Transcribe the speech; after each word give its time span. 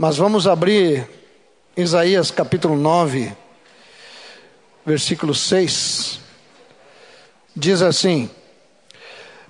Mas 0.00 0.16
vamos 0.16 0.46
abrir 0.46 1.08
Isaías 1.76 2.30
capítulo 2.30 2.76
9, 2.76 3.32
versículo 4.86 5.34
6. 5.34 6.20
Diz 7.56 7.82
assim: 7.82 8.30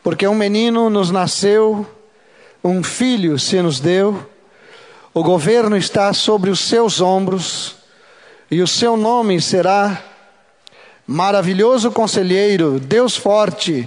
Porque 0.02 0.26
um 0.26 0.34
menino 0.34 0.88
nos 0.88 1.10
nasceu, 1.10 1.86
um 2.64 2.82
filho 2.82 3.38
se 3.38 3.60
nos 3.60 3.78
deu, 3.78 4.26
o 5.12 5.22
governo 5.22 5.76
está 5.76 6.14
sobre 6.14 6.48
os 6.48 6.60
seus 6.60 6.98
ombros, 6.98 7.76
e 8.50 8.62
o 8.62 8.66
seu 8.66 8.96
nome 8.96 9.42
será 9.42 10.02
Maravilhoso 11.06 11.90
Conselheiro, 11.90 12.80
Deus 12.80 13.18
Forte, 13.18 13.86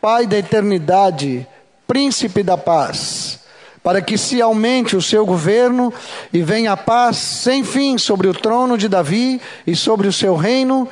Pai 0.00 0.26
da 0.26 0.38
Eternidade, 0.38 1.46
Príncipe 1.86 2.42
da 2.42 2.58
Paz 2.58 3.39
para 3.82 4.02
que 4.02 4.18
se 4.18 4.42
aumente 4.42 4.94
o 4.94 5.02
seu 5.02 5.24
governo 5.24 5.92
e 6.32 6.42
venha 6.42 6.72
a 6.72 6.76
paz 6.76 7.16
sem 7.16 7.64
fim 7.64 7.96
sobre 7.96 8.28
o 8.28 8.34
trono 8.34 8.76
de 8.76 8.88
Davi 8.88 9.40
e 9.66 9.74
sobre 9.74 10.06
o 10.06 10.12
seu 10.12 10.36
reino, 10.36 10.88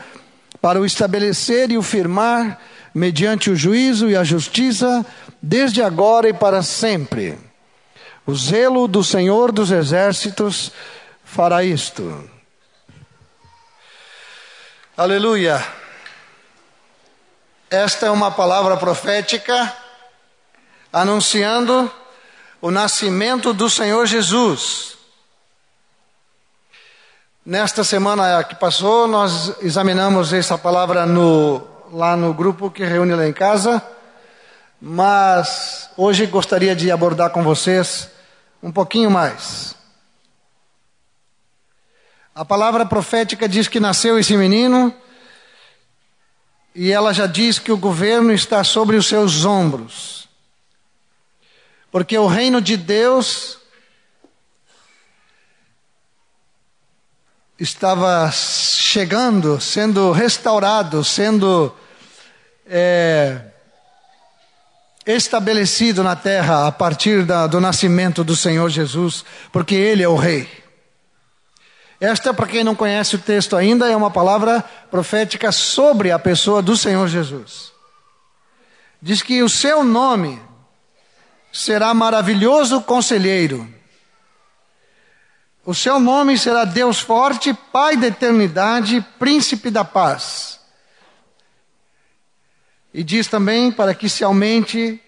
para 0.61 0.81
o 0.81 0.87
estabelecer 0.87 1.71
e 1.71 1.79
o 1.79 1.83
firmar 1.83 2.59
mediante 2.95 3.51
o 3.51 3.57
juízo 3.57 4.09
e 4.09 4.17
a 4.17 4.25
justiça, 4.25 5.05
desde 5.41 5.83
agora 5.83 6.29
e 6.29 6.33
para 6.33 6.63
sempre. 6.63 7.39
O 8.27 8.35
zelo 8.35 8.89
do 8.89 9.05
Senhor 9.05 9.53
dos 9.53 9.71
Exércitos 9.71 10.73
fará 11.25 11.63
isto. 11.63 12.29
Aleluia. 14.97 15.65
Esta 17.71 18.07
é 18.07 18.11
uma 18.11 18.31
palavra 18.31 18.77
profética 18.77 19.73
anunciando 20.93 21.91
o 22.61 22.71
nascimento 22.71 23.53
do 23.53 23.71
Senhor 23.71 24.07
Jesus. 24.07 24.97
Nesta 27.45 27.83
semana 27.83 28.43
que 28.45 28.55
passou, 28.55 29.07
nós 29.07 29.55
examinamos 29.63 30.33
essa 30.33 30.59
palavra 30.59 31.07
no, 31.07 31.67
lá 31.93 32.17
no 32.17 32.35
grupo 32.35 32.71
que 32.71 32.85
reúne 32.85 33.15
lá 33.15 33.27
em 33.27 33.33
casa, 33.33 33.83
mas 34.81 35.89
hoje 35.97 36.27
gostaria 36.27 36.77
de 36.77 36.91
abordar 36.91 37.31
com 37.31 37.43
vocês 37.43 38.11
um 38.63 38.71
pouquinho 38.71 39.11
mais. 39.11 39.75
A 42.35 42.45
palavra 42.45 42.85
profética 42.85 43.49
diz 43.49 43.67
que 43.67 43.81
nasceu 43.81 44.19
esse 44.19 44.37
menino, 44.37 44.95
e 46.75 46.93
ela 46.93 47.13
já 47.13 47.27
diz 47.27 47.59
que 47.59 47.73
o 47.73 47.77
governo 47.77 48.33
está 48.33 48.63
sobre 48.63 48.97
os 48.97 49.07
seus 49.07 49.45
ombros. 49.45 50.28
Porque 51.91 52.19
o 52.19 52.27
reino 52.27 52.61
de 52.61 52.77
Deus 52.77 53.59
estava 57.59 58.31
chegando, 58.31 59.61
sendo 59.61 60.13
restaurado, 60.13 61.03
sendo 61.03 61.75
é, 62.67 63.41
estabelecido 65.07 66.05
na 66.05 66.15
terra 66.15 66.67
a 66.67 66.73
partir 66.73 67.25
da, 67.25 67.47
do 67.47 67.61
nascimento 67.61 68.23
do 68.23 68.37
Senhor 68.37 68.69
Jesus, 68.69 69.25
porque 69.51 69.75
Ele 69.75 70.03
é 70.03 70.09
o 70.09 70.17
Rei. 70.17 70.49
Esta, 72.01 72.33
para 72.33 72.47
quem 72.47 72.63
não 72.63 72.77
conhece 72.77 73.17
o 73.17 73.19
texto 73.19 73.57
ainda, 73.57 73.89
é 73.89 73.97
uma 73.97 74.11
palavra 74.11 74.63
profética 74.89 75.51
sobre 75.51 76.13
a 76.13 76.19
pessoa 76.19 76.63
do 76.63 76.77
Senhor 76.77 77.09
Jesus. 77.09 77.73
Diz 79.03 79.21
que 79.21 79.43
o 79.43 79.49
seu 79.49 79.83
nome 79.83 80.41
será 81.53 81.93
maravilhoso 81.95 82.81
conselheiro. 82.83 83.69
O 85.65 85.75
seu 85.75 86.01
nome 86.01 86.39
será 86.39 86.65
Deus 86.65 86.99
forte, 86.99 87.53
Pai 87.73 87.97
da 87.97 88.07
eternidade, 88.07 89.05
Príncipe 89.19 89.71
da 89.71 89.85
paz. 89.85 90.59
E 92.93 93.05
diz 93.05 93.27
também 93.27 93.71
para 93.71 93.95
que 93.95 94.09
se 94.09 94.25
aumente 94.25 95.01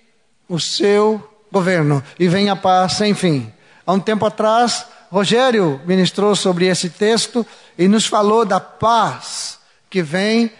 o 0.49 0.61
seu 0.61 1.27
governo 1.50 2.03
e 2.19 2.29
venha 2.29 2.53
a 2.53 2.56
paz 2.56 2.93
sem 2.93 3.15
fim. 3.15 3.53
Há 3.87 3.93
um 3.93 4.00
tempo 4.00 4.27
atrás, 4.27 4.84
Rogério 5.11 5.81
ministrou 5.87 6.37
sobre 6.37 6.67
esse 6.67 6.91
texto 6.91 7.45
e 7.79 7.89
nos 7.89 8.06
falou 8.06 8.45
da 8.45 8.61
paz 8.61 9.59
que 9.89 10.03
vem 10.03 10.53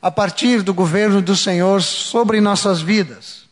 a 0.00 0.10
partir 0.10 0.62
do 0.62 0.72
governo 0.72 1.20
do 1.20 1.36
Senhor 1.36 1.82
sobre 1.82 2.40
nossas 2.40 2.80
vidas. 2.80 3.43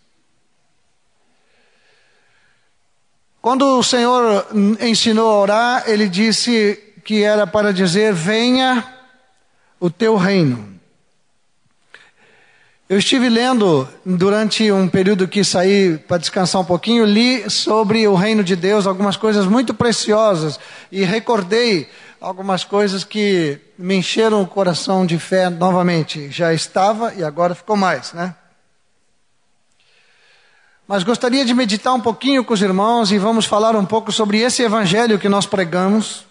Quando 3.42 3.76
o 3.76 3.82
Senhor 3.82 4.46
ensinou 4.80 5.28
a 5.28 5.40
orar, 5.40 5.84
ele 5.88 6.08
disse 6.08 6.80
que 7.04 7.24
era 7.24 7.44
para 7.44 7.72
dizer: 7.72 8.14
Venha 8.14 8.86
o 9.80 9.90
teu 9.90 10.14
reino. 10.14 10.72
Eu 12.88 12.98
estive 12.98 13.28
lendo 13.28 13.88
durante 14.06 14.70
um 14.70 14.86
período 14.86 15.26
que 15.26 15.42
saí 15.42 15.98
para 15.98 16.18
descansar 16.18 16.60
um 16.60 16.64
pouquinho, 16.64 17.04
li 17.04 17.50
sobre 17.50 18.06
o 18.06 18.14
reino 18.14 18.44
de 18.44 18.54
Deus, 18.54 18.86
algumas 18.86 19.16
coisas 19.16 19.44
muito 19.44 19.74
preciosas 19.74 20.60
e 20.92 21.02
recordei 21.02 21.88
algumas 22.20 22.62
coisas 22.62 23.02
que 23.02 23.58
me 23.76 23.96
encheram 23.96 24.40
o 24.40 24.46
coração 24.46 25.04
de 25.04 25.18
fé 25.18 25.50
novamente. 25.50 26.30
Já 26.30 26.54
estava 26.54 27.12
e 27.14 27.24
agora 27.24 27.56
ficou 27.56 27.76
mais, 27.76 28.12
né? 28.12 28.36
Mas 30.92 31.04
gostaria 31.04 31.42
de 31.42 31.54
meditar 31.54 31.94
um 31.94 32.00
pouquinho 32.00 32.44
com 32.44 32.52
os 32.52 32.60
irmãos 32.60 33.10
e 33.10 33.16
vamos 33.16 33.46
falar 33.46 33.74
um 33.74 33.82
pouco 33.86 34.12
sobre 34.12 34.40
esse 34.40 34.62
evangelho 34.62 35.18
que 35.18 35.26
nós 35.26 35.46
pregamos. 35.46 36.26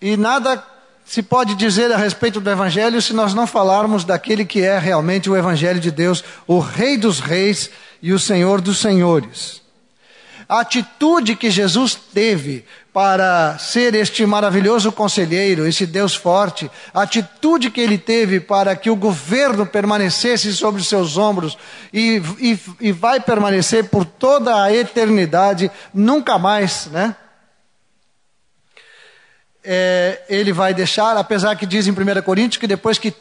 E 0.00 0.16
nada 0.16 0.60
se 1.04 1.22
pode 1.22 1.54
dizer 1.54 1.92
a 1.92 1.96
respeito 1.96 2.40
do 2.40 2.50
evangelho 2.50 3.00
se 3.00 3.12
nós 3.12 3.32
não 3.32 3.46
falarmos 3.46 4.02
daquele 4.02 4.44
que 4.44 4.60
é 4.60 4.76
realmente 4.76 5.30
o 5.30 5.36
evangelho 5.36 5.78
de 5.78 5.92
Deus, 5.92 6.24
o 6.44 6.58
Rei 6.58 6.96
dos 6.96 7.20
Reis 7.20 7.70
e 8.02 8.12
o 8.12 8.18
Senhor 8.18 8.60
dos 8.60 8.78
Senhores 8.78 9.61
a 10.52 10.60
atitude 10.60 11.34
que 11.34 11.50
Jesus 11.50 11.94
teve 11.94 12.66
para 12.92 13.56
ser 13.56 13.94
este 13.94 14.26
maravilhoso 14.26 14.92
conselheiro, 14.92 15.66
esse 15.66 15.86
Deus 15.86 16.14
forte, 16.14 16.70
a 16.92 17.00
atitude 17.00 17.70
que 17.70 17.80
ele 17.80 17.96
teve 17.96 18.38
para 18.38 18.76
que 18.76 18.90
o 18.90 18.96
governo 18.96 19.64
permanecesse 19.64 20.52
sobre 20.52 20.84
seus 20.84 21.16
ombros 21.16 21.56
e, 21.90 22.20
e, 22.38 22.60
e 22.82 22.92
vai 22.92 23.18
permanecer 23.18 23.84
por 23.84 24.04
toda 24.04 24.62
a 24.62 24.70
eternidade, 24.70 25.70
nunca 25.94 26.38
mais, 26.38 26.84
né? 26.88 27.16
É, 29.64 30.20
ele 30.28 30.52
vai 30.52 30.74
deixar, 30.74 31.16
apesar 31.16 31.56
que 31.56 31.64
diz 31.64 31.86
em 31.86 31.92
1 31.92 32.20
Coríntios 32.22 32.60
que 32.60 32.66
depois 32.66 32.98
que 32.98 33.14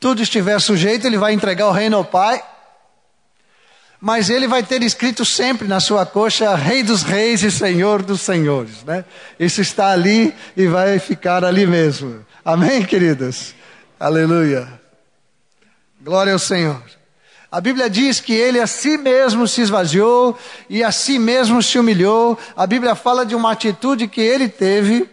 tudo 0.00 0.22
estiver 0.22 0.58
sujeito, 0.58 1.06
ele 1.06 1.18
vai 1.18 1.34
entregar 1.34 1.68
o 1.68 1.72
reino 1.72 1.98
ao 1.98 2.04
Pai 2.06 2.42
mas 4.00 4.30
ele 4.30 4.46
vai 4.46 4.62
ter 4.62 4.82
escrito 4.82 5.24
sempre 5.24 5.66
na 5.66 5.80
sua 5.80 6.06
coxa 6.06 6.54
Rei 6.54 6.82
dos 6.82 7.02
Reis 7.02 7.42
e 7.42 7.50
Senhor 7.50 8.02
dos 8.02 8.20
Senhores, 8.20 8.84
né? 8.84 9.04
Isso 9.38 9.60
está 9.60 9.90
ali 9.90 10.32
e 10.56 10.66
vai 10.66 10.98
ficar 10.98 11.44
ali 11.44 11.66
mesmo. 11.66 12.24
Amém, 12.44 12.84
queridos? 12.84 13.54
Aleluia. 13.98 14.68
Glória 16.00 16.32
ao 16.32 16.38
Senhor. 16.38 16.80
A 17.50 17.60
Bíblia 17.60 17.90
diz 17.90 18.20
que 18.20 18.32
ele 18.34 18.60
a 18.60 18.66
si 18.66 18.96
mesmo 18.98 19.48
se 19.48 19.62
esvaziou 19.62 20.38
e 20.68 20.84
a 20.84 20.92
si 20.92 21.18
mesmo 21.18 21.62
se 21.62 21.78
humilhou. 21.78 22.38
A 22.56 22.66
Bíblia 22.66 22.94
fala 22.94 23.26
de 23.26 23.34
uma 23.34 23.50
atitude 23.52 24.06
que 24.06 24.20
ele 24.20 24.48
teve, 24.48 25.08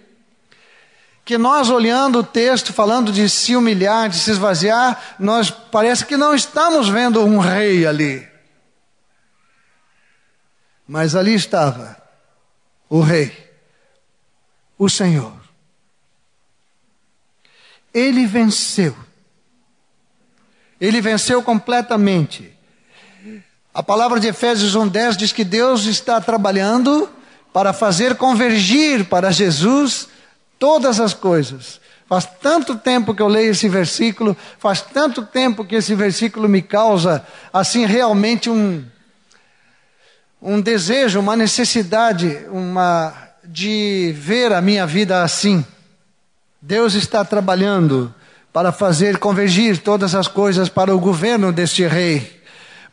que 1.24 1.38
nós 1.38 1.70
olhando 1.70 2.20
o 2.20 2.24
texto, 2.24 2.72
falando 2.72 3.12
de 3.12 3.28
se 3.30 3.56
humilhar, 3.56 4.10
de 4.10 4.18
se 4.18 4.30
esvaziar, 4.30 5.16
nós 5.18 5.50
parece 5.50 6.06
que 6.06 6.18
não 6.18 6.36
estamos 6.36 6.88
vendo 6.88 7.24
um 7.24 7.40
rei 7.40 7.88
ali. 7.88 8.35
Mas 10.88 11.16
ali 11.16 11.34
estava 11.34 11.98
o 12.90 13.02
Rei, 13.02 13.32
o 14.78 14.90
Senhor. 14.90 15.34
Ele 17.94 18.26
venceu. 18.26 18.96
Ele 20.80 21.02
venceu 21.02 21.42
completamente. 21.42 22.54
A 23.74 23.82
palavra 23.82 24.20
de 24.20 24.28
Efésios 24.28 24.76
1:10 24.76 25.18
diz 25.18 25.32
que 25.32 25.44
Deus 25.44 25.86
está 25.86 26.22
trabalhando 26.22 27.10
para 27.52 27.74
fazer 27.74 28.16
convergir 28.16 29.06
para 29.06 29.32
Jesus 29.32 30.08
todas 30.60 31.00
as 31.00 31.14
coisas. 31.14 31.80
Faz 32.08 32.26
tanto 32.40 32.76
tempo 32.76 33.16
que 33.16 33.22
eu 33.22 33.28
leio 33.28 33.52
esse 33.52 33.68
versículo, 33.68 34.38
faz 34.60 34.82
tanto 34.82 35.26
tempo 35.26 35.66
que 35.66 35.76
esse 35.76 35.96
versículo 35.96 36.48
me 36.48 36.62
causa 36.62 37.26
assim 37.52 37.86
realmente 37.86 38.50
um 38.50 38.86
um 40.42 40.62
desejo, 40.62 41.20
uma 41.20 41.36
necessidade, 41.36 42.46
uma 42.50 43.14
de 43.44 44.14
ver 44.18 44.52
a 44.54 44.62
minha 44.62 44.86
vida 44.86 45.24
assim. 45.24 45.66
Deus 46.62 46.94
está 46.94 47.24
trabalhando 47.24 48.14
para 48.52 48.72
fazer 48.72 49.18
convergir 49.18 49.80
todas 49.80 50.16
as 50.16 50.28
coisas 50.28 50.70
para 50.70 50.96
o 50.96 51.00
governo 51.00 51.52
deste 51.52 51.86
rei, 51.86 52.42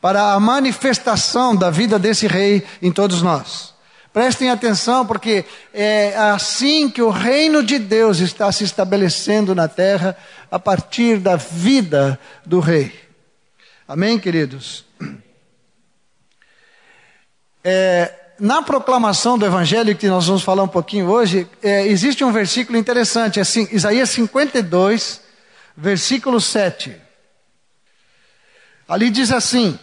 para 0.00 0.32
a 0.32 0.40
manifestação 0.40 1.54
da 1.54 1.70
vida 1.70 1.98
desse 1.98 2.26
rei 2.26 2.64
em 2.82 2.90
todos 2.90 3.22
nós. 3.22 3.72
Prestem 4.12 4.50
atenção, 4.50 5.06
porque 5.06 5.44
é 5.72 6.14
assim 6.16 6.90
que 6.90 7.00
o 7.00 7.08
reino 7.08 7.62
de 7.62 7.78
Deus 7.78 8.18
está 8.18 8.52
se 8.52 8.62
estabelecendo 8.62 9.54
na 9.54 9.68
terra, 9.68 10.14
a 10.50 10.58
partir 10.58 11.18
da 11.18 11.36
vida 11.36 12.18
do 12.44 12.60
rei. 12.60 12.92
Amém, 13.88 14.18
queridos? 14.18 14.84
É, 17.64 18.12
na 18.38 18.62
proclamação 18.62 19.38
do 19.38 19.46
Evangelho, 19.46 19.96
que 19.96 20.08
nós 20.08 20.26
vamos 20.26 20.42
falar 20.42 20.62
um 20.62 20.68
pouquinho 20.68 21.08
hoje, 21.08 21.48
é, 21.62 21.86
existe 21.86 22.24
um 22.24 22.32
versículo 22.32 22.76
interessante, 22.76 23.38
é 23.38 23.42
assim, 23.42 23.68
Isaías 23.70 24.10
52, 24.10 25.20
versículo 25.76 26.40
7. 26.40 26.96
Ali 28.88 29.10
diz 29.10 29.30
assim: 29.30 29.78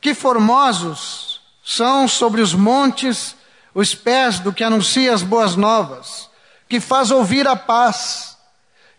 Que 0.00 0.14
formosos 0.14 1.40
são 1.64 2.06
sobre 2.06 2.40
os 2.40 2.54
montes 2.54 3.36
os 3.74 3.94
pés 3.94 4.38
do 4.38 4.52
que 4.52 4.62
anuncia 4.62 5.12
as 5.12 5.22
boas 5.22 5.56
novas, 5.56 6.30
que 6.68 6.78
faz 6.78 7.10
ouvir 7.10 7.48
a 7.48 7.56
paz, 7.56 8.33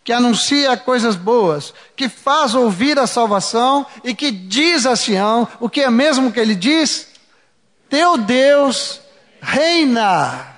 que 0.06 0.14
anuncia 0.14 0.78
coisas 0.78 1.16
boas, 1.16 1.74
que 1.96 2.08
faz 2.08 2.54
ouvir 2.54 3.00
a 3.00 3.08
salvação 3.08 3.88
e 4.04 4.14
que 4.14 4.30
diz 4.30 4.86
a 4.86 4.96
Sião 4.96 5.48
o 5.60 5.68
que 5.68 5.82
é 5.82 5.90
mesmo 5.90 6.32
que 6.32 6.40
ele 6.40 6.54
diz: 6.54 7.08
Teu 7.90 8.16
Deus 8.16 9.02
reina. 9.42 10.58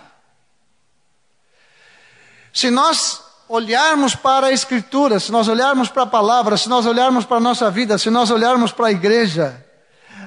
Se 2.52 2.70
nós 2.70 3.24
olharmos 3.48 4.16
para 4.16 4.48
a 4.48 4.52
Escritura, 4.52 5.18
se 5.18 5.32
nós 5.32 5.48
olharmos 5.48 5.88
para 5.88 6.04
a 6.04 6.08
palavra, 6.08 6.58
se 6.58 6.68
nós 6.68 6.86
olharmos 6.86 7.24
para 7.24 7.38
a 7.38 7.40
nossa 7.40 7.72
vida, 7.72 7.98
se 7.98 8.10
nós 8.10 8.30
olharmos 8.30 8.74
para 8.74 8.88
a 8.88 8.92
igreja, 8.92 9.66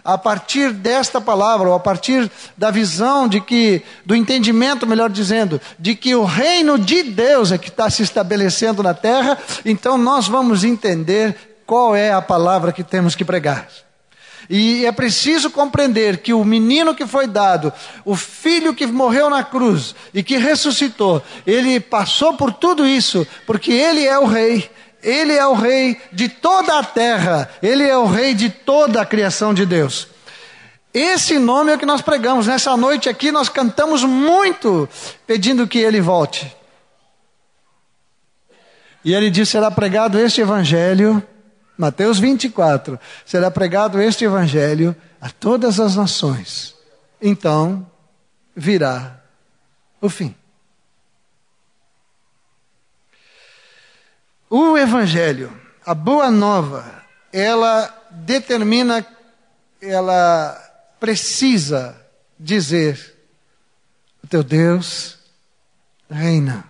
a 0.05 0.17
partir 0.17 0.73
desta 0.73 1.20
palavra, 1.20 1.69
ou 1.69 1.75
a 1.75 1.81
partir 1.81 2.31
da 2.56 2.70
visão 2.70 3.29
de 3.29 3.41
que, 3.41 3.82
do 4.05 4.14
entendimento, 4.14 4.87
melhor 4.87 5.11
dizendo, 5.11 5.61
de 5.79 5.94
que 5.94 6.14
o 6.14 6.25
reino 6.25 6.79
de 6.79 7.02
Deus 7.02 7.52
é 7.52 7.58
que 7.58 7.69
está 7.69 7.88
se 7.91 8.02
estabelecendo 8.02 8.82
na 8.82 8.94
terra, 8.94 9.38
então 9.64 9.97
nós 9.97 10.29
vamos 10.29 10.64
entender 10.64 11.37
qual 11.67 11.94
é 11.94 12.12
a 12.12 12.23
palavra 12.23 12.73
que 12.73 12.82
temos 12.82 13.14
que 13.14 13.25
pregar. 13.25 13.69
E 14.49 14.85
é 14.85 14.91
preciso 14.91 15.49
compreender 15.49 16.19
que 16.19 16.32
o 16.32 16.44
menino 16.44 16.93
que 16.93 17.06
foi 17.06 17.29
dado, 17.29 17.73
o 18.05 18.17
filho 18.17 18.75
que 18.75 18.85
morreu 18.85 19.31
na 19.31 19.44
cruz 19.44 19.94
e 20.12 20.25
que 20.25 20.37
ressuscitou, 20.37 21.23
ele 21.46 21.79
passou 21.79 22.35
por 22.35 22.53
tudo 22.53 22.85
isso, 22.85 23.25
porque 23.46 23.70
ele 23.70 24.05
é 24.05 24.19
o 24.19 24.26
rei, 24.26 24.69
ele 25.02 25.32
é 25.32 25.47
o 25.47 25.55
rei 25.55 26.00
de 26.12 26.29
toda 26.29 26.79
a 26.79 26.85
terra, 26.85 27.50
ele 27.62 27.87
é 27.87 27.97
o 27.97 28.06
rei 28.06 28.35
de 28.35 28.50
toda 28.50 29.00
a 29.00 29.06
criação 29.06 29.55
de 29.55 29.64
Deus. 29.64 30.08
Esse 30.93 31.38
nome 31.38 31.70
é 31.70 31.76
o 31.76 31.79
que 31.79 31.87
nós 31.87 32.02
pregamos. 32.02 32.47
Nessa 32.47 32.76
noite 32.76 33.08
aqui 33.08 33.31
nós 33.31 33.49
cantamos 33.49 34.02
muito 34.02 34.88
pedindo 35.26 35.67
que 35.67 35.79
ele 35.79 36.00
volte. 36.00 36.55
E 39.05 39.14
ele 39.14 39.31
disse: 39.31 39.52
será 39.52 39.70
pregado 39.70 40.19
este 40.19 40.41
evangelho, 40.41 41.23
Mateus 41.79 42.19
24, 42.19 42.99
será 43.25 43.50
pregado 43.50 44.00
este 44.00 44.25
evangelho 44.25 44.94
a 45.20 45.31
todas 45.31 45.79
as 45.79 45.96
nações. 45.96 46.75
Então 47.23 47.87
virá 48.55 49.20
o 50.00 50.08
fim. 50.08 50.35
O 54.52 54.76
Evangelho, 54.76 55.56
a 55.87 55.94
boa 55.94 56.29
nova, 56.29 57.05
ela 57.32 57.88
determina, 58.11 59.06
ela 59.81 60.61
precisa 60.99 61.97
dizer: 62.37 63.17
o 64.25 64.26
teu 64.26 64.43
Deus 64.43 65.20
reina. 66.11 66.64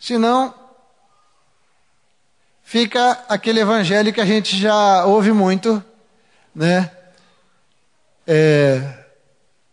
Senão, 0.00 0.54
fica 2.64 3.22
aquele 3.28 3.60
evangelho 3.60 4.10
que 4.10 4.22
a 4.22 4.24
gente 4.24 4.56
já 4.56 5.04
ouve 5.04 5.32
muito, 5.32 5.84
né? 6.54 6.90
É, 8.26 9.04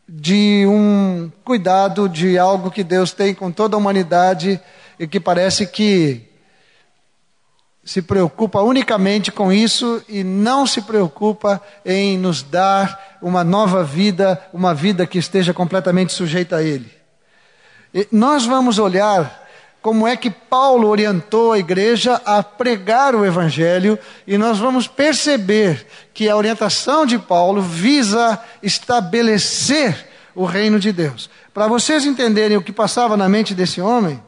de 0.10 0.66
um 0.68 1.32
cuidado 1.46 2.10
de 2.10 2.38
algo 2.38 2.70
que 2.70 2.84
Deus 2.84 3.14
tem 3.14 3.34
com 3.34 3.50
toda 3.50 3.78
a 3.78 3.80
humanidade 3.80 4.60
e 5.00 5.08
que 5.08 5.20
parece 5.20 5.68
que 5.68 6.22
se 7.84 8.02
preocupa 8.02 8.62
unicamente 8.62 9.32
com 9.32 9.54
isso 9.54 10.02
e 10.10 10.24
não 10.24 10.66
se 10.66 10.82
preocupa 10.82 11.62
em 11.86 12.18
nos 12.18 12.42
dar 12.42 13.18
uma 13.22 13.44
nova 13.44 13.84
vida, 13.84 14.42
uma 14.52 14.74
vida 14.74 15.06
que 15.06 15.20
esteja 15.20 15.54
completamente 15.54 16.12
sujeita 16.12 16.58
a 16.58 16.64
Ele. 16.64 16.92
E 17.94 18.08
nós 18.12 18.46
vamos 18.46 18.80
olhar 18.80 19.46
como 19.86 20.08
é 20.08 20.18
que 20.18 20.32
Paulo 20.32 20.88
orientou 20.88 21.54
a 21.54 21.60
igreja 21.60 22.20
a 22.26 22.42
pregar 22.42 23.14
o 23.14 23.24
Evangelho, 23.24 24.00
e 24.26 24.36
nós 24.36 24.58
vamos 24.58 24.88
perceber 24.88 25.86
que 26.12 26.28
a 26.28 26.36
orientação 26.36 27.06
de 27.06 27.20
Paulo 27.20 27.62
visa 27.62 28.42
estabelecer 28.64 30.10
o 30.34 30.44
reino 30.44 30.80
de 30.80 30.92
Deus. 30.92 31.30
Para 31.54 31.68
vocês 31.68 32.04
entenderem 32.04 32.58
o 32.58 32.64
que 32.64 32.72
passava 32.72 33.16
na 33.16 33.30
mente 33.30 33.54
desse 33.54 33.80
homem, 33.80 34.20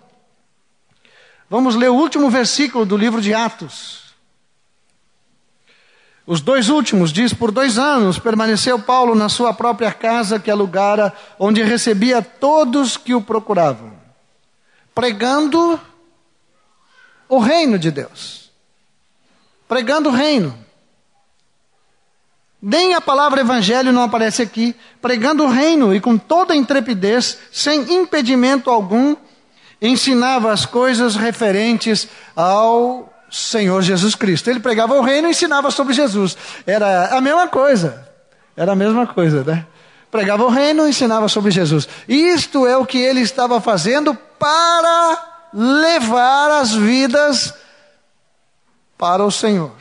Vamos 1.49 1.75
ler 1.75 1.89
o 1.89 1.95
último 1.95 2.29
versículo 2.29 2.85
do 2.85 2.97
livro 2.97 3.21
de 3.21 3.33
Atos. 3.33 4.07
Os 6.25 6.41
dois 6.41 6.67
últimos 6.67 7.13
diz: 7.13 7.33
Por 7.33 7.51
dois 7.51 7.77
anos 7.77 8.19
permaneceu 8.19 8.77
Paulo 8.77 9.15
na 9.15 9.29
sua 9.29 9.53
própria 9.53 9.94
casa 9.94 10.39
que 10.39 10.51
alugara, 10.51 11.13
onde 11.39 11.63
recebia 11.63 12.21
todos 12.21 12.97
que 12.97 13.13
o 13.13 13.21
procuravam, 13.21 13.94
pregando 14.94 15.79
o 17.29 17.39
reino 17.39 17.79
de 17.79 17.91
Deus. 17.91 18.51
Pregando 19.67 20.09
o 20.09 20.13
reino. 20.13 20.57
Nem 22.61 22.95
a 22.95 23.01
palavra 23.01 23.41
evangelho 23.41 23.91
não 23.91 24.03
aparece 24.03 24.41
aqui. 24.41 24.75
Pregando 25.01 25.44
o 25.44 25.49
reino 25.49 25.94
e 25.94 25.99
com 25.99 26.17
toda 26.17 26.55
intrepidez, 26.55 27.38
sem 27.51 27.94
impedimento 27.94 28.69
algum, 28.69 29.15
ensinava 29.81 30.51
as 30.51 30.65
coisas 30.65 31.15
referentes 31.15 32.07
ao 32.35 33.13
Senhor 33.29 33.81
Jesus 33.81 34.15
Cristo. 34.15 34.50
Ele 34.50 34.59
pregava 34.59 34.95
o 34.95 35.01
reino 35.01 35.27
e 35.27 35.31
ensinava 35.31 35.69
sobre 35.71 35.94
Jesus. 35.94 36.38
Era 36.65 37.18
a 37.18 37.21
mesma 37.21 37.47
coisa. 37.47 38.07
Era 38.56 38.71
a 38.71 38.75
mesma 38.75 39.06
coisa, 39.06 39.44
né? 39.44 39.65
Pregava 40.09 40.44
o 40.44 40.50
reino 40.50 40.85
e 40.85 40.89
ensinava 40.89 41.27
sobre 41.27 41.51
Jesus. 41.51 41.88
Isto 42.07 42.66
é 42.66 42.78
o 42.78 42.85
que 42.85 42.97
ele 42.97 43.21
estava 43.21 43.59
fazendo 43.61 44.16
para 44.40 45.49
levar 45.54 46.61
as 46.61 46.73
vidas 46.73 47.54
para 48.97 49.23
o 49.23 49.31
Senhor. 49.31 49.75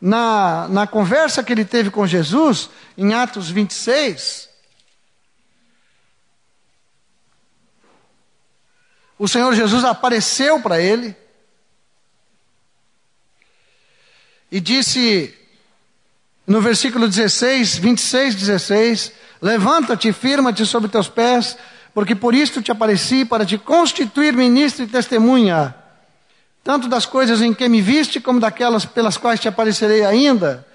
Na, 0.00 0.68
na 0.68 0.86
conversa 0.86 1.42
que 1.42 1.52
ele 1.52 1.64
teve 1.64 1.90
com 1.90 2.06
Jesus, 2.06 2.70
em 2.96 3.14
Atos 3.14 3.50
26, 3.50 4.47
O 9.18 9.26
Senhor 9.26 9.52
Jesus 9.54 9.84
apareceu 9.84 10.60
para 10.60 10.80
ele 10.80 11.16
e 14.50 14.60
disse 14.60 15.34
no 16.46 16.60
versículo 16.60 17.08
16, 17.08 17.76
26, 17.78 18.34
16: 18.36 19.12
Levanta-te, 19.42 20.12
firma-te 20.12 20.64
sobre 20.64 20.88
teus 20.88 21.08
pés, 21.08 21.58
porque 21.92 22.14
por 22.14 22.34
isto 22.34 22.62
te 22.62 22.70
apareci 22.70 23.24
para 23.24 23.44
te 23.44 23.58
constituir 23.58 24.34
ministro 24.34 24.84
e 24.84 24.88
testemunha, 24.88 25.74
tanto 26.62 26.88
das 26.88 27.04
coisas 27.04 27.42
em 27.42 27.52
que 27.52 27.68
me 27.68 27.82
viste, 27.82 28.20
como 28.20 28.40
daquelas 28.40 28.84
pelas 28.84 29.16
quais 29.16 29.40
te 29.40 29.48
aparecerei 29.48 30.04
ainda, 30.04 30.66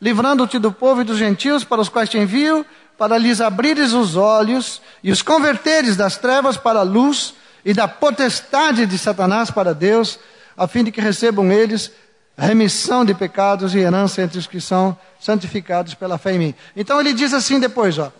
livrando-te 0.00 0.58
do 0.58 0.70
povo 0.70 1.00
e 1.00 1.04
dos 1.04 1.18
gentios 1.18 1.64
para 1.64 1.80
os 1.80 1.88
quais 1.88 2.10
te 2.10 2.18
envio, 2.18 2.64
para 2.98 3.16
lhes 3.16 3.40
abrires 3.40 3.92
os 3.92 4.14
olhos 4.14 4.82
e 5.02 5.10
os 5.10 5.22
converteres 5.22 5.96
das 5.96 6.16
trevas 6.18 6.56
para 6.56 6.80
a 6.80 6.84
luz 6.84 7.34
e 7.64 7.74
da 7.74 7.86
potestade 7.88 8.86
de 8.86 8.98
Satanás 8.98 9.50
para 9.50 9.74
Deus, 9.74 10.18
a 10.56 10.66
fim 10.66 10.84
de 10.84 10.92
que 10.92 11.00
recebam 11.00 11.52
eles 11.52 11.90
remissão 12.38 13.04
de 13.04 13.12
pecados 13.14 13.74
e 13.74 13.78
herança 13.78 14.22
entre 14.22 14.38
os 14.38 14.46
que 14.46 14.60
são 14.60 14.96
santificados 15.18 15.94
pela 15.94 16.16
fé 16.16 16.34
em 16.34 16.38
mim. 16.38 16.54
Então 16.76 17.00
ele 17.00 17.12
diz 17.12 17.34
assim 17.34 17.58
depois, 17.58 17.98
ó, 17.98 18.12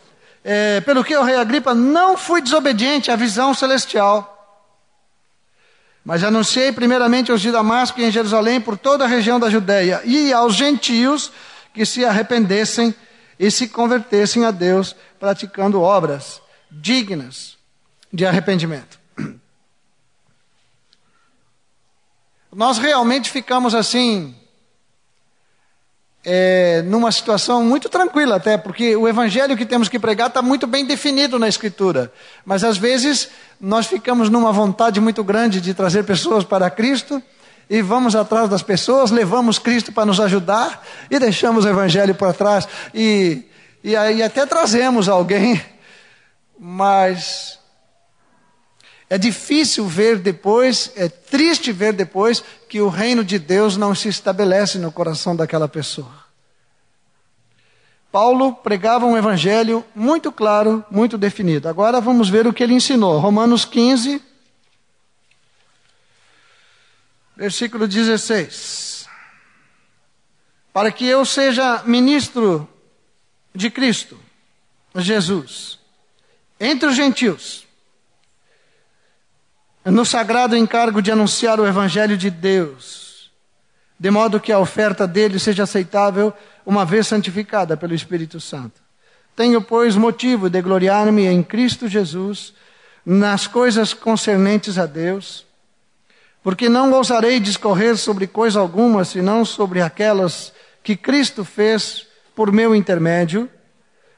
é, 0.45 0.81
pelo 0.81 1.05
que 1.05 1.17
o 1.17 1.23
rei 1.23 1.37
Agripa 1.37 1.73
não 1.73 2.17
fui 2.17 2.43
desobediente 2.43 3.11
à 3.13 3.17
visão 3.17 3.55
celestial, 3.55 4.35
mas 6.05 6.25
anunciei 6.25 6.73
primeiramente 6.73 7.31
aos 7.31 7.41
de 7.41 7.53
Damasco 7.53 8.01
e 8.01 8.05
em 8.05 8.11
Jerusalém 8.11 8.61
por 8.61 8.77
toda 8.77 9.05
a 9.05 9.09
região 9.09 9.39
da 9.39 9.51
Judéia 9.51 10.01
e 10.05 10.33
aos 10.33 10.55
gentios 10.55 11.31
que 11.73 11.87
se 11.87 12.05
arrependessem 12.05 12.95
e 13.39 13.51
se 13.51 13.69
convertessem 13.69 14.45
a 14.45 14.51
Deus 14.51 14.97
praticando 15.21 15.81
obras 15.81 16.41
dignas 16.71 17.57
de 18.13 18.27
arrependimento. 18.27 18.98
Nós 22.59 22.77
realmente 22.77 23.31
ficamos 23.31 23.73
assim, 23.73 24.35
é, 26.25 26.83
numa 26.83 27.13
situação 27.13 27.63
muito 27.63 27.89
tranquila 27.89 28.35
até, 28.35 28.59
porque 28.59 28.97
o 28.97 29.07
evangelho 29.07 29.57
que 29.57 29.65
temos 29.65 29.89
que 29.89 29.97
pregar 29.97 30.27
está 30.27 30.43
muito 30.43 30.67
bem 30.67 30.85
definido 30.85 31.39
na 31.39 31.47
Escritura. 31.47 32.13
Mas 32.45 32.65
às 32.65 32.77
vezes 32.77 33.29
nós 33.61 33.87
ficamos 33.87 34.29
numa 34.29 34.51
vontade 34.51 35.01
muito 35.01 35.23
grande 35.23 35.61
de 35.61 35.73
trazer 35.73 36.03
pessoas 36.03 36.43
para 36.43 36.69
Cristo 36.69 37.23
e 37.71 37.81
vamos 37.81 38.17
atrás 38.17 38.51
das 38.51 38.61
pessoas, 38.61 39.13
levamos 39.13 39.61
Cristo 39.61 39.93
para 39.93 40.07
nos 40.07 40.19
ajudar 40.19 40.85
e 41.09 41.17
deixamos 41.21 41.65
o 41.65 41.69
evangelho 41.69 42.17
para 42.17 42.33
trás 42.33 42.67
e, 42.93 43.45
e 43.85 43.95
aí 43.95 44.21
até 44.21 44.45
trazemos 44.45 45.09
alguém, 45.09 45.65
mas 46.59 47.58
é 49.11 49.17
difícil 49.17 49.87
ver 49.87 50.19
depois, 50.19 50.93
é 50.95 51.09
triste 51.09 51.73
ver 51.73 51.95
depois 51.95 52.45
que 52.69 52.81
o 52.81 52.89
reino 52.89 53.25
de 53.25 53.39
Deus 53.39 53.77
não 53.77 53.95
se 53.95 54.09
estabelece 54.09 54.79
no 54.79 54.93
coração 54.93 55.35
daquela 55.35 55.67
pessoa. 55.67 56.29
Paulo 58.13 58.55
pregava 58.55 59.07
um 59.07 59.17
evangelho 59.17 59.85
muito 59.95 60.31
claro, 60.31 60.85
muito 60.91 61.17
definido. 61.17 61.69
Agora 61.69 62.01
vamos 62.01 62.29
ver 62.29 62.47
o 62.47 62.53
que 62.53 62.63
ele 62.63 62.75
ensinou. 62.75 63.19
Romanos 63.19 63.65
15, 63.65 64.23
versículo 67.37 67.87
16. 67.87 69.07
Para 70.73 70.93
que 70.93 71.07
eu 71.07 71.25
seja 71.25 71.83
ministro 71.85 72.69
de 73.55 73.71
Cristo, 73.71 74.19
Jesus, 74.95 75.79
entre 76.61 76.89
os 76.89 76.97
gentios 76.97 77.68
no 79.91 80.05
sagrado 80.05 80.57
encargo 80.57 81.01
de 81.01 81.11
anunciar 81.11 81.59
o 81.59 81.67
Evangelho 81.67 82.17
de 82.17 82.31
Deus, 82.31 83.31
de 83.99 84.11
modo 84.11 84.41
que 84.41 84.53
a 84.53 84.59
oferta 84.59 85.07
dele 85.07 85.39
seja 85.39 85.63
aceitável 85.63 86.33
uma 86.65 86.85
vez 86.85 87.07
santificada 87.07 87.77
pelo 87.77 87.95
Espírito 87.95 88.41
Santo. 88.41 88.81
Tenho, 89.35 89.63
pois, 89.63 89.97
motivo 89.97 90.51
de 90.51 90.61
gloriar-me 90.61 91.27
em 91.27 91.43
Cristo 91.43 91.89
Jesus 91.89 92.53
nas 93.05 93.47
coisas 93.47 93.95
concernentes 93.95 94.79
a 94.79 94.85
Deus, 94.85 95.47
porque 96.43 96.69
não 96.69 96.93
ousarei 96.93 97.41
discorrer 97.41 97.97
sobre 97.97 98.27
coisa 98.27 98.61
alguma, 98.61 99.05
senão 99.05 99.45
sobre 99.45 99.81
aquelas 99.81 100.53
que 100.83 100.97
Cristo 100.97 101.45
fez 101.45 102.07
por 102.35 102.53
meu 102.53 102.75
intermédio, 102.75 103.49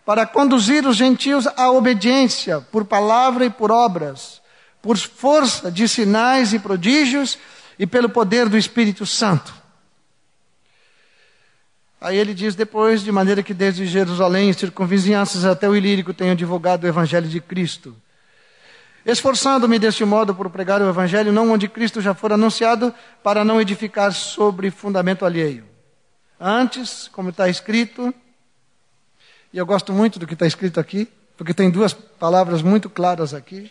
para 0.04 0.26
conduzir 0.26 0.86
os 0.86 0.96
gentios 0.96 1.46
à 1.56 1.70
obediência 1.70 2.60
por 2.72 2.84
palavra 2.84 3.44
e 3.44 3.50
por 3.50 3.70
obras 3.70 4.39
por 4.82 4.96
força 4.96 5.70
de 5.70 5.88
sinais 5.88 6.52
e 6.52 6.58
prodígios 6.58 7.38
e 7.78 7.86
pelo 7.86 8.08
poder 8.08 8.48
do 8.48 8.56
Espírito 8.56 9.06
Santo. 9.06 9.54
Aí 12.00 12.16
ele 12.16 12.32
diz 12.32 12.54
depois, 12.54 13.02
de 13.02 13.12
maneira 13.12 13.42
que 13.42 13.52
desde 13.52 13.86
Jerusalém 13.86 14.48
e 14.48 14.54
circunvizinhanças 14.54 15.44
até 15.44 15.68
o 15.68 15.76
Ilírico 15.76 16.14
tenho 16.14 16.34
divulgado 16.34 16.86
o 16.86 16.88
Evangelho 16.88 17.28
de 17.28 17.40
Cristo. 17.40 17.94
Esforçando-me 19.04 19.78
deste 19.78 20.04
modo 20.04 20.34
por 20.34 20.48
pregar 20.48 20.80
o 20.80 20.88
Evangelho, 20.88 21.32
não 21.32 21.50
onde 21.50 21.68
Cristo 21.68 22.00
já 22.00 22.14
for 22.14 22.32
anunciado, 22.32 22.94
para 23.22 23.44
não 23.44 23.60
edificar 23.60 24.12
sobre 24.12 24.70
fundamento 24.70 25.26
alheio. 25.26 25.64
Antes, 26.38 27.08
como 27.08 27.28
está 27.28 27.48
escrito, 27.48 28.14
e 29.52 29.58
eu 29.58 29.66
gosto 29.66 29.92
muito 29.92 30.18
do 30.18 30.26
que 30.26 30.34
está 30.34 30.46
escrito 30.46 30.80
aqui, 30.80 31.08
porque 31.36 31.52
tem 31.52 31.70
duas 31.70 31.92
palavras 31.92 32.62
muito 32.62 32.88
claras 32.88 33.34
aqui. 33.34 33.70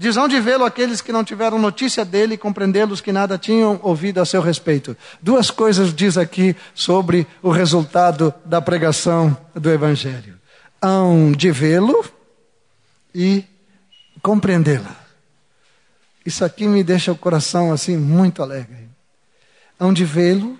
Diz 0.00 0.16
onde 0.16 0.38
vê-lo 0.38 0.64
aqueles 0.64 1.00
que 1.00 1.10
não 1.10 1.24
tiveram 1.24 1.58
notícia 1.58 2.04
dele 2.04 2.34
e 2.34 2.38
compreendê-los 2.38 3.00
que 3.00 3.10
nada 3.10 3.36
tinham 3.36 3.80
ouvido 3.82 4.20
a 4.20 4.24
seu 4.24 4.40
respeito. 4.40 4.96
Duas 5.20 5.50
coisas 5.50 5.92
diz 5.92 6.16
aqui 6.16 6.54
sobre 6.72 7.26
o 7.42 7.50
resultado 7.50 8.32
da 8.44 8.62
pregação 8.62 9.36
do 9.56 9.68
Evangelho: 9.68 10.38
hão 10.80 11.32
de 11.32 11.50
vê-lo 11.50 12.04
e 13.12 13.44
compreendê-lo. 14.22 14.86
Isso 16.24 16.44
aqui 16.44 16.68
me 16.68 16.84
deixa 16.84 17.10
o 17.10 17.18
coração 17.18 17.72
assim 17.72 17.96
muito 17.96 18.40
alegre. 18.40 18.88
Hão 19.80 19.92
de 19.92 20.04
vê-lo 20.04 20.56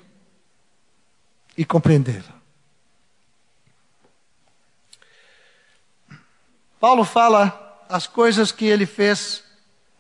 e 1.57 1.64
compreendê-lo. 1.64 2.25
Paulo 6.80 7.04
fala 7.04 7.68
as 7.88 8.07
coisas 8.07 8.52
que 8.52 8.66
ele 8.66 8.87
fez 8.87 9.42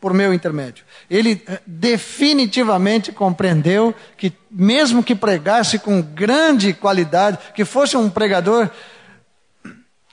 por 0.00 0.14
meu 0.14 0.32
intermédio. 0.32 0.84
Ele 1.10 1.42
eh, 1.46 1.60
definitivamente 1.66 3.10
compreendeu 3.10 3.94
que, 4.16 4.32
mesmo 4.50 5.02
que 5.02 5.14
pregasse 5.14 5.78
com 5.78 6.00
grande 6.00 6.72
qualidade, 6.72 7.38
que 7.54 7.64
fosse 7.64 7.96
um 7.96 8.08
pregador, 8.08 8.70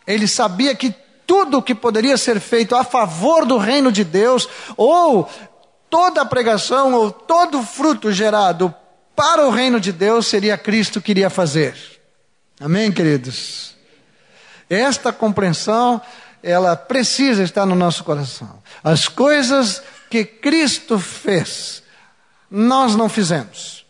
ele 0.07 0.27
sabia 0.27 0.73
que 0.73 0.93
tudo 1.27 1.61
que 1.61 1.75
poderia 1.75 2.17
ser 2.17 2.39
feito 2.39 2.75
a 2.75 2.83
favor 2.83 3.45
do 3.45 3.57
reino 3.57 3.91
de 3.91 4.03
Deus, 4.03 4.47
ou 4.77 5.29
toda 5.89 6.21
a 6.21 6.25
pregação, 6.25 6.93
ou 6.93 7.11
todo 7.11 7.63
fruto 7.63 8.11
gerado 8.11 8.73
para 9.15 9.45
o 9.45 9.49
reino 9.49 9.79
de 9.79 9.91
Deus, 9.91 10.27
seria 10.27 10.57
Cristo 10.57 11.01
que 11.01 11.11
iria 11.11 11.29
fazer. 11.29 11.75
Amém, 12.59 12.91
queridos? 12.91 13.75
Esta 14.69 15.11
compreensão 15.11 16.01
ela 16.45 16.75
precisa 16.75 17.41
estar 17.41 17.65
no 17.65 17.73
nosso 17.73 18.03
coração. 18.03 18.61
As 18.83 19.07
coisas 19.07 19.81
que 20.11 20.23
Cristo 20.23 20.99
fez, 20.99 21.81
nós 22.51 22.95
não 22.95 23.09
fizemos. 23.09 23.83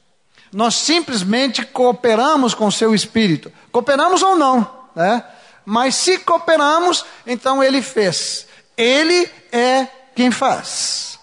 Nós 0.54 0.76
simplesmente 0.76 1.66
cooperamos 1.66 2.54
com 2.54 2.68
o 2.68 2.72
seu 2.72 2.96
espírito. 2.96 3.52
Cooperamos 3.74 4.24
ou 4.24 4.38
não, 4.38 4.88
né? 4.96 5.22
Mas 5.66 5.96
se 5.96 6.20
cooperamos, 6.20 7.06
então 7.28 7.62
ele 7.62 7.82
fez. 7.82 8.48
Ele 8.78 9.30
é 9.52 9.88
quem 10.16 10.32
faz. 10.32 11.20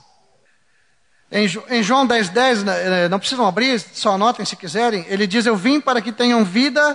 Em, 1.31 1.83
João 1.83 2.07
10, 2.07 2.29
10, 2.29 2.63
né, 2.63 3.09
não 3.09 3.19
precisam 3.19 3.47
abrir, 3.47 3.81
só 3.95 4.13
anotem 4.13 4.45
se 4.45 4.55
quiserem. 4.55 5.07
Ele 5.09 5.27
diz: 5.27 5.47
Eu 5.47 5.57
vim 5.57 5.81
para 5.81 6.03
que 6.03 6.13
tenham 6.13 6.45
vida 6.45 6.95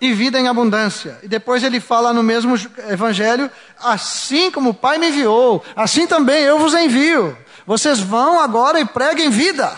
e 0.00 0.12
vida 0.12 0.38
em 0.38 0.48
abundância. 0.48 1.18
E 1.22 1.28
depois 1.28 1.62
ele 1.62 1.80
fala 1.80 2.12
no 2.12 2.22
mesmo 2.22 2.54
evangelho: 2.88 3.50
assim 3.78 4.50
como 4.50 4.70
o 4.70 4.74
Pai 4.74 4.98
me 4.98 5.08
enviou, 5.08 5.64
assim 5.74 6.06
também 6.06 6.42
eu 6.42 6.58
vos 6.58 6.74
envio. 6.74 7.36
Vocês 7.66 8.00
vão 8.00 8.40
agora 8.40 8.80
e 8.80 8.84
preguem 8.84 9.30
vida. 9.30 9.70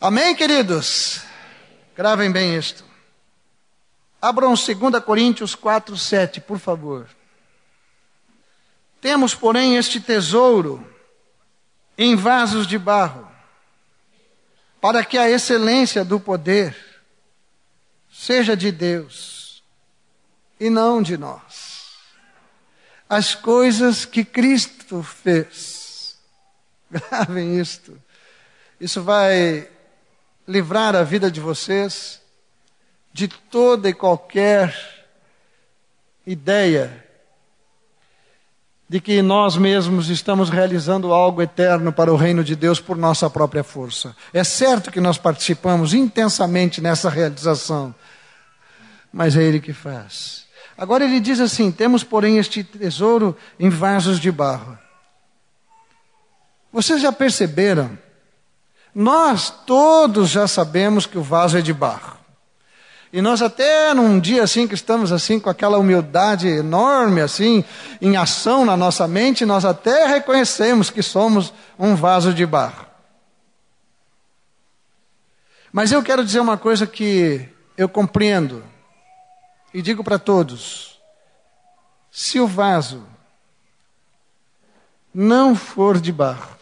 Amém, 0.00 0.34
queridos? 0.34 1.20
Gravem 1.96 2.30
bem 2.30 2.56
isto. 2.56 2.84
Abram 4.20 4.54
2 4.54 5.04
Coríntios 5.04 5.54
4, 5.54 5.96
7, 5.96 6.40
por 6.40 6.58
favor. 6.58 7.06
Temos, 9.00 9.34
porém, 9.34 9.76
este 9.76 10.00
tesouro 10.00 10.84
em 11.96 12.16
vasos 12.16 12.66
de 12.66 12.78
barro, 12.78 13.26
para 14.80 15.04
que 15.04 15.16
a 15.16 15.30
excelência 15.30 16.04
do 16.04 16.18
poder 16.18 16.85
seja 18.16 18.56
de 18.56 18.72
Deus 18.72 19.62
e 20.58 20.70
não 20.70 21.02
de 21.02 21.18
nós. 21.18 21.96
As 23.08 23.34
coisas 23.34 24.04
que 24.04 24.24
Cristo 24.24 25.02
fez. 25.02 26.16
Gravem 26.90 27.60
isto. 27.60 28.00
Isso 28.80 29.02
vai 29.02 29.68
livrar 30.48 30.96
a 30.96 31.02
vida 31.02 31.30
de 31.30 31.40
vocês 31.40 32.20
de 33.12 33.28
toda 33.28 33.88
e 33.88 33.94
qualquer 33.94 34.74
ideia 36.26 37.04
de 38.88 39.00
que 39.00 39.20
nós 39.20 39.56
mesmos 39.56 40.08
estamos 40.08 40.48
realizando 40.48 41.12
algo 41.12 41.42
eterno 41.42 41.92
para 41.92 42.12
o 42.12 42.16
reino 42.16 42.44
de 42.44 42.54
Deus 42.54 42.80
por 42.80 42.96
nossa 42.96 43.28
própria 43.28 43.64
força. 43.64 44.14
É 44.32 44.44
certo 44.44 44.92
que 44.92 45.00
nós 45.00 45.18
participamos 45.18 45.92
intensamente 45.92 46.80
nessa 46.80 47.10
realização, 47.10 47.94
mas 49.16 49.34
é 49.34 49.42
Ele 49.42 49.60
que 49.60 49.72
faz. 49.72 50.44
Agora 50.76 51.02
ele 51.02 51.20
diz 51.20 51.40
assim: 51.40 51.72
temos, 51.72 52.04
porém, 52.04 52.36
este 52.36 52.62
tesouro 52.62 53.34
em 53.58 53.70
vasos 53.70 54.20
de 54.20 54.30
barro. 54.30 54.78
Vocês 56.70 57.00
já 57.00 57.10
perceberam? 57.10 57.98
Nós 58.94 59.48
todos 59.48 60.28
já 60.28 60.46
sabemos 60.46 61.06
que 61.06 61.16
o 61.16 61.22
vaso 61.22 61.56
é 61.56 61.62
de 61.62 61.72
barro. 61.72 62.18
E 63.10 63.22
nós 63.22 63.40
até 63.40 63.94
num 63.94 64.20
dia 64.20 64.42
assim 64.42 64.68
que 64.68 64.74
estamos 64.74 65.10
assim 65.10 65.40
com 65.40 65.48
aquela 65.48 65.78
humildade 65.78 66.46
enorme 66.46 67.22
assim 67.22 67.64
em 68.02 68.18
ação 68.18 68.66
na 68.66 68.76
nossa 68.76 69.08
mente, 69.08 69.46
nós 69.46 69.64
até 69.64 70.06
reconhecemos 70.06 70.90
que 70.90 71.02
somos 71.02 71.54
um 71.78 71.94
vaso 71.94 72.34
de 72.34 72.44
barro. 72.44 72.84
Mas 75.72 75.90
eu 75.90 76.02
quero 76.02 76.22
dizer 76.22 76.40
uma 76.40 76.58
coisa 76.58 76.86
que 76.86 77.48
eu 77.78 77.88
compreendo 77.88 78.75
e 79.76 79.82
digo 79.82 80.02
para 80.02 80.18
todos: 80.18 80.98
se 82.10 82.40
o 82.40 82.46
vaso 82.46 83.06
não 85.12 85.54
for 85.54 86.00
de 86.00 86.10
barro, 86.10 86.56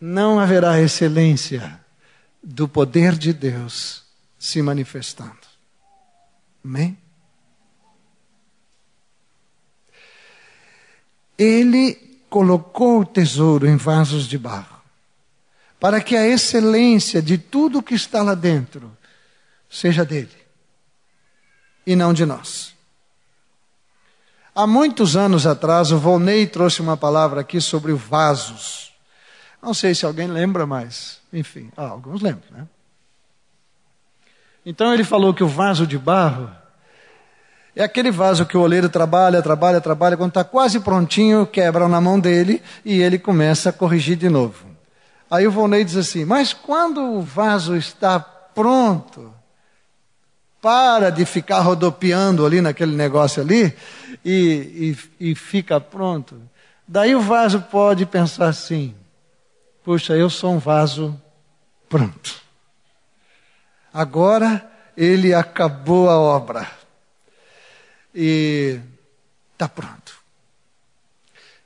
não 0.00 0.40
haverá 0.40 0.80
excelência 0.80 1.78
do 2.42 2.66
poder 2.66 3.18
de 3.18 3.34
Deus 3.34 4.02
se 4.38 4.62
manifestando. 4.62 5.36
Amém? 6.64 6.96
Ele 11.36 11.96
colocou 12.30 13.00
o 13.00 13.04
tesouro 13.04 13.66
em 13.66 13.76
vasos 13.76 14.26
de 14.26 14.38
barro, 14.38 14.80
para 15.78 16.00
que 16.00 16.16
a 16.16 16.26
excelência 16.26 17.20
de 17.20 17.36
tudo 17.36 17.82
que 17.82 17.92
está 17.92 18.22
lá 18.22 18.34
dentro 18.34 18.96
seja 19.68 20.02
dele 20.02 20.43
e 21.86 21.94
não 21.94 22.12
de 22.12 22.24
nós. 22.24 22.74
Há 24.54 24.66
muitos 24.66 25.16
anos 25.16 25.46
atrás, 25.46 25.90
o 25.90 25.98
Volney 25.98 26.46
trouxe 26.46 26.80
uma 26.80 26.96
palavra 26.96 27.40
aqui 27.40 27.60
sobre 27.60 27.92
vasos. 27.92 28.92
Não 29.60 29.74
sei 29.74 29.94
se 29.94 30.06
alguém 30.06 30.28
lembra 30.28 30.64
mais. 30.66 31.18
Enfim, 31.32 31.72
ah, 31.76 31.88
alguns 31.88 32.22
lembram, 32.22 32.50
né? 32.52 32.68
Então 34.64 34.94
ele 34.94 35.04
falou 35.04 35.34
que 35.34 35.42
o 35.42 35.48
vaso 35.48 35.86
de 35.86 35.98
barro 35.98 36.50
é 37.76 37.82
aquele 37.82 38.10
vaso 38.10 38.46
que 38.46 38.56
o 38.56 38.60
oleiro 38.60 38.88
trabalha, 38.88 39.42
trabalha, 39.42 39.80
trabalha, 39.80 40.16
quando 40.16 40.30
está 40.30 40.44
quase 40.44 40.78
prontinho, 40.78 41.44
quebra 41.44 41.88
na 41.88 42.00
mão 42.00 42.20
dele 42.20 42.62
e 42.84 43.02
ele 43.02 43.18
começa 43.18 43.70
a 43.70 43.72
corrigir 43.72 44.16
de 44.16 44.28
novo. 44.28 44.66
Aí 45.28 45.46
o 45.46 45.50
Volney 45.50 45.84
diz 45.84 45.96
assim: 45.96 46.24
Mas 46.24 46.52
quando 46.52 47.00
o 47.00 47.20
vaso 47.20 47.76
está 47.76 48.20
pronto, 48.20 49.33
para 50.64 51.10
de 51.10 51.26
ficar 51.26 51.60
rodopiando 51.60 52.46
ali 52.46 52.62
naquele 52.62 52.96
negócio 52.96 53.42
ali 53.42 53.76
e, 54.24 54.96
e, 55.20 55.30
e 55.32 55.34
fica 55.34 55.78
pronto. 55.78 56.40
Daí 56.88 57.14
o 57.14 57.20
vaso 57.20 57.60
pode 57.60 58.06
pensar 58.06 58.48
assim: 58.48 58.94
Puxa, 59.84 60.14
eu 60.14 60.30
sou 60.30 60.54
um 60.54 60.58
vaso 60.58 61.20
pronto. 61.86 62.36
Agora 63.92 64.66
ele 64.96 65.34
acabou 65.34 66.08
a 66.08 66.18
obra 66.18 66.66
e 68.14 68.80
está 69.52 69.68
pronto. 69.68 70.14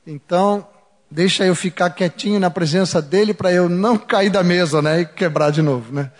Então, 0.04 0.66
deixa 1.08 1.44
eu 1.44 1.54
ficar 1.54 1.90
quietinho 1.90 2.40
na 2.40 2.50
presença 2.50 3.00
dele 3.00 3.32
para 3.32 3.52
eu 3.52 3.68
não 3.68 3.96
cair 3.96 4.30
da 4.30 4.42
mesa, 4.42 4.82
né, 4.82 5.02
e 5.02 5.06
quebrar 5.06 5.50
de 5.52 5.62
novo, 5.62 5.94
né? 5.94 6.10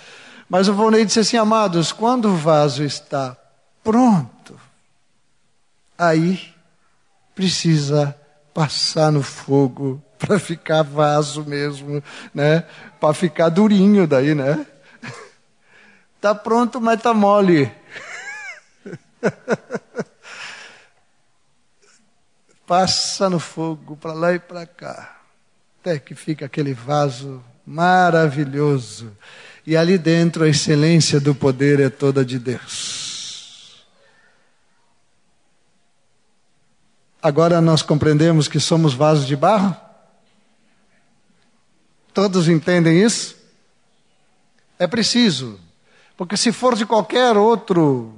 Mas 0.48 0.68
o 0.68 0.74
Volney 0.74 1.04
disse 1.04 1.20
assim, 1.20 1.36
amados, 1.36 1.92
quando 1.92 2.28
o 2.30 2.36
vaso 2.36 2.82
está 2.82 3.36
pronto, 3.84 4.58
aí 5.96 6.54
precisa 7.34 8.16
passar 8.54 9.12
no 9.12 9.22
fogo 9.22 10.02
para 10.18 10.38
ficar 10.38 10.82
vaso 10.82 11.44
mesmo, 11.44 12.02
né? 12.34 12.64
Para 12.98 13.14
ficar 13.14 13.48
durinho 13.50 14.06
daí, 14.06 14.34
né? 14.34 14.66
Tá 16.20 16.34
pronto, 16.34 16.80
mas 16.80 17.00
tá 17.00 17.14
mole. 17.14 17.72
passa 22.68 23.30
no 23.30 23.40
fogo 23.40 23.96
para 23.96 24.12
lá 24.12 24.34
e 24.34 24.38
para 24.38 24.66
cá, 24.66 25.16
até 25.80 25.98
que 25.98 26.14
fica 26.14 26.44
aquele 26.44 26.74
vaso 26.74 27.42
maravilhoso. 27.66 29.16
E 29.68 29.76
ali 29.76 29.98
dentro 29.98 30.44
a 30.44 30.48
excelência 30.48 31.20
do 31.20 31.34
poder 31.34 31.78
é 31.78 31.90
toda 31.90 32.24
de 32.24 32.38
Deus. 32.38 33.84
Agora 37.22 37.60
nós 37.60 37.82
compreendemos 37.82 38.48
que 38.48 38.58
somos 38.58 38.94
vasos 38.94 39.26
de 39.26 39.36
barro? 39.36 39.76
Todos 42.14 42.48
entendem 42.48 43.04
isso? 43.04 43.36
É 44.78 44.86
preciso, 44.86 45.60
porque 46.16 46.38
se 46.38 46.50
for 46.50 46.74
de 46.74 46.86
qualquer 46.86 47.36
outro, 47.36 48.14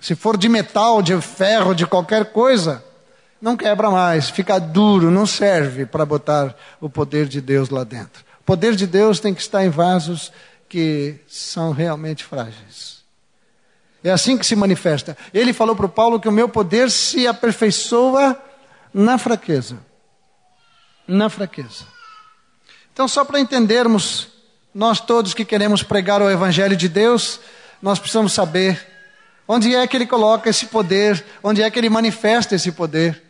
se 0.00 0.16
for 0.16 0.36
de 0.36 0.48
metal, 0.48 1.00
de 1.00 1.20
ferro, 1.20 1.76
de 1.76 1.86
qualquer 1.86 2.32
coisa, 2.32 2.84
não 3.40 3.56
quebra 3.56 3.88
mais, 3.88 4.30
fica 4.30 4.58
duro, 4.58 5.12
não 5.12 5.26
serve 5.26 5.86
para 5.86 6.04
botar 6.04 6.56
o 6.80 6.90
poder 6.90 7.28
de 7.28 7.40
Deus 7.40 7.70
lá 7.70 7.84
dentro. 7.84 8.24
O 8.40 8.44
poder 8.44 8.74
de 8.74 8.86
Deus 8.88 9.20
tem 9.20 9.32
que 9.32 9.40
estar 9.40 9.64
em 9.64 9.70
vasos 9.70 10.32
que 10.68 11.16
são 11.26 11.72
realmente 11.72 12.24
frágeis. 12.24 13.04
É 14.02 14.10
assim 14.10 14.38
que 14.38 14.46
se 14.46 14.54
manifesta. 14.54 15.16
Ele 15.34 15.52
falou 15.52 15.74
para 15.74 15.86
o 15.86 15.88
Paulo 15.90 16.20
que 16.20 16.28
o 16.28 16.32
meu 16.32 16.48
poder 16.48 16.90
se 16.90 17.26
aperfeiçoa 17.26 18.40
na 18.94 19.18
fraqueza. 19.18 19.78
Na 21.08 21.28
fraqueza. 21.28 21.84
Então, 22.92 23.08
só 23.08 23.24
para 23.24 23.40
entendermos, 23.40 24.28
nós 24.72 25.00
todos 25.00 25.34
que 25.34 25.44
queremos 25.44 25.82
pregar 25.82 26.22
o 26.22 26.30
Evangelho 26.30 26.76
de 26.76 26.88
Deus, 26.88 27.40
nós 27.82 27.98
precisamos 27.98 28.32
saber 28.32 28.86
onde 29.48 29.74
é 29.74 29.86
que 29.86 29.96
ele 29.96 30.06
coloca 30.06 30.50
esse 30.50 30.66
poder, 30.66 31.24
onde 31.42 31.62
é 31.62 31.70
que 31.70 31.78
ele 31.78 31.90
manifesta 31.90 32.54
esse 32.54 32.72
poder. 32.72 33.22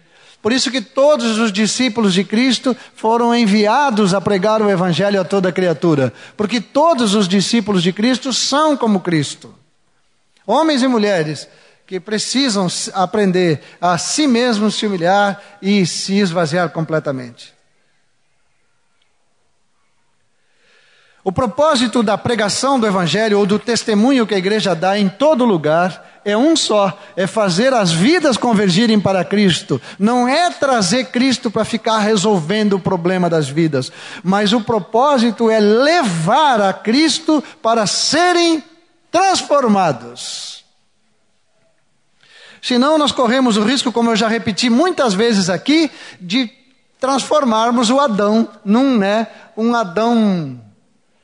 Por 0.46 0.52
isso 0.52 0.70
que 0.70 0.80
todos 0.80 1.38
os 1.38 1.50
discípulos 1.50 2.14
de 2.14 2.22
Cristo 2.22 2.76
foram 2.94 3.34
enviados 3.34 4.14
a 4.14 4.20
pregar 4.20 4.62
o 4.62 4.70
evangelho 4.70 5.20
a 5.20 5.24
toda 5.24 5.50
criatura, 5.50 6.12
porque 6.36 6.60
todos 6.60 7.16
os 7.16 7.26
discípulos 7.26 7.82
de 7.82 7.92
Cristo 7.92 8.32
são 8.32 8.76
como 8.76 9.00
Cristo. 9.00 9.52
Homens 10.46 10.84
e 10.84 10.86
mulheres 10.86 11.48
que 11.84 11.98
precisam 11.98 12.68
aprender 12.94 13.60
a 13.80 13.98
si 13.98 14.28
mesmos 14.28 14.76
se 14.76 14.86
humilhar 14.86 15.42
e 15.60 15.84
se 15.84 16.14
esvaziar 16.14 16.70
completamente. 16.70 17.52
O 21.24 21.32
propósito 21.32 22.04
da 22.04 22.16
pregação 22.16 22.78
do 22.78 22.86
Evangelho 22.86 23.40
ou 23.40 23.46
do 23.46 23.58
testemunho 23.58 24.24
que 24.24 24.34
a 24.36 24.38
igreja 24.38 24.76
dá 24.76 24.96
em 24.96 25.08
todo 25.08 25.44
lugar 25.44 26.15
é 26.26 26.36
um 26.36 26.56
só: 26.56 26.98
é 27.14 27.24
fazer 27.24 27.72
as 27.72 27.92
vidas 27.92 28.36
convergirem 28.36 28.98
para 28.98 29.24
Cristo. 29.24 29.80
Não 29.96 30.26
é 30.26 30.50
trazer 30.50 31.06
Cristo 31.06 31.52
para 31.52 31.64
ficar 31.64 31.98
resolvendo 31.98 32.72
o 32.72 32.80
problema 32.80 33.30
das 33.30 33.48
vidas, 33.48 33.92
mas 34.24 34.52
o 34.52 34.60
propósito 34.60 35.48
é 35.48 35.60
levar 35.60 36.60
a 36.60 36.72
Cristo 36.72 37.42
para 37.62 37.86
serem 37.86 38.62
transformados. 39.10 40.64
Senão, 42.60 42.98
nós 42.98 43.12
corremos 43.12 43.56
o 43.56 43.62
risco, 43.62 43.92
como 43.92 44.10
eu 44.10 44.16
já 44.16 44.26
repeti 44.26 44.68
muitas 44.68 45.14
vezes 45.14 45.48
aqui, 45.48 45.88
de 46.20 46.50
transformarmos 47.00 47.88
o 47.88 48.00
Adão 48.00 48.48
num, 48.64 48.98
né, 48.98 49.28
um 49.56 49.72
Adão 49.76 50.60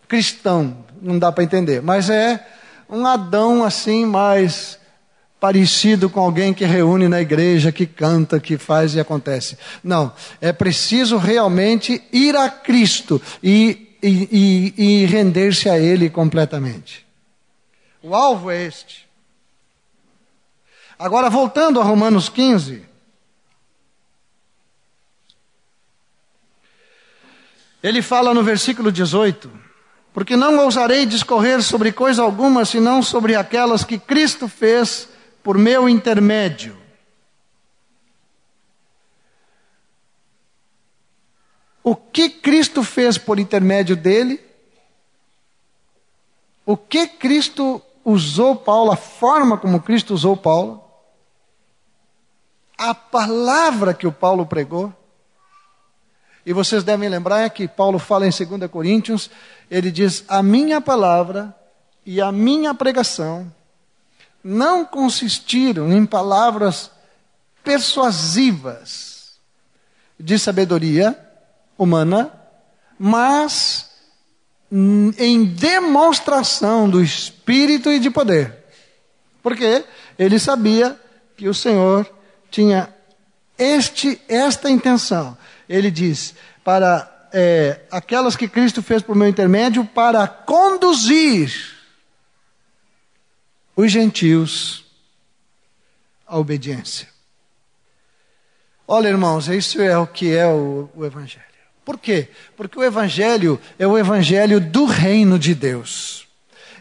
cristão, 0.07 0.77
não 1.01 1.19
dá 1.19 1.33
para 1.33 1.43
entender, 1.43 1.83
mas 1.83 2.09
é 2.09 2.47
um 2.89 3.05
Adão 3.05 3.65
assim 3.65 4.05
mais 4.07 4.79
parecido 5.43 6.09
com 6.09 6.21
alguém 6.21 6.55
que 6.55 6.65
reúne 6.65 7.09
na 7.09 7.21
igreja, 7.21 7.73
que 7.73 7.85
canta, 7.85 8.39
que 8.39 8.57
faz 8.57 8.95
e 8.95 9.01
acontece. 9.01 9.59
Não, 9.83 10.13
é 10.41 10.53
preciso 10.53 11.17
realmente 11.17 12.01
ir 12.13 12.37
a 12.37 12.49
Cristo 12.49 13.21
e, 13.43 13.99
e, 14.01 14.29
e, 14.79 15.03
e 15.03 15.07
render-se 15.07 15.69
a 15.69 15.77
Ele 15.77 16.09
completamente. 16.09 17.05
O 18.01 18.15
alvo 18.15 18.53
é 18.53 18.63
este. 18.63 19.05
Agora, 20.97 21.29
voltando 21.29 21.81
a 21.81 21.83
Romanos 21.83 22.29
15. 22.29 22.85
Ele 27.83 28.01
fala 28.01 28.33
no 28.33 28.45
versículo 28.45 28.93
18: 28.93 29.51
porque 30.15 30.37
não 30.37 30.59
ousarei 30.59 31.05
discorrer 31.05 31.61
sobre 31.65 31.91
coisa 31.91 32.23
alguma 32.23 32.65
senão 32.65 33.03
sobre 33.03 33.35
aquelas 33.35 33.83
que 33.83 33.99
Cristo 33.99 34.47
fez 34.47 35.11
por 35.43 35.59
meu 35.59 35.89
intermédio. 35.89 36.81
O 41.83 41.97
que 41.97 42.31
Cristo 42.31 42.85
fez 42.85 43.19
por 43.19 43.41
intermédio 43.41 43.97
dele? 43.97 44.41
O 46.65 46.77
que 46.77 47.09
Cristo 47.09 47.83
usou 48.05 48.55
Paulo, 48.55 48.93
a 48.93 48.97
forma 48.97 49.59
como 49.59 49.83
Cristo 49.83 50.15
usou 50.15 50.37
Paulo? 50.37 50.83
A 52.79 52.95
palavra 52.95 53.95
que 53.95 54.07
o 54.07 54.13
Paulo 54.13 54.47
pregou? 54.47 54.93
E 56.47 56.53
vocês 56.53 56.83
devem 56.85 57.09
lembrar 57.09 57.49
que 57.51 57.69
Paulo 57.69 57.99
fala 57.99 58.27
em 58.27 58.31
2 58.31 58.71
Coríntios, 58.71 59.31
ele 59.71 59.91
diz: 59.91 60.25
A 60.29 60.43
minha 60.43 60.81
palavra 60.81 61.55
e 62.05 62.21
a 62.21 62.33
minha 62.33 62.75
pregação 62.75 63.53
não 64.43 64.85
consistiram 64.85 65.93
em 65.93 66.05
palavras 66.05 66.91
persuasivas 67.63 69.33
de 70.19 70.39
sabedoria 70.39 71.19
humana, 71.79 72.33
mas 72.99 73.91
em 74.71 75.45
demonstração 75.45 76.89
do 76.89 77.03
Espírito 77.03 77.91
e 77.91 77.99
de 77.99 78.11
poder. 78.11 78.65
Porque 79.43 79.85
ele 80.19 80.39
sabia 80.39 80.99
que 81.37 81.49
o 81.49 81.55
Senhor 81.55 82.09
tinha 82.51 82.93
este, 83.59 84.21
esta 84.29 84.71
intenção 84.71 85.37
ele 85.73 85.91
diz, 85.91 86.35
para 86.63 87.29
é, 87.33 87.81
aquelas 87.91 88.37
que 88.37 88.47
Cristo 88.47 88.83
fez 88.83 89.03
por 89.03 89.17
meu 89.17 89.27
intermédio, 89.27 89.85
para 89.87 90.27
conduzir 90.27 91.51
os 93.77 93.91
gentios 93.91 94.85
à 96.27 96.39
obediência. 96.39 97.09
Olha, 98.87 99.09
irmãos, 99.09 99.49
isso 99.49 99.81
é 99.81 99.97
o 99.97 100.07
que 100.07 100.35
é 100.35 100.47
o, 100.47 100.89
o 100.95 101.05
Evangelho. 101.05 101.45
Por 101.85 101.99
quê? 101.99 102.29
Porque 102.57 102.79
o 102.79 102.85
Evangelho 102.85 103.61
é 103.79 103.87
o 103.87 103.99
Evangelho 103.99 104.61
do 104.61 104.85
reino 104.85 105.39
de 105.39 105.55
Deus. 105.55 106.27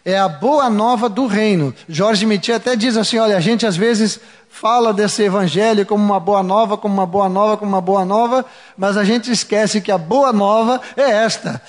É 0.04 0.18
a 0.18 0.28
boa 0.28 0.70
nova 0.70 1.08
do 1.08 1.28
reino. 1.28 1.74
Jorge 1.88 2.26
Mitty 2.26 2.52
até 2.52 2.76
diz 2.76 2.98
assim: 2.98 3.18
olha, 3.18 3.38
a 3.38 3.40
gente 3.40 3.66
às 3.66 3.76
vezes 3.76 4.20
fala 4.50 4.94
desse 4.94 5.24
Evangelho 5.24 5.86
como 5.86 6.04
uma 6.04 6.20
boa 6.20 6.44
nova, 6.44 6.78
como 6.78 6.94
uma 6.94 7.06
boa 7.06 7.30
nova, 7.30 7.56
como 7.56 7.72
uma 7.72 7.82
boa 7.82 8.04
nova, 8.04 8.46
mas 8.76 8.98
a 8.98 9.04
gente 9.04 9.32
esquece 9.32 9.80
que 9.80 9.92
a 9.92 9.98
boa 9.98 10.34
nova 10.34 10.82
é 10.98 11.10
esta: 11.10 11.62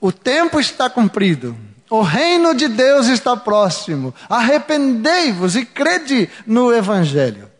o 0.00 0.12
tempo 0.12 0.58
está 0.60 0.90
cumprido. 0.90 1.56
O 1.90 2.02
reino 2.02 2.54
de 2.54 2.68
Deus 2.68 3.06
está 3.06 3.36
próximo. 3.36 4.14
Arrependei-vos 4.28 5.56
e 5.56 5.64
crede 5.64 6.28
no 6.46 6.72
Evangelho. 6.72 7.50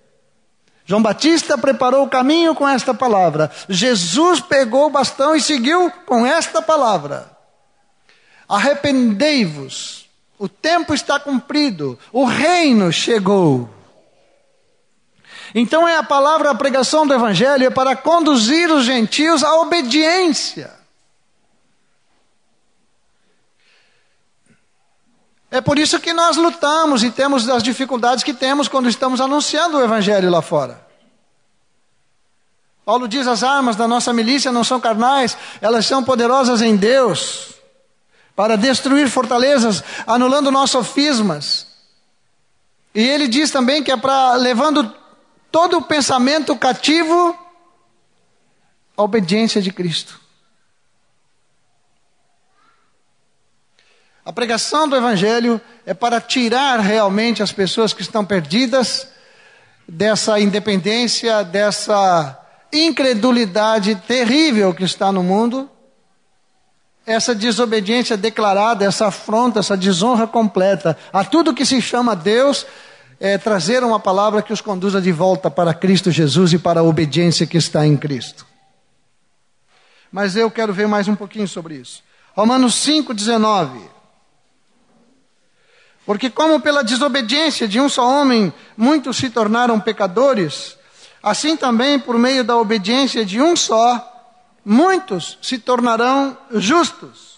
João 0.85 1.03
Batista 1.03 1.59
preparou 1.59 2.05
o 2.05 2.09
caminho 2.09 2.55
com 2.55 2.67
esta 2.67 2.95
palavra. 2.95 3.51
Jesus 3.69 4.41
pegou 4.41 4.87
o 4.87 4.91
bastão 4.91 5.37
e 5.37 5.41
seguiu 5.41 5.91
com 6.07 6.27
esta 6.27 6.63
palavra. 6.63 7.31
Arrependei-vos. 8.49 10.09
O 10.39 10.49
tempo 10.49 10.95
está 10.95 11.19
cumprido. 11.19 11.99
O 12.13 12.25
reino 12.25 12.93
chegou. 12.93 13.69
Então 15.55 15.89
é 15.89 15.97
a 15.97 16.03
palavra, 16.03 16.51
a 16.51 16.55
pregação 16.55 17.07
do 17.07 17.15
Evangelho 17.15 17.67
é 17.67 17.71
para 17.71 17.97
conduzir 17.97 18.71
os 18.71 18.85
gentios 18.85 19.43
à 19.43 19.57
obediência. 19.57 20.78
É 25.51 25.61
por 25.61 25.79
isso 25.79 25.99
que 25.99 26.13
nós 26.13 26.37
lutamos 26.37 27.03
e 27.03 27.11
temos 27.11 27.49
as 27.49 27.63
dificuldades 27.63 28.23
que 28.23 28.35
temos 28.35 28.69
quando 28.69 28.89
estamos 28.89 29.21
anunciando 29.21 29.79
o 29.79 29.83
Evangelho 29.83 30.31
lá 30.31 30.43
fora. 30.43 30.87
Paulo 32.85 33.09
diz: 33.09 33.27
as 33.27 33.43
armas 33.43 33.77
da 33.77 33.89
nossa 33.89 34.13
milícia 34.13 34.53
não 34.53 34.63
são 34.63 34.79
carnais, 34.81 35.37
elas 35.61 35.87
são 35.87 36.05
poderosas 36.05 36.61
em 36.61 36.77
Deus 36.77 37.55
para 38.37 38.57
destruir 38.57 39.09
fortalezas, 39.09 39.83
anulando 40.07 40.51
nossos 40.51 40.71
sofismas. 40.71 41.67
E 42.95 43.03
ele 43.03 43.27
diz 43.27 43.51
também 43.51 43.83
que 43.83 43.91
é 43.91 43.97
para 43.97 44.35
levando 44.35 44.95
todo 45.51 45.79
o 45.79 45.83
pensamento 45.83 46.55
cativo 46.57 47.37
à 48.97 49.03
obediência 49.03 49.61
de 49.61 49.73
Cristo. 49.73 50.21
A 54.29 54.33
pregação 54.33 54.87
do 54.87 54.95
Evangelho 54.95 55.59
é 55.87 55.95
para 55.95 56.21
tirar 56.21 56.81
realmente 56.81 57.43
as 57.43 57.51
pessoas 57.51 57.95
que 57.95 58.03
estão 58.03 58.27
perdidas 58.27 59.09
dessa 59.89 60.39
independência, 60.39 61.43
dessa 61.43 62.39
incredulidade 62.71 63.95
terrível 64.07 64.75
que 64.75 64.85
está 64.85 65.11
no 65.11 65.23
mundo, 65.23 65.67
essa 67.07 67.35
desobediência 67.35 68.19
declarada, 68.19 68.85
essa 68.85 69.07
afronta, 69.07 69.61
essa 69.61 69.75
desonra 69.75 70.27
completa 70.27 70.95
a 71.11 71.25
tudo 71.25 71.55
que 71.55 71.65
se 71.65 71.81
chama 71.81 72.15
Deus, 72.15 72.67
é 73.19 73.39
trazer 73.39 73.83
uma 73.83 73.99
palavra 73.99 74.43
que 74.43 74.53
os 74.53 74.61
conduza 74.61 75.01
de 75.01 75.11
volta 75.11 75.51
para 75.51 75.73
Cristo 75.73 76.11
Jesus 76.11 76.53
e 76.53 76.59
para 76.59 76.81
a 76.81 76.85
obediência 76.85 77.47
que 77.47 77.57
está 77.57 77.87
em 77.87 77.97
Cristo. 77.97 78.47
Mas 80.13 80.37
eu 80.37 80.51
quero 80.51 80.75
ver 80.75 80.87
mais 80.87 81.09
um 81.09 81.17
pouquinho 81.17 81.49
sobre 81.49 81.77
isso. 81.77 82.03
Romanos 82.35 82.75
5,19. 82.87 83.97
Porque, 86.09 86.31
como 86.31 86.59
pela 86.59 86.83
desobediência 86.83 87.69
de 87.69 87.79
um 87.79 87.87
só 87.87 88.03
homem 88.03 88.51
muitos 88.75 89.19
se 89.19 89.29
tornaram 89.29 89.79
pecadores, 89.79 90.75
assim 91.23 91.55
também 91.55 91.99
por 91.99 92.17
meio 92.17 92.43
da 92.43 92.57
obediência 92.57 93.27
de 93.27 93.43
um 93.43 93.55
só, 93.55 94.03
muitos 94.65 95.39
se 95.43 95.59
tornarão 95.59 96.35
justos. 96.53 97.37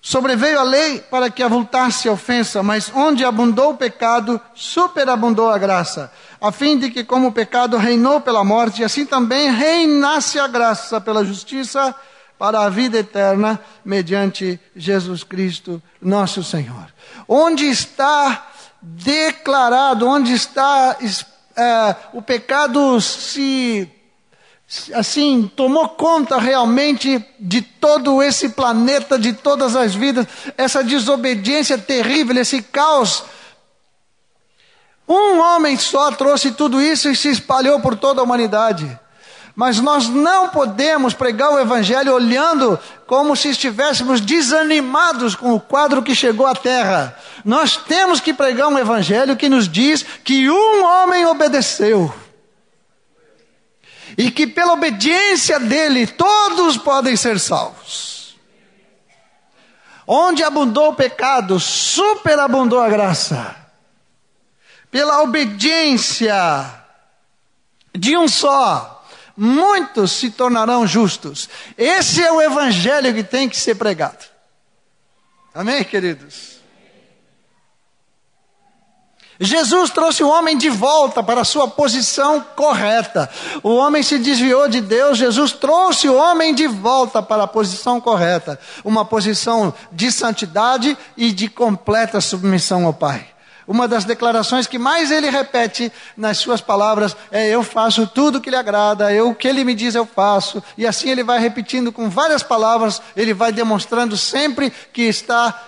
Sobreveio 0.00 0.58
a 0.58 0.62
lei 0.62 1.00
para 1.00 1.28
que 1.28 1.42
avultasse 1.42 2.08
a 2.08 2.12
ofensa, 2.12 2.62
mas 2.62 2.90
onde 2.94 3.22
abundou 3.22 3.72
o 3.72 3.76
pecado, 3.76 4.40
superabundou 4.54 5.50
a 5.50 5.58
graça, 5.58 6.10
a 6.40 6.50
fim 6.50 6.78
de 6.78 6.90
que, 6.90 7.04
como 7.04 7.28
o 7.28 7.32
pecado 7.32 7.76
reinou 7.76 8.22
pela 8.22 8.42
morte, 8.42 8.82
assim 8.82 9.04
também 9.04 9.50
reinasse 9.50 10.38
a 10.38 10.46
graça 10.46 10.98
pela 10.98 11.22
justiça 11.22 11.94
para 12.38 12.60
a 12.60 12.68
vida 12.68 12.98
eterna 12.98 13.60
mediante 13.84 14.60
Jesus 14.76 15.24
Cristo, 15.24 15.82
nosso 16.00 16.42
Senhor. 16.44 16.86
Onde 17.26 17.66
está 17.66 18.50
declarado, 18.80 20.06
onde 20.06 20.32
está 20.32 20.96
é, 21.56 21.96
o 22.12 22.22
pecado 22.22 23.00
se 23.00 23.90
assim 24.94 25.50
tomou 25.56 25.88
conta 25.88 26.38
realmente 26.38 27.24
de 27.40 27.62
todo 27.62 28.22
esse 28.22 28.50
planeta, 28.50 29.18
de 29.18 29.32
todas 29.32 29.74
as 29.74 29.94
vidas, 29.94 30.26
essa 30.56 30.84
desobediência 30.84 31.78
terrível, 31.78 32.36
esse 32.36 32.62
caos. 32.62 33.24
Um 35.08 35.40
homem 35.40 35.76
só 35.78 36.12
trouxe 36.12 36.52
tudo 36.52 36.80
isso 36.82 37.08
e 37.08 37.16
se 37.16 37.30
espalhou 37.30 37.80
por 37.80 37.96
toda 37.96 38.20
a 38.20 38.24
humanidade. 38.24 38.98
Mas 39.58 39.80
nós 39.80 40.08
não 40.08 40.50
podemos 40.50 41.14
pregar 41.14 41.50
o 41.50 41.58
Evangelho 41.58 42.14
olhando 42.14 42.78
como 43.08 43.34
se 43.34 43.48
estivéssemos 43.48 44.20
desanimados 44.20 45.34
com 45.34 45.52
o 45.52 45.58
quadro 45.58 46.00
que 46.00 46.14
chegou 46.14 46.46
à 46.46 46.54
terra. 46.54 47.18
Nós 47.44 47.76
temos 47.76 48.20
que 48.20 48.32
pregar 48.32 48.68
um 48.68 48.78
Evangelho 48.78 49.36
que 49.36 49.48
nos 49.48 49.68
diz 49.68 50.04
que 50.22 50.48
um 50.48 50.84
homem 50.84 51.26
obedeceu. 51.26 52.14
E 54.16 54.30
que 54.30 54.46
pela 54.46 54.74
obediência 54.74 55.58
dele 55.58 56.06
todos 56.06 56.76
podem 56.76 57.16
ser 57.16 57.40
salvos. 57.40 58.38
Onde 60.06 60.44
abundou 60.44 60.90
o 60.90 60.94
pecado, 60.94 61.58
superabundou 61.58 62.80
a 62.80 62.88
graça. 62.88 63.56
Pela 64.88 65.20
obediência 65.20 66.36
de 67.92 68.16
um 68.16 68.28
só, 68.28 68.97
muitos 69.38 70.10
se 70.10 70.30
tornarão 70.30 70.84
justos. 70.84 71.48
Esse 71.78 72.22
é 72.22 72.32
o 72.32 72.42
evangelho 72.42 73.14
que 73.14 73.22
tem 73.22 73.48
que 73.48 73.56
ser 73.56 73.76
pregado. 73.76 74.26
Amém, 75.54 75.84
queridos? 75.84 76.58
Jesus 79.40 79.90
trouxe 79.90 80.24
o 80.24 80.28
homem 80.28 80.58
de 80.58 80.68
volta 80.68 81.22
para 81.22 81.42
a 81.42 81.44
sua 81.44 81.68
posição 81.68 82.40
correta. 82.56 83.30
O 83.62 83.76
homem 83.76 84.02
se 84.02 84.18
desviou 84.18 84.68
de 84.68 84.80
Deus, 84.80 85.16
Jesus 85.16 85.52
trouxe 85.52 86.08
o 86.08 86.16
homem 86.16 86.52
de 86.52 86.66
volta 86.66 87.22
para 87.22 87.44
a 87.44 87.46
posição 87.46 88.00
correta, 88.00 88.58
uma 88.84 89.04
posição 89.04 89.72
de 89.92 90.10
santidade 90.10 90.98
e 91.16 91.30
de 91.30 91.48
completa 91.48 92.20
submissão 92.20 92.84
ao 92.84 92.92
Pai. 92.92 93.37
Uma 93.68 93.86
das 93.86 94.06
declarações 94.06 94.66
que 94.66 94.78
mais 94.78 95.10
ele 95.10 95.28
repete 95.28 95.92
nas 96.16 96.38
suas 96.38 96.58
palavras 96.58 97.14
é: 97.30 97.50
Eu 97.50 97.62
faço 97.62 98.06
tudo 98.06 98.40
que 98.40 98.48
lhe 98.48 98.56
agrada, 98.56 99.12
eu, 99.12 99.28
o 99.28 99.34
que 99.34 99.46
ele 99.46 99.62
me 99.62 99.74
diz 99.74 99.94
eu 99.94 100.06
faço. 100.06 100.62
E 100.78 100.86
assim 100.86 101.10
ele 101.10 101.22
vai 101.22 101.38
repetindo 101.38 101.92
com 101.92 102.08
várias 102.08 102.42
palavras, 102.42 103.02
ele 103.14 103.34
vai 103.34 103.52
demonstrando 103.52 104.16
sempre 104.16 104.70
que 104.90 105.02
está 105.02 105.62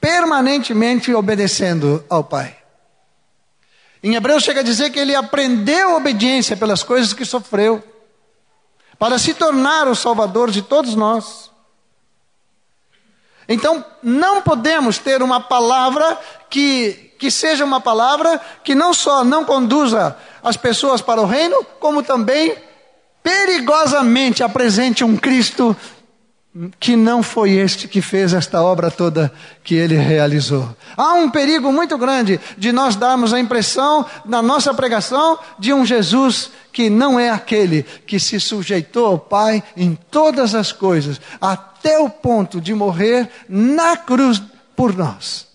permanentemente 0.00 1.12
obedecendo 1.12 2.04
ao 2.08 2.22
Pai. 2.22 2.56
Em 4.00 4.14
Hebreus 4.14 4.44
chega 4.44 4.60
a 4.60 4.62
dizer 4.64 4.90
que 4.90 5.00
ele 5.00 5.16
aprendeu 5.16 5.96
obediência 5.96 6.56
pelas 6.56 6.84
coisas 6.84 7.12
que 7.12 7.24
sofreu, 7.24 7.82
para 8.96 9.18
se 9.18 9.34
tornar 9.34 9.88
o 9.88 9.96
Salvador 9.96 10.52
de 10.52 10.62
todos 10.62 10.94
nós. 10.94 11.50
Então, 13.48 13.84
não 14.02 14.40
podemos 14.42 14.98
ter 14.98 15.20
uma 15.20 15.40
palavra 15.40 16.16
que 16.48 17.07
que 17.18 17.30
seja 17.30 17.64
uma 17.64 17.80
palavra 17.80 18.40
que 18.62 18.74
não 18.74 18.94
só 18.94 19.24
não 19.24 19.44
conduza 19.44 20.16
as 20.42 20.56
pessoas 20.56 21.02
para 21.02 21.20
o 21.20 21.26
reino, 21.26 21.64
como 21.80 22.02
também 22.02 22.56
perigosamente 23.22 24.42
apresente 24.42 25.04
um 25.04 25.16
Cristo 25.16 25.76
que 26.80 26.96
não 26.96 27.22
foi 27.22 27.52
este 27.52 27.86
que 27.86 28.00
fez 28.00 28.32
esta 28.32 28.62
obra 28.62 28.90
toda 28.90 29.32
que 29.62 29.74
ele 29.74 29.96
realizou. 29.96 30.74
Há 30.96 31.14
um 31.14 31.30
perigo 31.30 31.72
muito 31.72 31.96
grande 31.96 32.40
de 32.56 32.72
nós 32.72 32.96
darmos 32.96 33.32
a 33.32 33.38
impressão, 33.38 34.04
na 34.24 34.42
nossa 34.42 34.72
pregação, 34.74 35.38
de 35.58 35.72
um 35.72 35.84
Jesus 35.84 36.50
que 36.72 36.88
não 36.90 37.18
é 37.18 37.30
aquele 37.30 37.82
que 38.06 38.18
se 38.18 38.40
sujeitou 38.40 39.06
ao 39.06 39.18
Pai 39.18 39.62
em 39.76 39.96
todas 40.10 40.54
as 40.54 40.72
coisas, 40.72 41.20
até 41.40 41.98
o 41.98 42.08
ponto 42.08 42.60
de 42.60 42.74
morrer 42.74 43.28
na 43.48 43.96
cruz 43.96 44.40
por 44.74 44.96
nós. 44.96 45.47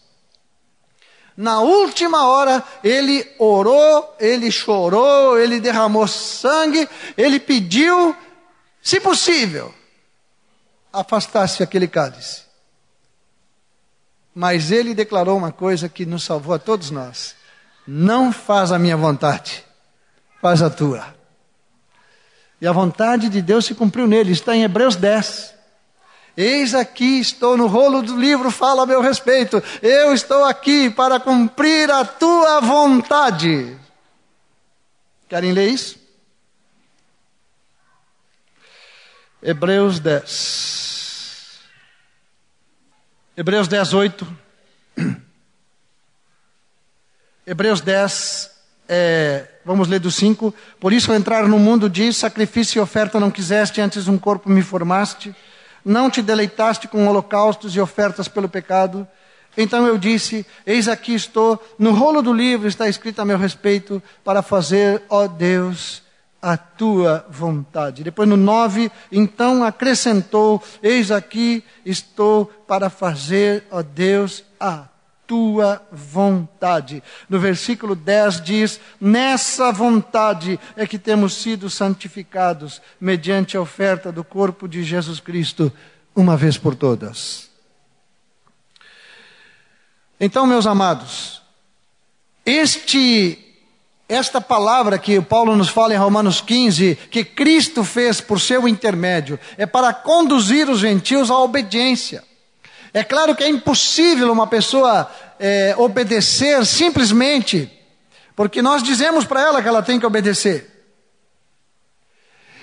Na 1.36 1.62
última 1.62 2.28
hora, 2.28 2.64
ele 2.84 3.28
orou, 3.40 4.16
ele 4.20 4.52
chorou, 4.52 5.40
ele 5.40 5.60
derramou 5.60 6.08
sangue, 6.08 6.88
ele 7.18 7.40
pediu, 7.40 8.16
se 8.82 9.00
possível, 9.00 9.74
afastasse 10.92 11.64
aquele 11.64 11.88
cálice. 11.88 12.44
Mas 14.34 14.72
ele 14.72 14.94
declarou 14.94 15.38
uma 15.38 15.52
coisa 15.52 15.90
que 15.90 16.06
nos 16.06 16.24
salvou 16.24 16.54
a 16.54 16.60
todos 16.60 16.92
nós: 16.92 17.36
Não 17.88 18.32
faz 18.32 18.72
a 18.72 18.80
minha 18.80 18.98
vontade, 18.98 19.64
faz 20.42 20.62
a 20.62 20.70
tua. 20.70 21.16
E 22.62 22.68
a 22.68 22.72
vontade 22.72 23.28
de 23.28 23.42
Deus 23.42 23.66
se 23.66 23.76
cumpriu 23.76 24.08
nele, 24.08 24.32
está 24.32 24.56
em 24.56 24.64
Hebreus 24.64 24.96
10. 24.96 25.54
Eis 26.36 26.74
aqui 26.74 27.20
estou 27.20 27.56
no 27.56 27.68
rolo 27.68 28.02
do 28.02 28.18
livro, 28.18 28.50
fala 28.50 28.84
a 28.84 28.86
meu 28.86 29.02
respeito. 29.02 29.62
Eu 29.82 30.14
estou 30.14 30.44
aqui 30.46 30.90
para 30.90 31.20
cumprir 31.20 31.92
a 31.92 32.04
tua 32.04 32.60
vontade. 32.60 33.78
Querem 35.30 35.52
ler 35.52 35.70
isso? 35.70 35.98
Hebreus 39.42 40.00
10. 40.00 41.60
Hebreus 43.38 43.68
10, 43.68 43.94
8. 43.94 44.38
Hebreus 47.46 47.82
10, 47.82 48.52
é, 48.88 49.48
vamos 49.66 49.88
ler 49.88 50.00
do 50.00 50.10
5. 50.10 50.54
Por 50.80 50.94
isso, 50.94 51.12
ao 51.12 51.18
entrar 51.18 51.48
no 51.48 51.60
mundo, 51.60 51.90
diz: 51.90 52.18
sacrifício 52.18 52.80
e 52.80 52.82
oferta 52.82 53.20
não 53.20 53.30
quiseste, 53.30 53.82
antes 53.82 54.08
um 54.08 54.18
corpo 54.18 54.50
me 54.50 54.62
formaste. 54.62 55.36
Não 55.84 56.10
te 56.10 56.22
deleitaste 56.22 56.88
com 56.88 57.08
holocaustos 57.08 57.76
e 57.76 57.80
ofertas 57.80 58.28
pelo 58.28 58.48
pecado. 58.48 59.08
Então 59.58 59.86
eu 59.86 59.98
disse: 59.98 60.46
Eis 60.66 60.88
aqui 60.88 61.14
estou, 61.14 61.62
no 61.78 61.92
rolo 61.92 62.22
do 62.22 62.34
livro 62.34 62.68
está 62.68 62.88
escrito 62.88 63.22
a 63.22 63.26
meu 63.26 63.38
respeito, 63.38 64.02
para 64.24 64.42
fazer, 64.42 65.04
ó 65.10 65.28
Deus, 65.28 66.02
a 66.42 66.58
tua 66.58 67.26
vontade. 67.30 68.04
Depois 68.04 68.28
no 68.28 68.38
9, 68.38 68.92
então 69.12 69.64
acrescentou: 69.64 70.62
Eis 70.82 71.12
aqui 71.12 71.64
estou 71.86 72.46
para 72.46 72.90
fazer, 72.90 73.66
ó 73.72 73.82
Deus, 73.82 74.44
a 74.60 74.88
tua 75.28 75.82
vontade. 75.92 77.02
No 77.30 77.40
versículo 77.40 77.96
10 77.96 78.42
diz: 78.42 78.80
Nessa 79.00 79.72
vontade 79.72 80.60
é 80.76 80.86
que 80.86 81.00
temos 81.00 81.36
sido 81.36 81.70
santificados, 81.70 82.82
mediante 83.00 83.58
a 83.58 83.62
oferta 83.62 84.12
do 84.12 84.24
corpo 84.24 84.68
de 84.68 84.84
Jesus 84.84 85.20
Cristo, 85.20 85.72
uma 86.16 86.38
vez 86.38 86.58
por 86.58 86.76
todas. 86.76 87.50
Então, 90.20 90.46
meus 90.46 90.66
amados, 90.68 91.42
este 92.46 93.40
esta 94.08 94.40
palavra 94.40 95.00
que 95.00 95.20
Paulo 95.22 95.56
nos 95.56 95.70
fala 95.70 95.94
em 95.94 95.98
Romanos 95.98 96.40
15, 96.42 96.96
que 97.10 97.24
Cristo 97.24 97.84
fez 97.84 98.22
por 98.22 98.40
seu 98.40 98.68
intermédio, 98.68 99.40
é 99.58 99.66
para 99.66 99.94
conduzir 99.94 100.70
os 100.70 100.80
gentios 100.80 101.32
à 101.32 101.38
obediência. 101.40 102.24
É 102.94 103.04
claro 103.04 103.36
que 103.36 103.44
é 103.44 103.50
impossível 103.50 104.32
uma 104.32 104.46
pessoa 104.46 105.10
é, 105.40 105.74
obedecer 105.78 106.66
simplesmente 106.66 107.72
porque 108.36 108.62
nós 108.62 108.82
dizemos 108.82 109.26
para 109.26 109.42
ela 109.42 109.62
que 109.62 109.68
ela 109.68 109.84
tem 109.84 110.00
que 110.00 110.06
obedecer. 110.06 110.70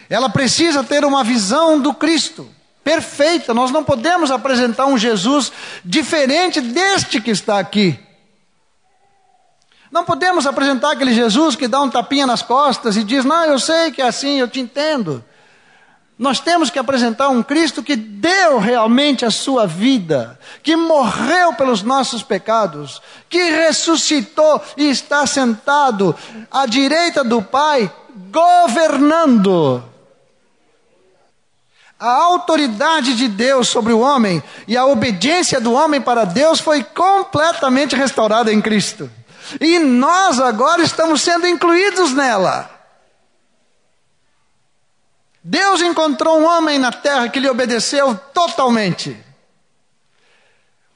Ela 0.09 0.29
precisa 0.29 0.83
ter 0.83 1.05
uma 1.05 1.23
visão 1.23 1.81
do 1.81 1.95
Cristo 1.95 2.49
perfeita. 2.83 3.55
Nós 3.55 3.71
não 3.71 3.85
podemos 3.85 4.31
apresentar 4.31 4.87
um 4.87 4.99
Jesus 4.99 5.53
diferente 5.85 6.61
deste 6.61 7.21
que 7.21 7.31
está 7.31 7.61
aqui. 7.61 7.99
Não 9.91 10.05
podemos 10.05 10.47
apresentar 10.47 10.93
aquele 10.93 11.15
Jesus 11.15 11.55
que 11.55 11.69
dá 11.69 11.81
um 11.81 11.91
tapinha 11.91 12.27
nas 12.27 12.43
costas 12.43 12.97
e 12.97 13.05
diz: 13.05 13.25
Não, 13.25 13.45
eu 13.45 13.59
sei 13.59 13.93
que 13.93 14.03
é 14.03 14.07
assim, 14.07 14.39
eu 14.39 14.49
te 14.49 14.61
entendo. 14.61 15.25
Nós 16.21 16.39
temos 16.39 16.69
que 16.69 16.79
apresentar 16.79 17.31
um 17.31 17.43
Cristo 17.43 17.83
que 17.83 17.97
deu 17.97 18.59
realmente 18.59 19.25
a 19.25 19.31
sua 19.31 19.67
vida, 19.67 20.39
que 20.63 20.77
morreu 20.77 21.55
pelos 21.55 21.83
nossos 21.83 22.23
pecados, 22.23 23.01
que 23.27 23.43
ressuscitou 23.53 24.63
e 24.77 24.91
está 24.91 25.27
sentado 25.27 26.15
à 26.51 26.67
direita 26.67 27.25
do 27.25 27.41
Pai, 27.41 27.91
governando. 28.31 29.83
A 31.99 32.11
autoridade 32.11 33.17
de 33.17 33.27
Deus 33.27 33.69
sobre 33.69 33.95
o 33.95 34.01
homem 34.01 34.43
e 34.69 34.77
a 34.77 34.85
obediência 34.85 35.59
do 35.59 35.73
homem 35.73 36.03
para 36.03 36.27
Deus 36.27 36.61
foi 36.61 36.85
completamente 36.85 37.97
restaurada 37.97 38.53
em 38.53 38.61
Cristo. 38.61 39.11
E 39.59 39.79
nós 39.79 40.39
agora 40.39 40.83
estamos 40.83 41.23
sendo 41.23 41.49
incluídos 41.49 42.13
nela. 42.13 42.80
Deus 45.51 45.83
encontrou 45.83 46.39
um 46.39 46.47
homem 46.47 46.79
na 46.79 46.93
terra 46.93 47.29
que 47.29 47.41
lhe 47.41 47.51
obedeceu 47.51 48.15
totalmente. 48.33 49.17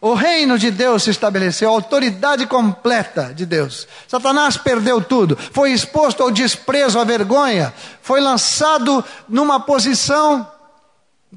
O 0.00 0.14
reino 0.14 0.56
de 0.56 0.70
Deus 0.70 1.02
se 1.02 1.10
estabeleceu, 1.10 1.68
a 1.68 1.72
autoridade 1.72 2.46
completa 2.46 3.34
de 3.34 3.44
Deus. 3.44 3.88
Satanás 4.06 4.56
perdeu 4.56 5.02
tudo, 5.02 5.36
foi 5.50 5.72
exposto 5.72 6.22
ao 6.22 6.30
desprezo, 6.30 7.00
à 7.00 7.04
vergonha, 7.04 7.74
foi 8.00 8.20
lançado 8.20 9.04
numa 9.28 9.58
posição 9.58 10.48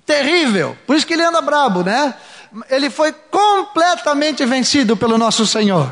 terrível. 0.06 0.78
Por 0.86 0.96
isso 0.96 1.08
que 1.08 1.14
ele 1.14 1.24
anda 1.24 1.42
brabo, 1.42 1.82
né? 1.82 2.14
Ele 2.70 2.92
foi 2.92 3.12
completamente 3.12 4.46
vencido 4.46 4.96
pelo 4.96 5.18
nosso 5.18 5.48
Senhor. 5.48 5.92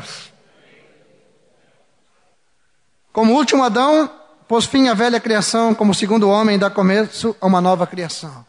Como 3.12 3.34
último 3.34 3.64
Adão, 3.64 4.08
pôs 4.48 4.64
fim 4.64 4.88
à 4.88 4.94
velha 4.94 5.20
criação, 5.20 5.74
como 5.74 5.94
segundo 5.94 6.28
homem 6.28 6.58
dá 6.58 6.70
começo 6.70 7.36
a 7.40 7.46
uma 7.46 7.60
nova 7.60 7.86
criação. 7.86 8.44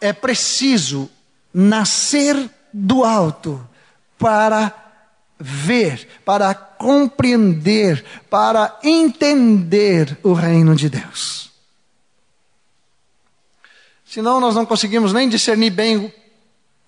É 0.00 0.12
preciso 0.12 1.10
nascer 1.52 2.50
do 2.72 3.04
alto 3.04 3.66
para 4.18 4.72
ver, 5.38 6.08
para 6.24 6.52
compreender, 6.54 8.04
para 8.28 8.76
entender 8.82 10.18
o 10.22 10.32
reino 10.32 10.74
de 10.74 10.88
Deus. 10.88 11.50
Senão 14.04 14.40
nós 14.40 14.54
não 14.54 14.66
conseguimos 14.66 15.12
nem 15.12 15.28
discernir 15.28 15.70
bem 15.70 16.12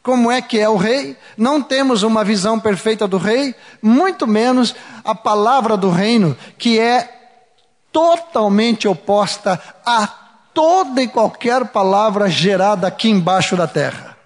como 0.02 0.30
é 0.30 0.40
que 0.40 0.58
é 0.58 0.68
o 0.68 0.76
rei, 0.76 1.16
não 1.36 1.62
temos 1.62 2.02
uma 2.02 2.24
visão 2.24 2.58
perfeita 2.58 3.06
do 3.06 3.18
rei, 3.18 3.54
muito 3.82 4.26
menos 4.26 4.74
a 5.04 5.14
palavra 5.14 5.76
do 5.76 5.90
reino, 5.90 6.36
que 6.56 6.78
é 6.78 7.19
totalmente 7.92 8.86
oposta 8.88 9.60
a 9.84 10.06
toda 10.54 11.02
e 11.02 11.08
qualquer 11.08 11.66
palavra 11.68 12.28
gerada 12.28 12.86
aqui 12.86 13.08
embaixo 13.08 13.56
da 13.56 13.66
terra. 13.66 14.16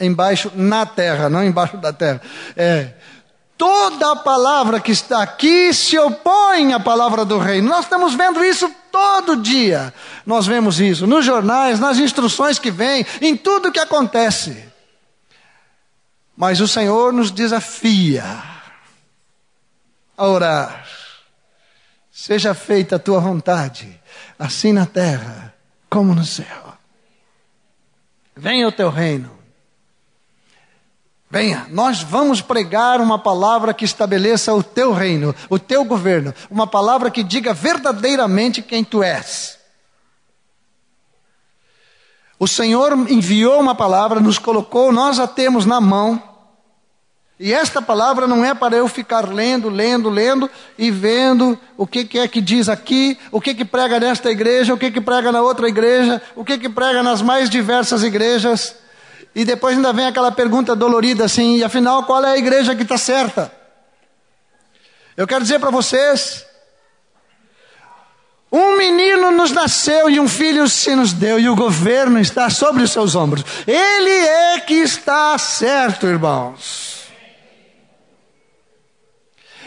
Embaixo 0.00 0.52
na 0.54 0.86
terra, 0.86 1.28
não 1.28 1.42
embaixo 1.42 1.76
da 1.76 1.92
terra. 1.92 2.20
É, 2.56 2.92
toda 3.56 4.12
a 4.12 4.16
palavra 4.16 4.80
que 4.80 4.92
está 4.92 5.22
aqui 5.22 5.74
se 5.74 5.98
opõe 5.98 6.72
à 6.72 6.80
palavra 6.80 7.24
do 7.24 7.38
reino. 7.38 7.68
Nós 7.68 7.84
estamos 7.84 8.14
vendo 8.14 8.44
isso 8.44 8.70
todo 8.92 9.36
dia. 9.36 9.92
Nós 10.24 10.46
vemos 10.46 10.80
isso 10.80 11.06
nos 11.06 11.24
jornais, 11.24 11.80
nas 11.80 11.98
instruções 11.98 12.58
que 12.58 12.70
vêm, 12.70 13.04
em 13.20 13.36
tudo 13.36 13.72
que 13.72 13.80
acontece. 13.80 14.64
Mas 16.36 16.60
o 16.60 16.68
Senhor 16.68 17.12
nos 17.12 17.32
desafia 17.32 18.24
a 20.16 20.26
orar 20.26 20.97
Seja 22.20 22.52
feita 22.52 22.96
a 22.96 22.98
tua 22.98 23.20
vontade, 23.20 23.96
assim 24.36 24.72
na 24.72 24.84
terra 24.84 25.54
como 25.88 26.12
no 26.12 26.24
céu. 26.24 26.74
Venha 28.34 28.66
o 28.66 28.72
teu 28.72 28.90
reino. 28.90 29.30
Venha, 31.30 31.68
nós 31.70 32.02
vamos 32.02 32.40
pregar 32.40 33.00
uma 33.00 33.20
palavra 33.20 33.72
que 33.72 33.84
estabeleça 33.84 34.52
o 34.52 34.64
teu 34.64 34.92
reino, 34.92 35.32
o 35.48 35.60
teu 35.60 35.84
governo, 35.84 36.34
uma 36.50 36.66
palavra 36.66 37.08
que 37.08 37.22
diga 37.22 37.54
verdadeiramente 37.54 38.62
quem 38.62 38.82
tu 38.82 39.00
és. 39.00 39.56
O 42.36 42.48
Senhor 42.48 42.94
enviou 43.08 43.60
uma 43.60 43.76
palavra, 43.76 44.18
nos 44.18 44.40
colocou, 44.40 44.90
nós 44.90 45.20
a 45.20 45.28
temos 45.28 45.64
na 45.64 45.80
mão, 45.80 46.20
e 47.40 47.54
esta 47.54 47.80
palavra 47.80 48.26
não 48.26 48.44
é 48.44 48.52
para 48.52 48.76
eu 48.76 48.88
ficar 48.88 49.28
lendo, 49.28 49.68
lendo, 49.68 50.10
lendo 50.10 50.50
e 50.76 50.90
vendo 50.90 51.56
o 51.76 51.86
que, 51.86 52.04
que 52.04 52.18
é 52.18 52.26
que 52.26 52.40
diz 52.40 52.68
aqui, 52.68 53.16
o 53.30 53.40
que, 53.40 53.54
que 53.54 53.64
prega 53.64 54.00
nesta 54.00 54.28
igreja, 54.28 54.74
o 54.74 54.78
que, 54.78 54.90
que 54.90 55.00
prega 55.00 55.30
na 55.30 55.40
outra 55.40 55.68
igreja, 55.68 56.20
o 56.34 56.44
que, 56.44 56.58
que 56.58 56.68
prega 56.68 57.00
nas 57.00 57.22
mais 57.22 57.48
diversas 57.48 58.02
igrejas. 58.02 58.74
E 59.36 59.44
depois 59.44 59.76
ainda 59.76 59.92
vem 59.92 60.06
aquela 60.06 60.32
pergunta 60.32 60.74
dolorida 60.74 61.26
assim: 61.26 61.58
e 61.58 61.64
afinal, 61.64 62.02
qual 62.02 62.24
é 62.24 62.32
a 62.32 62.38
igreja 62.38 62.74
que 62.74 62.82
está 62.82 62.98
certa? 62.98 63.52
Eu 65.16 65.26
quero 65.26 65.42
dizer 65.42 65.60
para 65.60 65.70
vocês: 65.70 66.44
um 68.50 68.76
menino 68.76 69.30
nos 69.30 69.52
nasceu 69.52 70.10
e 70.10 70.18
um 70.18 70.26
filho 70.26 70.68
se 70.68 70.92
nos 70.96 71.12
deu, 71.12 71.38
e 71.38 71.48
o 71.48 71.54
governo 71.54 72.18
está 72.18 72.50
sobre 72.50 72.82
os 72.82 72.90
seus 72.90 73.14
ombros. 73.14 73.44
Ele 73.64 74.10
é 74.10 74.58
que 74.58 74.74
está 74.74 75.38
certo, 75.38 76.08
irmãos. 76.08 76.97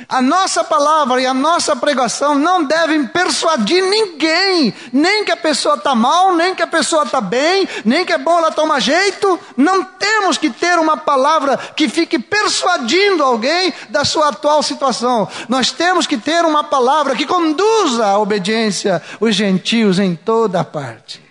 A 0.07 0.21
nossa 0.21 0.63
palavra 0.63 1.21
e 1.21 1.25
a 1.25 1.33
nossa 1.33 1.75
pregação 1.75 2.35
não 2.35 2.63
devem 2.63 3.05
persuadir 3.07 3.83
ninguém, 3.83 4.73
nem 4.91 5.23
que 5.23 5.31
a 5.31 5.37
pessoa 5.37 5.75
está 5.75 5.95
mal, 5.95 6.35
nem 6.35 6.55
que 6.55 6.61
a 6.61 6.67
pessoa 6.67 7.03
está 7.03 7.21
bem, 7.21 7.67
nem 7.85 8.05
que 8.05 8.13
é 8.13 8.17
bom 8.17 8.37
ela 8.37 8.51
tomar 8.51 8.79
jeito. 8.79 9.39
Não 9.55 9.83
temos 9.83 10.37
que 10.37 10.49
ter 10.49 10.77
uma 10.79 10.97
palavra 10.97 11.57
que 11.57 11.87
fique 11.87 12.19
persuadindo 12.19 13.23
alguém 13.23 13.73
da 13.89 14.03
sua 14.03 14.29
atual 14.29 14.63
situação. 14.63 15.27
Nós 15.47 15.71
temos 15.71 16.07
que 16.07 16.17
ter 16.17 16.43
uma 16.45 16.63
palavra 16.63 17.15
que 17.15 17.25
conduza 17.25 18.05
à 18.05 18.19
obediência 18.19 19.01
os 19.19 19.35
gentios 19.35 19.99
em 19.99 20.15
toda 20.15 20.63
parte. 20.63 21.21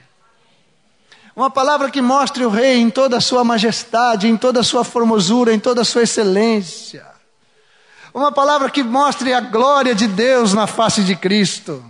Uma 1.35 1.51
palavra 1.51 1.91
que 1.91 2.03
mostre 2.03 2.45
o 2.45 2.51
rei 2.51 2.79
em 2.79 2.91
toda 2.91 3.17
a 3.17 3.21
sua 3.21 3.43
majestade, 3.45 4.29
em 4.29 4.37
toda 4.37 4.61
a 4.61 4.65
sua 4.65 4.85
formosura, 4.85 5.55
em 5.55 5.59
toda 5.59 5.83
a 5.83 5.85
sua 5.85 6.03
excelência. 6.03 7.10
Uma 8.13 8.33
palavra 8.33 8.71
que 8.71 8.83
mostre 8.83 9.33
a 9.33 9.41
glória 9.41 9.95
de 9.95 10.09
Deus 10.09 10.53
na 10.53 10.67
face 10.67 11.03
de 11.03 11.15
Cristo. 11.15 11.85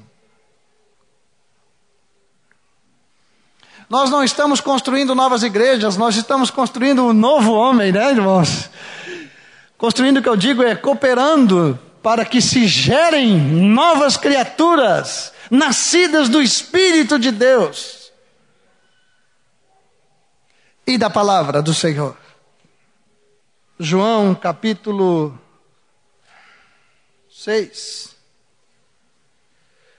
Nós 3.89 4.09
não 4.09 4.23
estamos 4.23 4.61
construindo 4.61 5.15
novas 5.15 5.43
igrejas, 5.43 5.97
nós 5.97 6.15
estamos 6.15 6.51
construindo 6.51 7.05
um 7.05 7.13
novo 7.13 7.53
homem, 7.53 7.91
né, 7.91 8.11
irmãos? 8.11 8.71
Construindo 9.77 10.19
o 10.19 10.23
que 10.23 10.29
eu 10.29 10.37
digo 10.37 10.63
é 10.63 10.77
cooperando 10.77 11.77
para 12.03 12.25
que 12.25 12.41
se 12.41 12.69
gerem 12.69 13.37
novas 13.37 14.17
criaturas, 14.17 15.33
nascidas 15.51 16.29
do 16.29 16.41
Espírito 16.41 17.19
de 17.19 17.33
Deus 17.33 18.13
e 20.87 20.97
da 20.97 21.11
palavra 21.11 21.61
do 21.61 21.75
Senhor. 21.75 22.17
João 23.79 24.35
capítulo 24.35 25.37
6, 27.43 28.15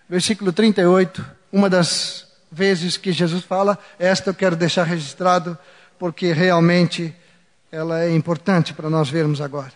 versículo 0.08 0.54
38, 0.54 1.26
uma 1.52 1.72
das 1.72 2.28
vezes 2.52 2.98
que 2.98 3.12
Jesus 3.12 3.44
fala, 3.44 3.80
esta 3.98 4.30
eu 4.30 4.34
quero 4.36 4.56
deixar 4.56 4.84
registrado, 4.84 5.58
porque 5.98 6.34
realmente 6.34 7.16
ela 7.72 8.04
é 8.04 8.14
importante 8.14 8.76
para 8.76 8.92
nós 8.92 9.10
vermos 9.10 9.42
agora. 9.42 9.74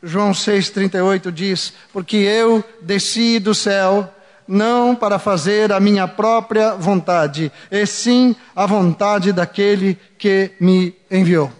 João 0.00 0.30
6,38 0.30 1.32
diz: 1.32 1.72
Porque 1.92 2.18
eu 2.18 2.62
desci 2.80 3.40
do 3.40 3.52
céu 3.52 4.08
não 4.46 4.94
para 4.94 5.18
fazer 5.18 5.72
a 5.72 5.80
minha 5.80 6.06
própria 6.06 6.76
vontade, 6.76 7.50
e 7.68 7.84
sim 7.84 8.36
a 8.54 8.64
vontade 8.64 9.32
daquele 9.32 9.98
que 10.16 10.52
me 10.60 10.94
enviou. 11.10 11.52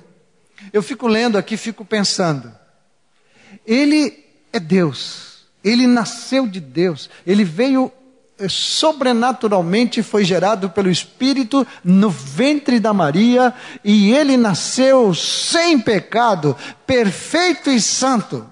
Eu 0.73 0.85
fico 0.85 1.09
lendo 1.09 1.37
aqui, 1.37 1.57
fico 1.57 1.85
pensando. 1.85 2.55
Ele 3.67 4.25
é 4.57 4.61
Deus, 4.61 5.47
ele 5.62 5.87
nasceu 5.87 6.47
de 6.47 6.61
Deus, 6.61 7.11
ele 7.27 7.45
veio 7.45 7.92
eh, 8.38 8.49
sobrenaturalmente, 8.49 10.03
foi 10.03 10.25
gerado 10.25 10.71
pelo 10.71 10.90
Espírito 10.90 11.66
no 11.83 12.11
ventre 12.11 12.79
da 12.79 12.92
Maria, 12.92 13.55
e 13.83 14.12
ele 14.12 14.37
nasceu 14.37 15.14
sem 15.14 15.79
pecado, 15.79 16.57
perfeito 16.87 17.71
e 17.71 17.81
santo. 17.81 18.47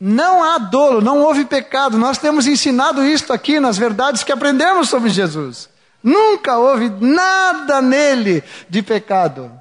Não 0.00 0.42
há 0.42 0.56
dolo, 0.56 1.02
não 1.02 1.20
houve 1.20 1.44
pecado. 1.44 1.98
Nós 1.98 2.16
temos 2.16 2.46
ensinado 2.46 3.04
isto 3.04 3.34
aqui 3.34 3.60
nas 3.60 3.76
verdades 3.76 4.24
que 4.24 4.32
aprendemos 4.32 4.88
sobre 4.88 5.10
Jesus. 5.10 5.68
Nunca 6.02 6.56
houve 6.56 6.88
nada 6.88 7.82
nele 7.82 8.42
de 8.66 8.82
pecado. 8.82 9.59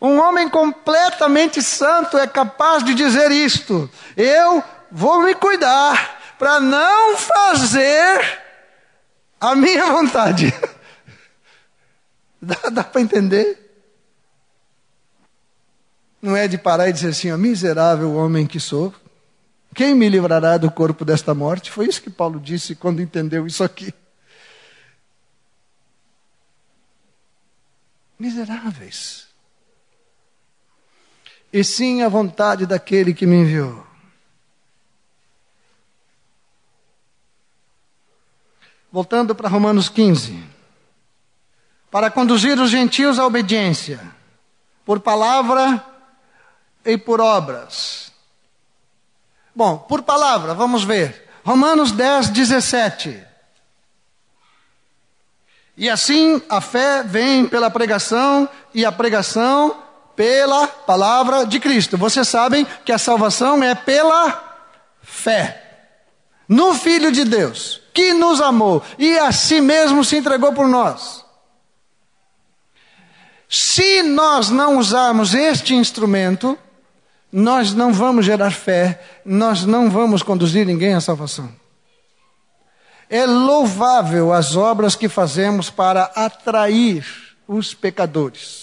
Um 0.00 0.18
homem 0.18 0.48
completamente 0.48 1.62
santo 1.62 2.16
é 2.18 2.26
capaz 2.26 2.84
de 2.84 2.94
dizer 2.94 3.30
isto: 3.30 3.90
Eu 4.16 4.62
vou 4.90 5.22
me 5.22 5.34
cuidar 5.34 6.20
para 6.38 6.60
não 6.60 7.16
fazer 7.16 8.42
a 9.40 9.54
minha 9.54 9.86
vontade. 9.86 10.52
dá, 12.40 12.56
dá 12.70 12.84
para 12.84 13.00
entender? 13.00 13.58
Não 16.20 16.36
é 16.36 16.46
de 16.46 16.56
parar 16.56 16.88
e 16.88 16.92
dizer 16.92 17.08
assim, 17.08 17.32
ó, 17.32 17.36
miserável 17.36 18.14
homem 18.14 18.46
que 18.46 18.60
sou. 18.60 18.94
Quem 19.74 19.94
me 19.94 20.08
livrará 20.08 20.56
do 20.56 20.70
corpo 20.70 21.04
desta 21.04 21.34
morte? 21.34 21.70
Foi 21.70 21.86
isso 21.86 22.00
que 22.00 22.10
Paulo 22.10 22.38
disse 22.38 22.76
quando 22.76 23.02
entendeu 23.02 23.44
isso 23.46 23.64
aqui. 23.64 23.92
Miseráveis. 28.16 29.31
E 31.52 31.62
sim 31.62 32.02
a 32.02 32.08
vontade 32.08 32.64
daquele 32.66 33.12
que 33.12 33.26
me 33.26 33.36
enviou. 33.36 33.86
Voltando 38.90 39.34
para 39.34 39.48
Romanos 39.48 39.88
15. 39.88 40.42
Para 41.90 42.10
conduzir 42.10 42.58
os 42.58 42.70
gentios 42.70 43.18
à 43.18 43.26
obediência, 43.26 44.00
por 44.84 45.00
palavra 45.00 45.84
e 46.84 46.96
por 46.96 47.20
obras 47.20 48.12
Bom, 49.54 49.76
por 49.76 50.02
palavra, 50.02 50.54
vamos 50.54 50.82
ver. 50.82 51.28
Romanos 51.44 51.92
10, 51.92 52.30
17. 52.30 53.22
E 55.76 55.90
assim 55.90 56.40
a 56.48 56.60
fé 56.60 57.02
vem 57.02 57.46
pela 57.46 57.70
pregação, 57.70 58.48
e 58.74 58.84
a 58.84 58.92
pregação 58.92 59.81
pela 60.16 60.66
palavra 60.66 61.44
de 61.44 61.58
Cristo. 61.58 61.96
Vocês 61.96 62.28
sabem 62.28 62.66
que 62.84 62.92
a 62.92 62.98
salvação 62.98 63.62
é 63.62 63.74
pela 63.74 64.52
fé 65.02 65.58
no 66.48 66.74
Filho 66.74 67.10
de 67.10 67.24
Deus, 67.24 67.80
que 67.94 68.12
nos 68.12 68.40
amou 68.40 68.82
e 68.98 69.18
a 69.18 69.32
si 69.32 69.60
mesmo 69.60 70.04
se 70.04 70.16
entregou 70.16 70.52
por 70.52 70.68
nós. 70.68 71.24
Se 73.48 74.02
nós 74.02 74.50
não 74.50 74.78
usarmos 74.78 75.34
este 75.34 75.74
instrumento, 75.74 76.58
nós 77.30 77.72
não 77.72 77.92
vamos 77.92 78.26
gerar 78.26 78.50
fé, 78.50 79.02
nós 79.24 79.64
não 79.64 79.90
vamos 79.90 80.22
conduzir 80.22 80.66
ninguém 80.66 80.94
à 80.94 81.00
salvação. 81.00 81.50
É 83.08 83.26
louvável 83.26 84.32
as 84.32 84.56
obras 84.56 84.94
que 84.94 85.08
fazemos 85.08 85.68
para 85.68 86.04
atrair 86.14 87.06
os 87.46 87.74
pecadores. 87.74 88.61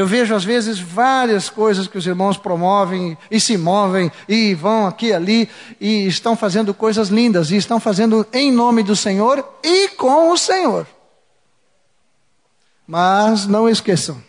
Eu 0.00 0.06
vejo 0.06 0.34
às 0.34 0.42
vezes 0.42 0.80
várias 0.80 1.50
coisas 1.50 1.86
que 1.86 1.98
os 1.98 2.06
irmãos 2.06 2.38
promovem 2.38 3.18
e 3.30 3.38
se 3.38 3.58
movem 3.58 4.10
e 4.26 4.54
vão 4.54 4.86
aqui 4.86 5.08
e 5.08 5.12
ali 5.12 5.50
e 5.78 6.06
estão 6.06 6.34
fazendo 6.34 6.72
coisas 6.72 7.10
lindas 7.10 7.50
e 7.50 7.56
estão 7.56 7.78
fazendo 7.78 8.26
em 8.32 8.50
nome 8.50 8.82
do 8.82 8.96
Senhor 8.96 9.46
e 9.62 9.90
com 9.90 10.32
o 10.32 10.38
Senhor. 10.38 10.86
Mas 12.86 13.46
não 13.46 13.68
esqueçam, 13.68 14.24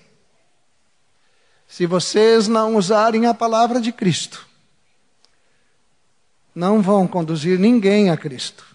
se 1.66 1.86
vocês 1.86 2.50
não 2.50 2.76
usarem 2.76 3.26
a 3.26 3.34
palavra 3.34 3.80
de 3.80 3.94
Cristo, 3.94 4.46
não 6.54 6.82
vão 6.82 7.08
conduzir 7.08 7.58
ninguém 7.58 8.10
a 8.10 8.18
Cristo. 8.18 8.71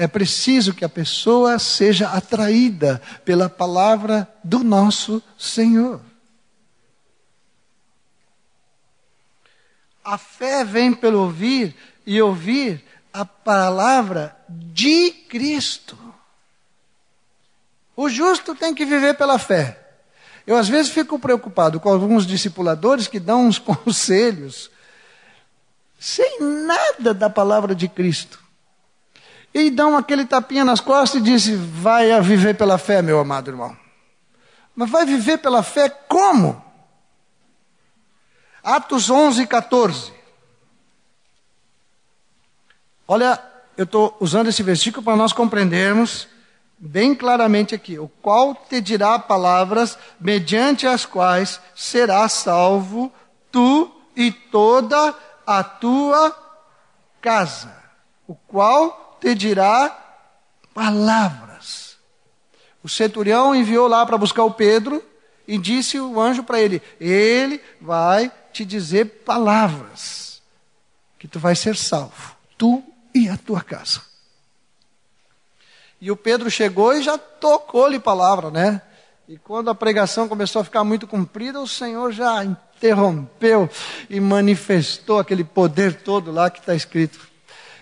É 0.00 0.06
preciso 0.06 0.72
que 0.72 0.82
a 0.82 0.88
pessoa 0.88 1.58
seja 1.58 2.08
atraída 2.08 3.02
pela 3.22 3.50
palavra 3.50 4.26
do 4.42 4.60
nosso 4.60 5.22
Senhor. 5.36 6.00
A 10.02 10.16
fé 10.16 10.64
vem 10.64 10.94
pelo 10.94 11.20
ouvir 11.20 11.76
e 12.06 12.22
ouvir 12.22 12.82
a 13.12 13.26
palavra 13.26 14.34
de 14.48 15.10
Cristo. 15.28 15.98
O 17.94 18.08
justo 18.08 18.54
tem 18.54 18.74
que 18.74 18.86
viver 18.86 19.18
pela 19.18 19.38
fé. 19.38 19.86
Eu 20.46 20.56
às 20.56 20.66
vezes 20.66 20.90
fico 20.90 21.18
preocupado 21.18 21.78
com 21.78 21.90
alguns 21.90 22.26
discipuladores 22.26 23.06
que 23.06 23.20
dão 23.20 23.48
uns 23.48 23.58
conselhos 23.60 24.70
sem 25.98 26.40
nada 26.40 27.12
da 27.12 27.28
palavra 27.28 27.74
de 27.74 27.86
Cristo. 27.86 28.48
E 29.52 29.70
dão 29.70 29.96
aquele 29.96 30.24
tapinha 30.24 30.64
nas 30.64 30.80
costas 30.80 31.20
e 31.20 31.24
dizem: 31.24 31.56
vai 31.56 32.20
viver 32.20 32.56
pela 32.56 32.78
fé, 32.78 33.02
meu 33.02 33.18
amado 33.18 33.50
irmão. 33.50 33.76
Mas 34.74 34.90
vai 34.90 35.04
viver 35.04 35.38
pela 35.38 35.62
fé 35.62 35.88
como? 35.88 36.64
Atos 38.62 39.10
11, 39.10 39.46
14. 39.46 40.12
Olha, 43.08 43.42
eu 43.76 43.84
estou 43.84 44.16
usando 44.20 44.48
esse 44.48 44.62
versículo 44.62 45.02
para 45.02 45.16
nós 45.16 45.32
compreendermos 45.32 46.28
bem 46.78 47.14
claramente 47.14 47.74
aqui: 47.74 47.98
o 47.98 48.08
qual 48.08 48.54
te 48.54 48.80
dirá 48.80 49.18
palavras 49.18 49.98
mediante 50.20 50.86
as 50.86 51.04
quais 51.04 51.60
serás 51.74 52.32
salvo 52.32 53.12
tu 53.50 53.90
e 54.14 54.30
toda 54.30 55.14
a 55.46 55.62
tua 55.62 56.34
casa. 57.20 57.76
O 58.28 58.34
qual 58.34 59.09
te 59.20 59.34
dirá 59.34 59.96
palavras. 60.74 61.96
O 62.82 62.88
centurião 62.88 63.54
enviou 63.54 63.86
lá 63.86 64.04
para 64.06 64.18
buscar 64.18 64.44
o 64.44 64.52
Pedro 64.52 65.04
E 65.46 65.58
disse 65.58 65.98
o 65.98 66.20
anjo 66.20 66.44
para 66.44 66.60
ele: 66.60 66.80
Ele 67.00 67.60
vai 67.80 68.30
te 68.52 68.64
dizer 68.64 69.22
palavras 69.24 70.40
que 71.18 71.26
tu 71.26 71.40
vai 71.40 71.56
ser 71.56 71.76
salvo, 71.76 72.36
tu 72.56 72.82
e 73.12 73.28
a 73.28 73.36
tua 73.36 73.60
casa. 73.60 74.00
E 76.00 76.10
o 76.10 76.16
Pedro 76.16 76.48
chegou 76.50 76.94
e 76.94 77.02
já 77.02 77.18
tocou-lhe 77.18 77.98
palavra, 77.98 78.50
né? 78.50 78.80
E 79.28 79.36
quando 79.38 79.70
a 79.70 79.74
pregação 79.74 80.28
começou 80.28 80.62
a 80.62 80.64
ficar 80.64 80.82
muito 80.82 81.06
comprida, 81.06 81.60
o 81.60 81.66
Senhor 81.66 82.10
já 82.12 82.44
interrompeu 82.44 83.68
e 84.08 84.18
manifestou 84.20 85.18
aquele 85.18 85.44
poder 85.44 86.02
todo 86.02 86.32
lá 86.32 86.48
que 86.48 86.60
está 86.60 86.74
escrito. 86.74 87.28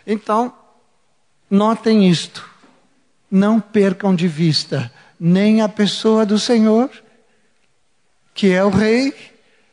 Então, 0.06 0.52
notem 1.50 2.08
isto. 2.08 2.48
Não 3.30 3.60
percam 3.60 4.14
de 4.14 4.26
vista 4.26 4.90
nem 5.18 5.60
a 5.60 5.68
pessoa 5.68 6.24
do 6.24 6.38
Senhor, 6.38 6.90
que 8.34 8.52
é 8.52 8.64
o 8.64 8.70
Rei, 8.70 9.12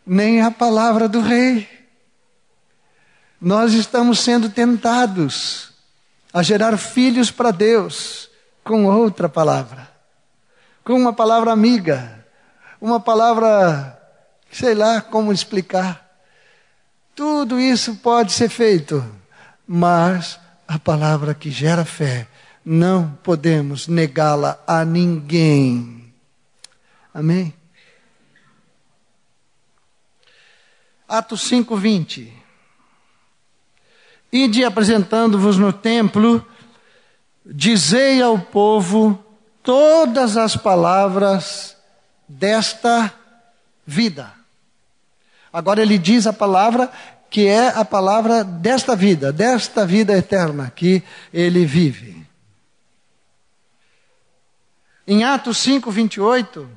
nem 0.06 0.42
a 0.42 0.50
palavra 0.50 1.08
do 1.08 1.22
Rei. 1.22 1.70
Nós 3.40 3.74
estamos 3.74 4.20
sendo 4.20 4.50
tentados 4.50 5.72
a 6.34 6.42
gerar 6.42 6.78
filhos 6.78 7.30
para 7.32 7.52
Deus 7.52 8.30
com 8.64 8.86
outra 8.86 9.30
palavra, 9.30 9.88
com 10.84 10.94
uma 10.94 11.14
palavra 11.14 11.52
amiga, 11.52 12.26
uma 12.82 13.00
palavra, 13.00 13.98
sei 14.52 14.74
lá 14.74 15.00
como 15.00 15.32
explicar. 15.32 16.04
Tudo 17.16 17.60
isso 17.60 17.96
pode 17.98 18.34
ser 18.34 18.50
feito, 18.50 19.06
mas 19.68 20.40
a 20.68 20.80
palavra 20.80 21.34
que 21.34 21.51
gera 21.51 21.86
fé, 21.86 22.28
não 22.63 23.11
podemos 23.24 23.88
negá-la 23.88 24.59
a 24.66 24.84
ninguém. 24.84 26.13
Amém? 27.13 27.53
Atos 31.07 31.41
5, 31.41 31.78
20. 31.78 32.34
Ide 34.32 34.63
apresentando-vos 34.66 35.57
no 35.57 35.72
templo 35.72 36.45
Dizei 37.45 38.24
ao 38.24 38.39
povo 38.39 39.24
todas 39.61 40.36
as 40.36 40.57
palavras 40.57 41.78
desta 42.28 43.13
vida. 43.86 44.34
Agora 45.53 45.80
ele 45.80 45.99
diz 45.99 46.26
a 46.26 46.34
palavra 46.34 46.91
que 47.30 47.48
é 47.48 47.68
a 47.70 47.84
palavra 47.84 48.44
desta 48.44 48.96
vida, 48.96 49.32
desta 49.32 49.86
vida 49.86 50.18
eterna 50.18 50.72
que 50.74 51.04
ele 51.34 51.66
vive. 51.66 52.26
Em 55.08 55.24
Atos 55.24 55.58
5, 55.60 55.92
28, 55.92 56.68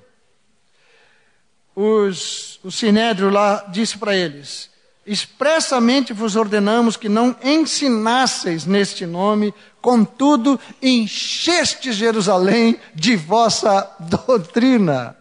os, 1.74 2.60
o 2.62 2.70
Sinédrio 2.70 3.30
lá 3.30 3.64
disse 3.68 3.96
para 3.96 4.14
eles: 4.14 4.68
expressamente 5.06 6.12
vos 6.12 6.36
ordenamos 6.36 6.96
que 6.96 7.08
não 7.08 7.34
ensinasseis 7.42 8.66
neste 8.66 9.06
nome, 9.06 9.54
contudo, 9.80 10.60
encheste 10.82 11.92
Jerusalém 11.92 12.78
de 12.94 13.16
vossa 13.16 13.90
doutrina. 14.00 15.17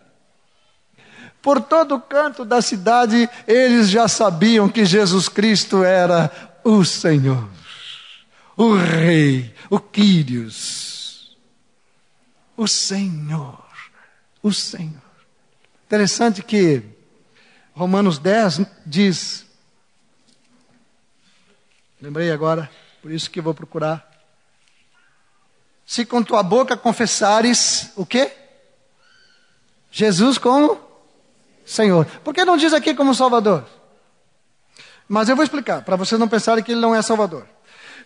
Por 1.48 1.62
todo 1.62 1.98
canto 2.02 2.44
da 2.44 2.62
cidade, 2.62 3.30
eles 3.48 3.90
já 3.90 4.06
sabiam 4.10 4.68
que 4.68 4.84
Jesus 4.84 5.30
Cristo 5.30 5.82
era 5.82 6.30
o 6.62 6.84
Senhor, 6.84 7.48
o 8.58 8.76
Rei, 8.76 9.56
o 9.70 9.80
Quírios, 9.80 11.38
o 12.58 12.68
Senhor, 12.68 13.64
o 14.44 14.52
Senhor. 14.52 15.02
Interessante 15.86 16.44
que 16.44 16.84
Romanos 17.74 18.20
10 18.20 18.64
diz: 18.86 19.46
Lembrei 22.02 22.30
agora, 22.30 22.70
por 23.02 23.10
isso 23.10 23.32
que 23.32 23.40
vou 23.40 23.54
procurar. 23.54 24.06
Se 25.86 26.06
com 26.06 26.22
tua 26.22 26.44
boca 26.44 26.76
confessares 26.76 27.94
o 27.96 28.06
quê? 28.06 28.36
Jesus 29.90 30.38
como 30.38 30.87
Senhor. 31.68 32.06
Por 32.24 32.34
que 32.34 32.46
não 32.46 32.56
diz 32.56 32.72
aqui 32.74 32.96
como 32.96 33.14
Salvador? 33.14 33.66
Mas 35.08 35.28
eu 35.28 35.36
vou 35.36 35.44
explicar, 35.44 35.82
para 35.84 35.98
vocês 35.98 36.20
não 36.20 36.28
pensarem 36.28 36.64
que 36.64 36.72
ele 36.72 36.82
não 36.82 36.96
é 36.96 37.02
Salvador. 37.02 37.46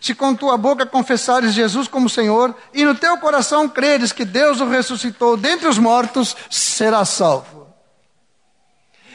Se 0.00 0.16
com 0.16 0.34
tua 0.34 0.56
boca 0.56 0.84
confessares 0.84 1.54
Jesus 1.54 1.86
como 1.86 2.10
Senhor 2.10 2.54
e 2.74 2.84
no 2.84 2.92
teu 2.92 3.16
coração 3.18 3.68
creres 3.68 4.10
que 4.10 4.24
Deus 4.24 4.60
o 4.60 4.68
ressuscitou 4.68 5.36
dentre 5.36 5.68
os 5.68 5.78
mortos, 5.78 6.36
serás 6.50 7.10
salvo. 7.10 7.68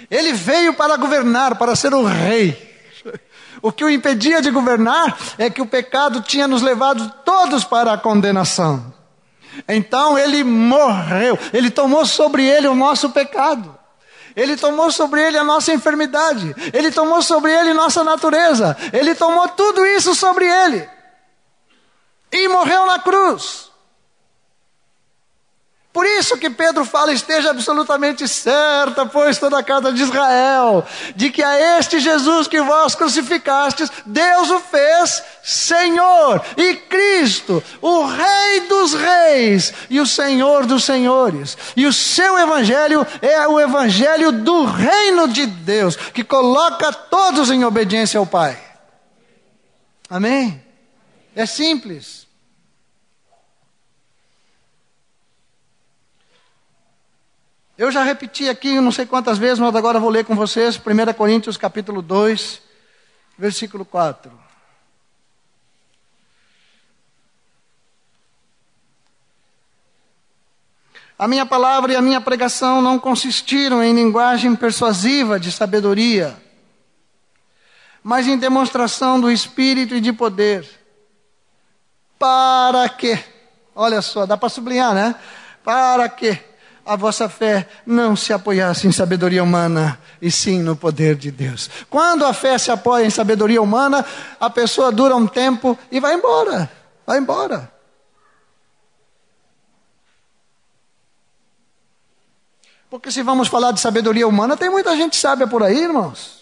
Ele 0.10 0.32
veio 0.32 0.74
para 0.74 0.96
governar, 0.96 1.56
para 1.58 1.76
ser 1.76 1.94
o 1.94 2.06
rei. 2.06 2.66
O 3.62 3.72
que 3.72 3.84
o 3.84 3.90
impedia 3.90 4.42
de 4.42 4.50
governar 4.50 5.18
é 5.38 5.50
que 5.50 5.62
o 5.62 5.66
pecado 5.66 6.22
tinha 6.22 6.48
nos 6.48 6.62
levado 6.62 7.12
todos 7.26 7.66
para 7.66 7.92
a 7.92 7.98
condenação. 7.98 8.94
Então 9.68 10.18
ele 10.18 10.44
morreu, 10.44 11.38
ele 11.52 11.70
tomou 11.70 12.06
sobre 12.06 12.46
ele 12.46 12.68
o 12.68 12.76
nosso 12.76 13.10
pecado. 13.10 13.78
Ele 14.38 14.56
tomou 14.56 14.92
sobre 14.92 15.20
ele 15.20 15.36
a 15.36 15.44
nossa 15.44 15.74
enfermidade, 15.74 16.56
ele 16.72 16.92
tomou 16.92 17.24
sobre 17.24 17.52
ele 17.52 17.74
nossa 17.74 18.04
natureza, 18.04 18.78
ele 18.94 19.16
tomou 19.16 19.48
tudo 19.48 19.84
isso 19.84 20.14
sobre 20.14 20.46
ele. 20.46 20.88
E 22.32 22.48
morreu 22.48 22.86
na 22.86 23.00
cruz. 23.00 23.67
Por 25.98 26.06
isso 26.06 26.38
que 26.38 26.48
Pedro 26.48 26.86
fala: 26.86 27.12
esteja 27.12 27.50
absolutamente 27.50 28.28
certa, 28.28 29.04
pois 29.04 29.40
toda 29.40 29.58
a 29.58 29.64
casa 29.64 29.92
de 29.92 30.04
Israel, 30.04 30.86
de 31.16 31.32
que 31.32 31.42
a 31.42 31.80
este 31.80 32.00
Jesus 32.00 32.48
que 32.48 32.62
vós 32.62 32.94
crucificastes, 32.94 33.92
Deus 34.06 34.52
o 34.52 34.60
fez 34.60 35.24
Senhor 35.42 36.40
e 36.56 36.76
Cristo, 36.76 37.64
o 37.82 38.04
Rei 38.04 38.60
dos 38.70 38.94
Reis 38.94 39.74
e 39.90 40.00
o 40.00 40.06
Senhor 40.06 40.68
dos 40.68 40.84
Senhores. 40.84 41.58
E 41.76 41.88
o 41.88 41.92
seu 41.92 42.38
Evangelho 42.38 43.04
é 43.20 43.48
o 43.48 43.60
Evangelho 43.60 44.32
do 44.32 44.66
reino 44.66 45.28
de 45.28 45.48
Deus, 45.48 45.96
que 45.96 46.24
coloca 46.24 46.94
todos 46.94 47.50
em 47.50 47.66
obediência 47.66 48.20
ao 48.20 48.28
Pai. 48.28 48.56
Amém? 50.08 50.64
É 51.36 51.48
simples. 51.48 52.27
Eu 57.78 57.92
já 57.92 58.02
repeti 58.02 58.50
aqui 58.50 58.82
não 58.82 58.92
sei 58.92 59.06
quantas 59.06 59.38
vezes, 59.38 59.60
mas 59.60 59.76
agora 59.76 60.00
vou 60.00 60.10
ler 60.10 60.26
com 60.26 60.34
vocês 60.34 60.78
1 60.78 61.14
Coríntios 61.14 61.58
capítulo 61.58 62.02
2, 62.02 62.60
versículo 63.38 63.86
4. 63.86 64.32
A 71.20 71.28
minha 71.28 71.46
palavra 71.46 71.94
e 71.94 71.96
a 71.96 72.02
minha 72.02 72.20
pregação 72.20 72.82
não 72.82 72.98
consistiram 72.98 73.84
em 73.84 73.94
linguagem 73.94 74.56
persuasiva 74.56 75.40
de 75.40 75.52
sabedoria, 75.52 76.36
mas 78.02 78.26
em 78.26 78.40
demonstração 78.40 79.22
do 79.22 79.30
Espírito 79.30 79.94
e 79.94 80.02
de 80.02 80.12
poder. 80.12 80.68
Para 82.18 82.90
que, 82.90 83.24
olha 83.76 84.02
só, 84.02 84.26
dá 84.26 84.36
para 84.36 84.50
sublinhar, 84.50 84.96
né? 84.96 85.14
Para 85.64 86.10
que 86.10 86.47
a 86.88 86.96
vossa 86.96 87.28
fé 87.28 87.68
não 87.86 88.16
se 88.16 88.32
apoiasse 88.32 88.88
em 88.88 88.92
sabedoria 88.92 89.44
humana, 89.44 90.00
e 90.22 90.32
sim 90.32 90.64
no 90.64 90.76
poder 90.76 91.16
de 91.16 91.30
Deus. 91.30 91.70
Quando 91.90 92.26
a 92.26 92.34
fé 92.34 92.58
se 92.58 92.72
apoia 92.72 93.06
em 93.06 93.10
sabedoria 93.10 93.62
humana, 93.62 94.06
a 94.40 94.50
pessoa 94.50 94.92
dura 94.92 95.16
um 95.16 95.28
tempo 95.28 95.78
e 95.92 96.00
vai 96.00 96.14
embora. 96.14 96.72
Vai 97.06 97.20
embora. 97.20 97.72
Porque 102.90 103.12
se 103.12 103.22
vamos 103.22 103.50
falar 103.50 103.74
de 103.74 103.82
sabedoria 103.82 104.26
humana, 104.26 104.56
tem 104.56 104.70
muita 104.70 104.96
gente 104.96 105.18
sábia 105.18 105.46
por 105.46 105.62
aí, 105.62 105.84
irmãos. 105.84 106.38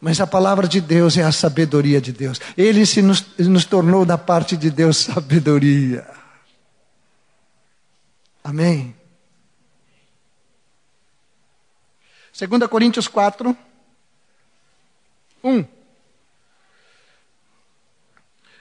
Mas 0.00 0.20
a 0.20 0.26
palavra 0.26 0.66
de 0.66 0.80
Deus 0.80 1.16
é 1.16 1.22
a 1.22 1.30
sabedoria 1.30 2.00
de 2.00 2.12
Deus. 2.12 2.40
Ele 2.58 2.84
se 2.84 3.00
nos, 3.00 3.24
nos 3.38 3.64
tornou 3.64 4.04
da 4.04 4.18
parte 4.18 4.56
de 4.56 4.70
Deus 4.70 4.96
sabedoria. 4.98 6.23
Amém. 8.44 8.94
2 12.38 12.68
Coríntios 12.68 13.08
4, 13.08 13.56
1. 15.42 15.64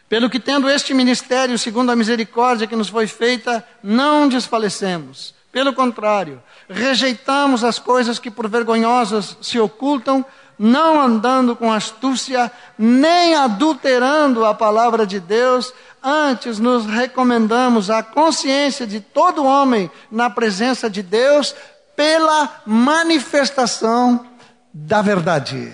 Pelo 0.08 0.30
que 0.30 0.40
tendo 0.40 0.70
este 0.70 0.94
ministério, 0.94 1.60
segundo 1.60 1.92
a 1.92 1.96
misericórdia 1.98 2.66
que 2.66 2.78
nos 2.78 2.88
foi 2.88 3.08
feita, 3.08 3.68
não 3.84 4.30
desfalecemos. 4.30 5.36
Pelo 5.52 5.74
contrário, 5.74 6.42
rejeitamos 6.70 7.64
as 7.64 7.78
coisas 7.78 8.20
que 8.20 8.32
por 8.32 8.48
vergonhosas 8.48 9.38
se 9.42 9.60
ocultam, 9.60 10.26
não 10.58 11.02
andando 11.02 11.56
com 11.56 11.72
astúcia, 11.72 12.52
nem 12.78 13.36
adulterando 13.36 14.46
a 14.46 14.54
palavra 14.54 15.06
de 15.06 15.20
Deus, 15.20 15.74
antes 16.04 16.60
nos 16.60 16.86
recomendamos 16.86 17.90
a 17.90 18.04
consciência 18.04 18.86
de 18.86 19.00
todo 19.00 19.46
homem 19.46 19.90
na 20.12 20.30
presença 20.30 20.90
de 20.90 21.02
Deus 21.02 21.56
pela 21.96 22.62
manifestação 22.66 24.26
da 24.74 25.02
verdade. 25.02 25.74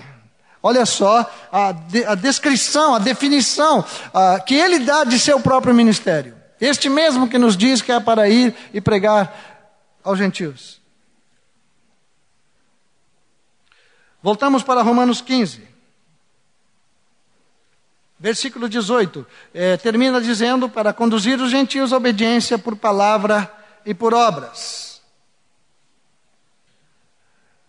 Olha 0.62 0.86
só 0.86 1.30
a, 1.52 1.72
de, 1.72 2.04
a 2.04 2.16
descrição, 2.16 2.94
a 2.94 3.00
definição 3.00 3.84
a, 4.14 4.40
que 4.40 4.56
ele 4.56 4.80
dá 4.80 5.04
de 5.04 5.18
seu 5.18 5.40
próprio 5.40 5.74
ministério. 5.74 6.36
Este 6.60 6.90
mesmo 6.90 7.30
que 7.30 7.38
nos 7.38 7.56
diz 7.56 7.82
que 7.82 7.92
é 7.92 8.00
para 8.00 8.28
ir 8.28 8.54
e 8.74 8.82
pregar 8.82 9.34
aos 10.04 10.18
gentios. 10.18 10.79
Voltamos 14.22 14.64
para 14.64 14.82
Romanos 14.82 15.22
15. 15.22 15.68
Versículo 18.20 18.68
18. 18.68 19.26
É, 19.54 19.78
termina 19.78 20.20
dizendo: 20.20 20.68
para 20.68 20.92
conduzir 20.92 21.40
os 21.40 21.52
gentios 21.52 21.94
à 21.94 21.98
obediência 21.98 22.58
por 22.58 22.76
palavra 22.76 23.52
e 23.86 23.94
por 23.94 24.14
obras. 24.14 25.02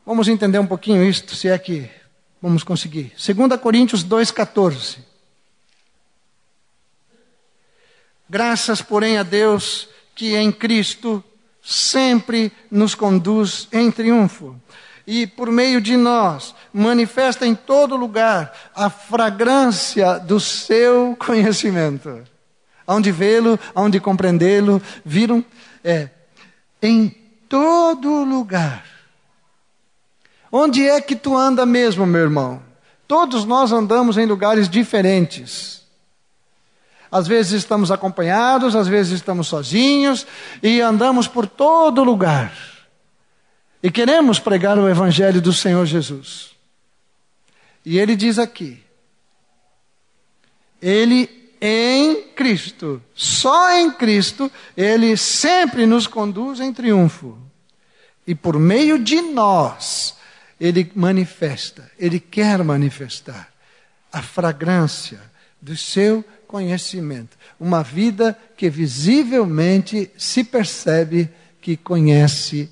Vamos 0.04 0.26
entender 0.26 0.58
um 0.58 0.66
pouquinho 0.66 1.04
isto, 1.04 1.36
se 1.36 1.48
é 1.48 1.56
que 1.56 1.88
vamos 2.42 2.64
conseguir. 2.64 3.12
2 3.14 3.60
Coríntios 3.60 4.04
2,14. 4.04 4.98
Graças, 8.28 8.82
porém, 8.82 9.18
a 9.18 9.22
Deus 9.22 9.88
que 10.16 10.34
em 10.34 10.50
Cristo 10.50 11.22
sempre 11.62 12.50
nos 12.70 12.94
conduz 12.94 13.68
em 13.70 13.90
triunfo 13.90 14.60
e 15.10 15.26
por 15.26 15.50
meio 15.50 15.80
de 15.80 15.96
nós 15.96 16.54
manifesta 16.72 17.44
em 17.44 17.52
todo 17.52 17.96
lugar 17.96 18.52
a 18.72 18.88
fragrância 18.88 20.20
do 20.20 20.38
seu 20.38 21.16
conhecimento. 21.18 22.22
Onde 22.86 23.10
vê-lo, 23.10 23.58
onde 23.74 23.98
compreendê-lo, 23.98 24.80
viram? 25.04 25.44
É, 25.82 26.10
em 26.80 27.08
todo 27.48 28.22
lugar. 28.22 28.84
Onde 30.52 30.88
é 30.88 31.00
que 31.00 31.16
tu 31.16 31.36
anda 31.36 31.66
mesmo, 31.66 32.06
meu 32.06 32.20
irmão? 32.20 32.62
Todos 33.08 33.44
nós 33.44 33.72
andamos 33.72 34.16
em 34.16 34.26
lugares 34.26 34.68
diferentes. 34.68 35.82
Às 37.10 37.26
vezes 37.26 37.50
estamos 37.50 37.90
acompanhados, 37.90 38.76
às 38.76 38.86
vezes 38.86 39.14
estamos 39.14 39.48
sozinhos 39.48 40.24
e 40.62 40.80
andamos 40.80 41.26
por 41.26 41.48
todo 41.48 42.04
lugar. 42.04 42.69
E 43.82 43.90
queremos 43.90 44.38
pregar 44.38 44.78
o 44.78 44.88
Evangelho 44.88 45.40
do 45.40 45.52
Senhor 45.52 45.86
Jesus. 45.86 46.50
E 47.84 47.98
ele 47.98 48.14
diz 48.14 48.38
aqui: 48.38 48.82
Ele 50.80 51.40
em 51.60 52.22
Cristo, 52.34 53.02
só 53.14 53.72
em 53.76 53.90
Cristo, 53.90 54.50
Ele 54.76 55.16
sempre 55.16 55.84
nos 55.84 56.06
conduz 56.06 56.58
em 56.58 56.72
triunfo. 56.72 57.36
E 58.26 58.34
por 58.34 58.58
meio 58.58 58.98
de 58.98 59.20
nós, 59.20 60.16
Ele 60.58 60.90
manifesta, 60.94 61.90
Ele 61.98 62.18
quer 62.18 62.64
manifestar 62.64 63.52
a 64.10 64.22
fragrância 64.22 65.20
do 65.60 65.76
seu 65.76 66.24
conhecimento. 66.46 67.36
Uma 67.58 67.82
vida 67.82 68.36
que 68.56 68.70
visivelmente 68.70 70.10
se 70.16 70.42
percebe 70.42 71.28
que 71.60 71.76
conhece 71.76 72.70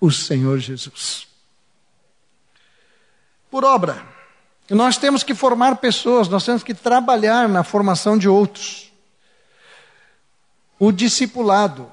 o 0.00 0.10
Senhor 0.10 0.58
Jesus. 0.58 1.26
Por 3.50 3.64
obra, 3.64 4.02
nós 4.70 4.98
temos 4.98 5.22
que 5.22 5.34
formar 5.34 5.76
pessoas, 5.76 6.28
nós 6.28 6.44
temos 6.44 6.62
que 6.62 6.74
trabalhar 6.74 7.48
na 7.48 7.64
formação 7.64 8.18
de 8.18 8.28
outros. 8.28 8.92
O 10.78 10.92
discipulado. 10.92 11.90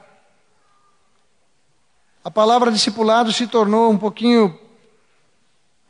A 2.24 2.30
palavra 2.30 2.72
discipulado 2.72 3.32
se 3.32 3.48
tornou 3.48 3.92
um 3.92 3.98
pouquinho 3.98 4.60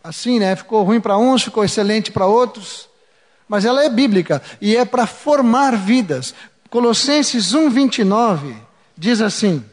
assim, 0.04 0.40
né? 0.40 0.56
Ficou 0.56 0.84
ruim 0.84 1.02
para 1.02 1.18
uns, 1.18 1.44
ficou 1.44 1.64
excelente 1.64 2.12
para 2.12 2.28
outros. 2.28 2.88
Mas 3.48 3.66
ela 3.66 3.84
é 3.84 3.90
bíblica 3.90 4.42
e 4.62 4.76
é 4.76 4.86
para 4.86 5.08
formar 5.08 5.76
vidas. 5.76 6.34
Colossenses 6.70 7.54
1:29 7.54 8.56
diz 8.98 9.22
assim: 9.22 9.64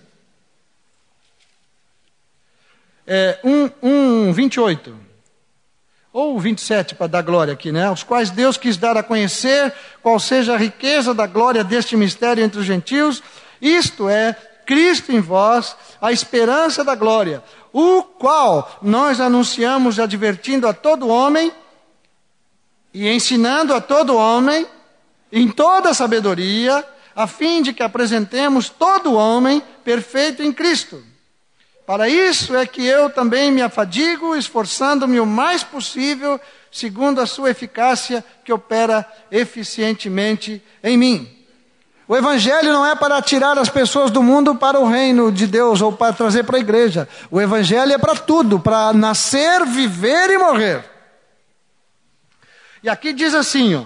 é, 3.06 3.38
1, 3.42 3.70
1, 3.82 4.32
28. 4.32 4.96
Ou 6.12 6.38
27 6.38 6.94
para 6.94 7.06
dar 7.06 7.22
glória 7.22 7.54
aqui, 7.54 7.72
né? 7.72 7.90
Os 7.90 8.02
quais 8.02 8.30
Deus 8.30 8.56
quis 8.56 8.76
dar 8.76 8.96
a 8.96 9.02
conhecer 9.02 9.72
qual 10.02 10.20
seja 10.20 10.54
a 10.54 10.58
riqueza 10.58 11.14
da 11.14 11.26
glória 11.26 11.64
deste 11.64 11.96
mistério 11.96 12.44
entre 12.44 12.60
os 12.60 12.66
gentios, 12.66 13.22
isto 13.60 14.08
é, 14.08 14.36
Cristo 14.66 15.10
em 15.10 15.20
vós, 15.20 15.74
a 16.00 16.12
esperança 16.12 16.84
da 16.84 16.94
glória, 16.94 17.42
o 17.72 18.02
qual 18.02 18.78
nós 18.82 19.20
anunciamos 19.20 19.98
advertindo 19.98 20.68
a 20.68 20.74
todo 20.74 21.08
homem 21.08 21.50
e 22.92 23.08
ensinando 23.08 23.72
a 23.72 23.80
todo 23.80 24.14
homem 24.14 24.66
em 25.32 25.48
toda 25.48 25.94
sabedoria, 25.94 26.84
a 27.16 27.26
fim 27.26 27.62
de 27.62 27.72
que 27.72 27.82
apresentemos 27.82 28.68
todo 28.68 29.14
homem 29.14 29.62
perfeito 29.82 30.42
em 30.42 30.52
Cristo. 30.52 31.02
Para 31.86 32.08
isso 32.08 32.56
é 32.56 32.64
que 32.64 32.84
eu 32.84 33.10
também 33.10 33.50
me 33.50 33.60
afadigo, 33.60 34.36
esforçando-me 34.36 35.18
o 35.18 35.26
mais 35.26 35.64
possível, 35.64 36.40
segundo 36.70 37.20
a 37.20 37.26
sua 37.26 37.50
eficácia 37.50 38.24
que 38.44 38.52
opera 38.52 39.06
eficientemente 39.30 40.62
em 40.82 40.96
mim. 40.96 41.38
O 42.06 42.16
Evangelho 42.16 42.72
não 42.72 42.86
é 42.86 42.94
para 42.94 43.20
tirar 43.22 43.58
as 43.58 43.68
pessoas 43.68 44.10
do 44.10 44.22
mundo 44.22 44.54
para 44.54 44.78
o 44.78 44.88
reino 44.88 45.32
de 45.32 45.46
Deus 45.46 45.80
ou 45.80 45.92
para 45.92 46.12
trazer 46.12 46.44
para 46.44 46.56
a 46.56 46.60
igreja. 46.60 47.08
O 47.30 47.40
Evangelho 47.40 47.92
é 47.92 47.98
para 47.98 48.14
tudo, 48.14 48.60
para 48.60 48.92
nascer, 48.92 49.64
viver 49.66 50.30
e 50.30 50.38
morrer. 50.38 50.84
E 52.82 52.88
aqui 52.88 53.12
diz 53.12 53.34
assim: 53.34 53.74
ó, 53.74 53.84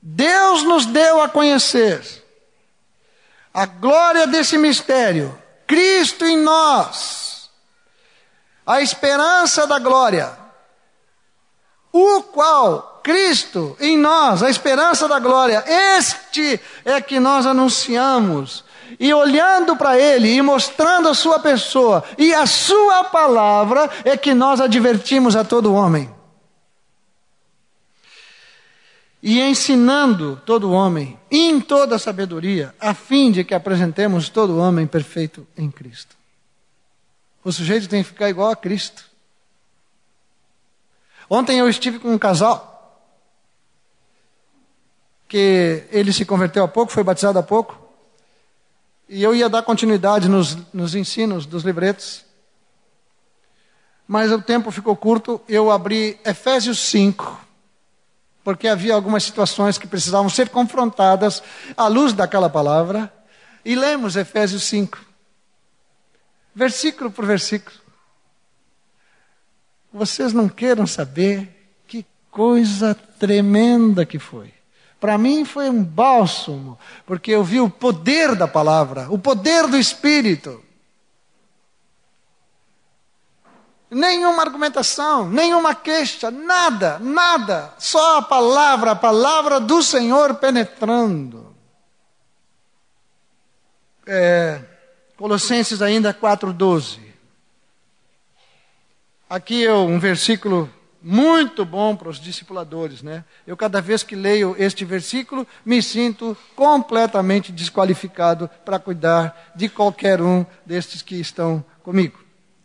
Deus 0.00 0.62
nos 0.62 0.86
deu 0.86 1.20
a 1.20 1.28
conhecer 1.28 2.02
a 3.52 3.66
glória 3.66 4.26
desse 4.26 4.58
mistério 4.58 5.36
Cristo 5.66 6.24
em 6.24 6.36
nós, 6.36 7.50
a 8.66 8.80
esperança 8.80 9.66
da 9.66 9.78
glória, 9.78 10.30
o 11.92 12.22
qual 12.22 13.00
Cristo 13.02 13.76
em 13.80 13.96
nós, 13.96 14.42
a 14.42 14.50
esperança 14.50 15.06
da 15.06 15.18
glória, 15.18 15.64
este 15.66 16.60
é 16.84 17.00
que 17.00 17.20
nós 17.20 17.46
anunciamos. 17.46 18.64
E 18.98 19.12
olhando 19.12 19.76
para 19.76 19.98
Ele 19.98 20.28
e 20.28 20.42
mostrando 20.42 21.08
a 21.08 21.14
Sua 21.14 21.38
pessoa 21.38 22.04
e 22.16 22.32
a 22.32 22.46
Sua 22.46 23.04
palavra, 23.04 23.90
é 24.04 24.16
que 24.16 24.34
nós 24.34 24.60
advertimos 24.60 25.36
a 25.36 25.44
todo 25.44 25.74
homem. 25.74 26.15
E 29.22 29.40
ensinando 29.40 30.40
todo 30.44 30.70
homem 30.70 31.18
em 31.30 31.60
toda 31.60 31.98
sabedoria, 31.98 32.74
a 32.80 32.94
fim 32.94 33.30
de 33.30 33.44
que 33.44 33.54
apresentemos 33.54 34.28
todo 34.28 34.58
homem 34.58 34.86
perfeito 34.86 35.46
em 35.56 35.70
Cristo. 35.70 36.16
O 37.42 37.52
sujeito 37.52 37.88
tem 37.88 38.02
que 38.02 38.08
ficar 38.08 38.28
igual 38.28 38.50
a 38.50 38.56
Cristo. 38.56 39.04
Ontem 41.28 41.58
eu 41.58 41.68
estive 41.68 41.98
com 41.98 42.12
um 42.12 42.18
casal 42.18 42.74
que 45.28 45.84
ele 45.90 46.12
se 46.12 46.24
converteu 46.24 46.62
há 46.62 46.68
pouco, 46.68 46.92
foi 46.92 47.02
batizado 47.02 47.38
há 47.38 47.42
pouco, 47.42 47.76
e 49.08 49.22
eu 49.22 49.34
ia 49.34 49.48
dar 49.48 49.62
continuidade 49.62 50.28
nos, 50.28 50.56
nos 50.72 50.94
ensinos 50.94 51.46
dos 51.46 51.64
livretos, 51.64 52.24
mas 54.06 54.30
o 54.30 54.40
tempo 54.40 54.70
ficou 54.70 54.96
curto, 54.96 55.40
eu 55.48 55.70
abri 55.70 56.18
Efésios 56.24 56.78
5, 56.78 57.45
porque 58.46 58.68
havia 58.68 58.94
algumas 58.94 59.24
situações 59.24 59.76
que 59.76 59.88
precisavam 59.88 60.28
ser 60.28 60.50
confrontadas 60.50 61.42
à 61.76 61.88
luz 61.88 62.12
daquela 62.12 62.48
palavra. 62.48 63.12
E 63.64 63.74
lemos 63.74 64.14
Efésios 64.14 64.62
5, 64.62 65.04
versículo 66.54 67.10
por 67.10 67.26
versículo. 67.26 67.76
Vocês 69.92 70.32
não 70.32 70.48
queiram 70.48 70.86
saber 70.86 71.72
que 71.88 72.06
coisa 72.30 72.94
tremenda 73.18 74.06
que 74.06 74.20
foi. 74.20 74.54
Para 75.00 75.18
mim 75.18 75.44
foi 75.44 75.68
um 75.68 75.82
bálsamo, 75.82 76.78
porque 77.04 77.32
eu 77.32 77.42
vi 77.42 77.58
o 77.58 77.68
poder 77.68 78.36
da 78.36 78.46
palavra, 78.46 79.08
o 79.10 79.18
poder 79.18 79.66
do 79.66 79.76
Espírito. 79.76 80.62
Nenhuma 83.90 84.42
argumentação, 84.42 85.28
nenhuma 85.30 85.74
queixa, 85.74 86.30
nada, 86.30 86.98
nada. 86.98 87.72
Só 87.78 88.18
a 88.18 88.22
palavra, 88.22 88.92
a 88.92 88.96
palavra 88.96 89.60
do 89.60 89.82
Senhor 89.82 90.34
penetrando. 90.34 91.54
É, 94.04 94.60
Colossenses 95.16 95.80
ainda 95.80 96.12
4,12. 96.12 96.98
Aqui 99.28 99.64
é 99.64 99.72
um 99.72 99.98
versículo 99.98 100.70
muito 101.00 101.64
bom 101.64 101.94
para 101.94 102.08
os 102.08 102.18
discipuladores, 102.18 103.02
né? 103.02 103.24
Eu 103.46 103.56
cada 103.56 103.80
vez 103.80 104.02
que 104.02 104.16
leio 104.16 104.56
este 104.58 104.84
versículo 104.84 105.46
me 105.64 105.80
sinto 105.80 106.36
completamente 106.56 107.52
desqualificado 107.52 108.50
para 108.64 108.80
cuidar 108.80 109.52
de 109.54 109.68
qualquer 109.68 110.20
um 110.20 110.44
destes 110.64 111.02
que 111.02 111.14
estão 111.20 111.64
comigo, 111.82 112.18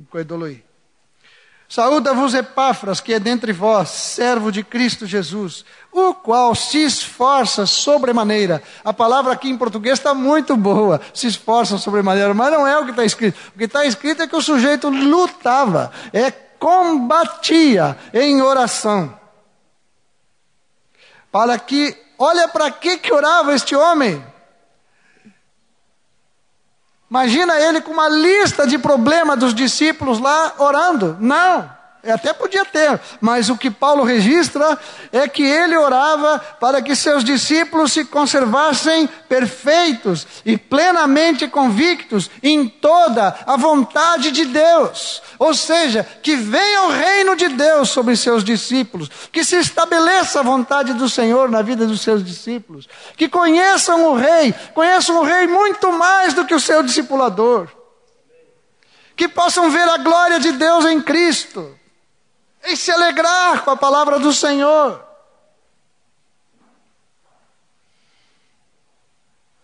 com 0.09 0.17
Edoloí. 0.17 0.63
Saúda-vos 1.71 2.33
Epáfras, 2.33 2.99
que 2.99 3.13
é 3.13 3.19
dentre 3.19 3.53
vós, 3.53 3.87
servo 3.87 4.51
de 4.51 4.61
Cristo 4.61 5.05
Jesus, 5.05 5.63
o 5.89 6.13
qual 6.13 6.53
se 6.53 6.83
esforça 6.83 7.65
sobremaneira. 7.65 8.61
A 8.83 8.91
palavra 8.91 9.31
aqui 9.31 9.49
em 9.49 9.57
português 9.57 9.97
está 9.97 10.13
muito 10.13 10.57
boa, 10.57 10.99
se 11.13 11.27
esforça 11.27 11.77
sobremaneira, 11.77 12.33
mas 12.33 12.51
não 12.51 12.67
é 12.67 12.77
o 12.77 12.83
que 12.83 12.91
está 12.91 13.05
escrito. 13.05 13.39
O 13.55 13.57
que 13.57 13.63
está 13.63 13.85
escrito 13.85 14.21
é 14.21 14.27
que 14.27 14.35
o 14.35 14.41
sujeito 14.41 14.89
lutava, 14.89 15.93
é 16.11 16.29
combatia 16.29 17.97
em 18.13 18.41
oração. 18.41 19.17
Para 21.31 21.57
que, 21.57 21.97
olha 22.19 22.49
para 22.49 22.69
que 22.69 22.97
que 22.97 23.13
orava 23.13 23.55
este 23.55 23.77
homem? 23.77 24.21
Imagina 27.11 27.59
ele 27.59 27.81
com 27.81 27.91
uma 27.91 28.07
lista 28.07 28.65
de 28.65 28.77
problemas 28.77 29.37
dos 29.37 29.53
discípulos 29.53 30.17
lá 30.17 30.53
orando. 30.57 31.17
Não. 31.19 31.69
Até 32.03 32.33
podia 32.33 32.65
ter, 32.65 32.99
mas 33.19 33.49
o 33.49 33.57
que 33.57 33.69
Paulo 33.69 34.03
registra 34.03 34.79
é 35.11 35.27
que 35.27 35.43
ele 35.43 35.77
orava 35.77 36.39
para 36.59 36.81
que 36.81 36.95
seus 36.95 37.23
discípulos 37.23 37.93
se 37.93 38.05
conservassem 38.05 39.07
perfeitos 39.29 40.25
e 40.43 40.57
plenamente 40.57 41.47
convictos 41.47 42.27
em 42.41 42.67
toda 42.67 43.37
a 43.45 43.55
vontade 43.55 44.31
de 44.31 44.45
Deus. 44.45 45.21
Ou 45.37 45.53
seja, 45.53 46.03
que 46.23 46.35
venha 46.35 46.83
o 46.83 46.89
reino 46.89 47.35
de 47.35 47.49
Deus 47.49 47.89
sobre 47.89 48.15
seus 48.15 48.43
discípulos, 48.43 49.07
que 49.31 49.43
se 49.43 49.57
estabeleça 49.57 50.39
a 50.39 50.43
vontade 50.43 50.93
do 50.93 51.07
Senhor 51.07 51.51
na 51.51 51.61
vida 51.61 51.85
dos 51.85 52.01
seus 52.01 52.25
discípulos, 52.25 52.89
que 53.15 53.29
conheçam 53.29 54.05
o 54.09 54.15
Rei, 54.15 54.55
conheçam 54.73 55.19
o 55.19 55.23
Rei 55.23 55.45
muito 55.45 55.91
mais 55.91 56.33
do 56.33 56.45
que 56.45 56.55
o 56.55 56.59
seu 56.59 56.81
discipulador, 56.81 57.67
que 59.15 59.27
possam 59.27 59.69
ver 59.69 59.87
a 59.87 59.97
glória 59.97 60.39
de 60.39 60.51
Deus 60.53 60.83
em 60.85 60.99
Cristo 60.99 61.79
em 62.63 62.75
se 62.75 62.91
alegrar 62.91 63.63
com 63.63 63.71
a 63.71 63.77
palavra 63.77 64.19
do 64.19 64.31
Senhor. 64.33 65.03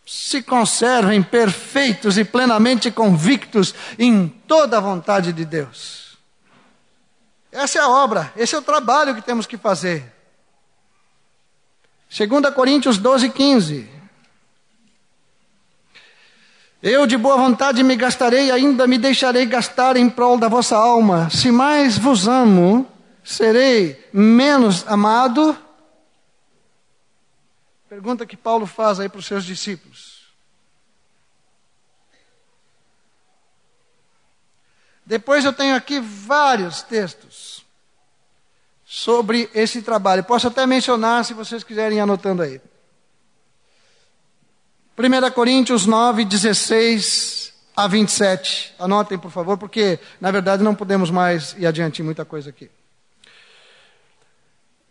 Se 0.06 0.42
conservem 0.42 1.22
perfeitos 1.22 2.18
e 2.18 2.24
plenamente 2.24 2.90
convictos 2.90 3.76
em 4.00 4.28
toda 4.28 4.78
a 4.78 4.82
vontade 4.82 5.34
de 5.34 5.44
Deus. 5.44 6.18
Essa 7.52 7.80
é 7.80 7.82
a 7.82 7.90
obra, 7.90 8.32
esse 8.36 8.56
é 8.56 8.58
o 8.58 8.62
trabalho 8.62 9.16
que 9.16 9.22
temos 9.22 9.46
que 9.46 9.58
fazer. 9.58 10.14
2 12.10 12.54
Coríntios 12.54 12.98
12, 12.98 13.30
15. 13.30 13.97
Eu 16.82 17.08
de 17.08 17.18
boa 17.18 17.38
vontade 17.38 17.82
me 17.84 17.96
gastarei, 17.96 18.52
ainda 18.52 18.86
me 18.86 18.98
deixarei 19.00 19.46
gastar 19.46 19.98
em 19.98 20.10
prol 20.10 20.38
da 20.38 20.48
vossa 20.48 20.78
alma. 20.78 21.30
Se 21.30 21.52
mais 21.52 21.98
vos 21.98 22.28
amo, 22.28 22.88
serei 23.24 24.08
menos 24.14 24.88
amado? 24.88 25.58
Pergunta 27.90 28.26
que 28.26 28.38
Paulo 28.38 28.68
faz 28.68 29.00
aí 29.00 29.10
para 29.10 29.20
os 29.20 29.26
seus 29.26 29.44
discípulos. 29.44 30.18
Depois 35.04 35.46
eu 35.46 35.54
tenho 35.54 35.76
aqui 35.76 36.00
vários 36.00 36.82
textos 36.84 37.66
sobre 38.86 39.50
esse 39.54 39.82
trabalho. 39.82 40.24
Posso 40.24 40.48
até 40.48 40.66
mencionar 40.68 41.26
se 41.26 41.34
vocês 41.34 41.64
quiserem 41.64 42.00
anotando 42.00 42.44
aí. 42.44 42.62
1 44.98 45.32
Coríntios 45.32 45.86
9, 45.86 46.26
16 46.26 47.54
a 47.76 47.86
27. 47.86 48.74
Anotem, 48.80 49.16
por 49.20 49.30
favor, 49.30 49.56
porque 49.56 50.00
na 50.20 50.32
verdade 50.32 50.64
não 50.64 50.74
podemos 50.74 51.12
mais 51.12 51.56
ir 51.60 51.68
adiante 51.68 52.02
muita 52.02 52.26
coisa 52.26 52.50
aqui. 52.50 52.68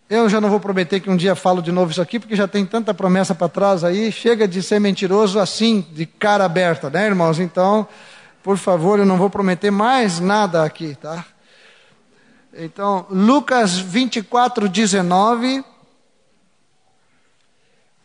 Eu 0.09 0.29
já 0.29 0.41
não 0.41 0.49
vou 0.49 0.61
prometer 0.61 1.01
que 1.01 1.11
um 1.11 1.17
dia 1.17 1.35
falo 1.35 1.61
de 1.61 1.73
novo 1.73 1.91
isso 1.91 2.01
aqui, 2.01 2.21
porque 2.21 2.37
já 2.37 2.47
tem 2.47 2.65
tanta 2.65 2.95
promessa 2.95 3.35
para 3.35 3.49
trás 3.49 3.83
aí. 3.83 4.13
Chega 4.13 4.47
de 4.47 4.63
ser 4.63 4.79
mentiroso 4.79 5.41
assim, 5.41 5.85
de 5.91 6.07
cara 6.07 6.45
aberta, 6.45 6.89
né, 6.89 7.07
irmãos? 7.07 7.41
Então, 7.41 7.89
por 8.45 8.57
favor, 8.57 9.01
eu 9.01 9.07
não 9.07 9.17
vou 9.17 9.29
prometer 9.29 9.73
mais 9.73 10.21
nada 10.21 10.63
aqui, 10.63 10.95
tá? 10.95 11.25
Então, 12.57 13.07
Lucas 13.11 13.77
24, 13.77 14.69
19. 14.69 15.65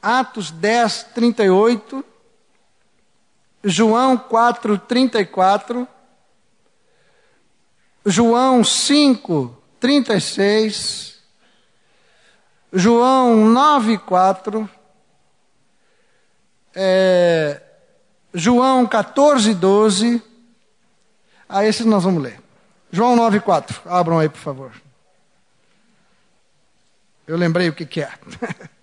Atos 0.01 0.49
10, 0.51 1.03
38, 1.13 2.03
João 3.63 4.17
4, 4.17 4.77
34, 4.79 5.87
João 8.05 8.63
5, 8.63 9.57
36, 9.79 11.19
João 12.73 13.45
9, 13.45 13.99
4, 13.99 14.69
é, 16.73 17.61
João 18.33 18.87
14, 18.87 19.53
12. 19.53 20.23
Ah, 21.47 21.65
esses 21.65 21.85
nós 21.85 22.03
vamos 22.03 22.23
ler. 22.23 22.39
João 22.91 23.15
9, 23.15 23.39
4. 23.41 23.81
Abram 23.85 24.19
aí, 24.19 24.29
por 24.29 24.39
favor. 24.39 24.71
Eu 27.27 27.37
lembrei 27.37 27.69
o 27.69 27.73
que, 27.73 27.85
que 27.85 28.01
é. 28.01 28.11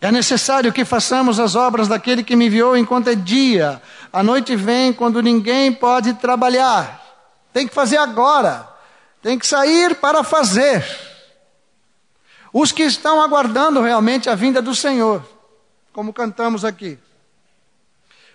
É 0.00 0.10
necessário 0.10 0.72
que 0.72 0.82
façamos 0.82 1.38
as 1.38 1.54
obras 1.54 1.86
daquele 1.86 2.24
que 2.24 2.34
me 2.34 2.46
enviou 2.46 2.74
enquanto 2.74 3.08
é 3.08 3.14
dia. 3.14 3.82
A 4.10 4.22
noite 4.22 4.56
vem 4.56 4.94
quando 4.94 5.20
ninguém 5.20 5.70
pode 5.72 6.14
trabalhar. 6.14 6.98
Tem 7.52 7.68
que 7.68 7.74
fazer 7.74 7.98
agora. 7.98 8.66
Tem 9.20 9.38
que 9.38 9.46
sair 9.46 9.96
para 9.96 10.24
fazer. 10.24 10.82
Os 12.50 12.72
que 12.72 12.82
estão 12.82 13.20
aguardando 13.20 13.82
realmente 13.82 14.30
a 14.30 14.34
vinda 14.34 14.62
do 14.62 14.74
Senhor, 14.74 15.22
como 15.92 16.14
cantamos 16.14 16.64
aqui. 16.64 16.98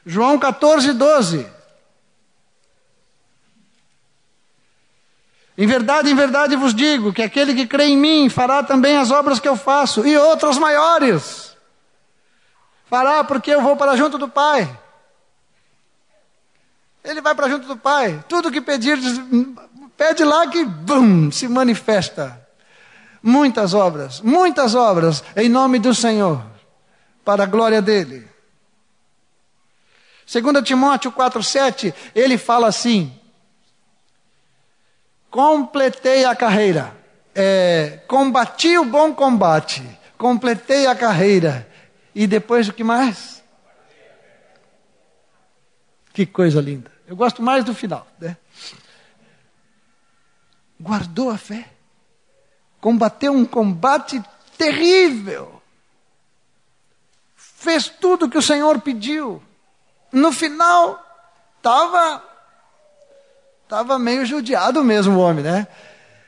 João 0.05 0.37
14, 0.37 0.93
12. 0.93 1.47
Em 5.57 5.65
verdade, 5.65 6.11
em 6.11 6.15
verdade 6.15 6.55
vos 6.55 6.75
digo 6.75 7.11
que 7.11 7.23
aquele 7.23 7.55
que 7.55 7.65
crê 7.65 7.85
em 7.85 7.97
mim 7.97 8.29
fará 8.29 8.61
também 8.61 8.97
as 8.97 9.09
obras 9.09 9.39
que 9.39 9.47
eu 9.47 9.55
faço 9.55 10.05
e 10.05 10.15
outras 10.15 10.59
maiores 10.59 11.54
Fará 12.85 13.23
porque 13.23 13.51
eu 13.51 13.61
vou 13.61 13.75
para 13.75 13.95
junto 13.95 14.17
do 14.17 14.29
Pai. 14.29 14.79
Ele 17.03 17.21
vai 17.21 17.35
para 17.35 17.49
junto 17.49 17.67
do 17.67 17.77
Pai. 17.77 18.23
Tudo 18.27 18.51
que 18.51 18.61
pedir, 18.61 18.97
pede 19.95 20.23
lá 20.23 20.47
que 20.47 20.63
bum, 20.65 21.31
se 21.31 21.47
manifesta. 21.47 22.41
Muitas 23.21 23.73
obras, 23.73 24.21
muitas 24.21 24.75
obras 24.75 25.23
em 25.35 25.49
nome 25.49 25.79
do 25.79 25.95
Senhor, 25.95 26.43
para 27.23 27.43
a 27.43 27.47
glória 27.47 27.81
dele. 27.81 28.27
2 30.31 30.63
Timóteo 30.63 31.11
4,7, 31.11 31.93
ele 32.13 32.37
fala 32.37 32.67
assim: 32.67 33.11
completei 35.29 36.25
a 36.25 36.35
carreira, 36.35 36.95
é, 37.33 37.99
combati 38.07 38.77
o 38.77 38.85
bom 38.85 39.13
combate, 39.13 39.83
completei 40.17 40.87
a 40.87 40.95
carreira, 40.95 41.67
e 42.15 42.25
depois 42.25 42.69
o 42.69 42.73
que 42.73 42.83
mais? 42.83 43.43
Que 46.13 46.25
coisa 46.25 46.61
linda. 46.61 46.89
Eu 47.05 47.15
gosto 47.15 47.43
mais 47.43 47.65
do 47.65 47.75
final. 47.75 48.07
Né? 48.17 48.37
Guardou 50.79 51.29
a 51.29 51.37
fé. 51.37 51.69
Combateu 52.79 53.33
um 53.33 53.43
combate 53.43 54.23
terrível. 54.57 55.61
Fez 57.35 57.89
tudo 57.89 58.25
o 58.25 58.29
que 58.29 58.37
o 58.37 58.41
Senhor 58.41 58.79
pediu. 58.79 59.43
No 60.09 60.31
final, 60.31 61.05
estava 61.57 62.23
tava 63.67 63.99
meio 63.99 64.25
judiado 64.25 64.83
mesmo 64.83 65.17
o 65.17 65.19
homem, 65.19 65.43
né? 65.43 65.67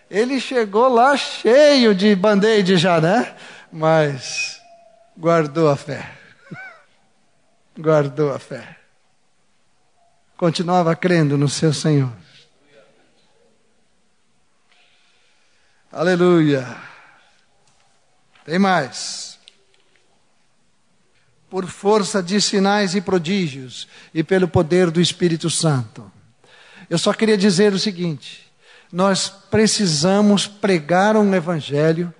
Ele 0.10 0.42
chegou 0.42 0.90
lá 0.90 1.16
cheio 1.16 1.96
de 1.96 2.14
band-aid 2.16 2.76
já, 2.76 3.00
né? 3.00 3.36
Mas 3.72 4.57
guardou 5.18 5.70
a 5.70 5.76
fé. 5.76 6.12
guardou 7.78 8.32
a 8.32 8.40
fé. 8.40 8.78
Continuava 10.38 10.96
crendo 10.96 11.38
no 11.38 11.50
seu 11.50 11.74
Senhor. 11.74 12.14
Aleluia. 15.92 16.78
Tem 18.46 18.60
mais. 18.60 19.40
Por 21.50 21.66
força 21.66 22.22
de 22.22 22.40
sinais 22.40 22.94
e 22.94 23.02
prodígios 23.02 23.88
e 24.14 24.24
pelo 24.24 24.48
poder 24.48 24.92
do 24.92 25.02
Espírito 25.02 25.50
Santo. 25.50 26.12
Eu 26.90 27.00
só 27.00 27.14
queria 27.14 27.38
dizer 27.38 27.74
o 27.74 27.80
seguinte: 27.80 28.46
nós 28.92 29.30
precisamos 29.30 30.46
pregar 30.46 31.16
um 31.16 31.34
evangelho 31.34 32.14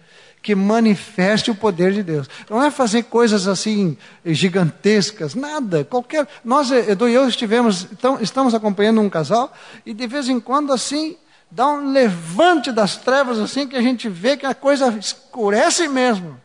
que 0.48 0.56
manifeste 0.56 1.52
o 1.52 1.56
poder 1.56 1.92
de 1.92 2.02
Deus. 2.02 2.30
Não 2.50 2.64
é 2.64 2.72
fazer 2.72 3.04
coisas 3.04 3.50
assim 3.50 3.98
gigantescas, 4.24 5.36
nada, 5.36 5.84
qualquer. 5.84 6.26
Nós, 6.42 6.72
Edu 6.72 7.10
e 7.10 7.14
eu, 7.14 7.28
estivemos, 7.28 7.86
então, 7.92 8.18
estamos 8.22 8.56
acompanhando 8.56 9.02
um 9.02 9.10
casal 9.10 9.52
e 9.86 9.94
de 9.94 10.08
vez 10.08 10.30
em 10.30 10.40
quando 10.40 10.72
assim 10.72 11.18
dá 11.52 11.68
um 11.68 11.92
levante 11.92 12.72
das 12.72 12.96
trevas 12.96 13.40
assim 13.40 13.68
que 13.68 13.76
a 13.76 13.82
gente 13.82 14.08
vê 14.08 14.38
que 14.38 14.46
a 14.46 14.56
coisa 14.56 14.88
escurece 14.98 15.90
mesmo. 15.90 16.40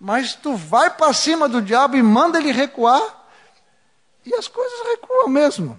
Mas 0.00 0.36
tu 0.36 0.54
vai 0.54 0.88
para 0.88 1.12
cima 1.12 1.48
do 1.48 1.60
diabo 1.60 1.96
e 1.96 2.02
manda 2.04 2.38
ele 2.38 2.52
recuar 2.52 3.02
e 4.24 4.32
as 4.32 4.46
coisas 4.46 4.86
recuam 4.92 5.26
mesmo. 5.26 5.76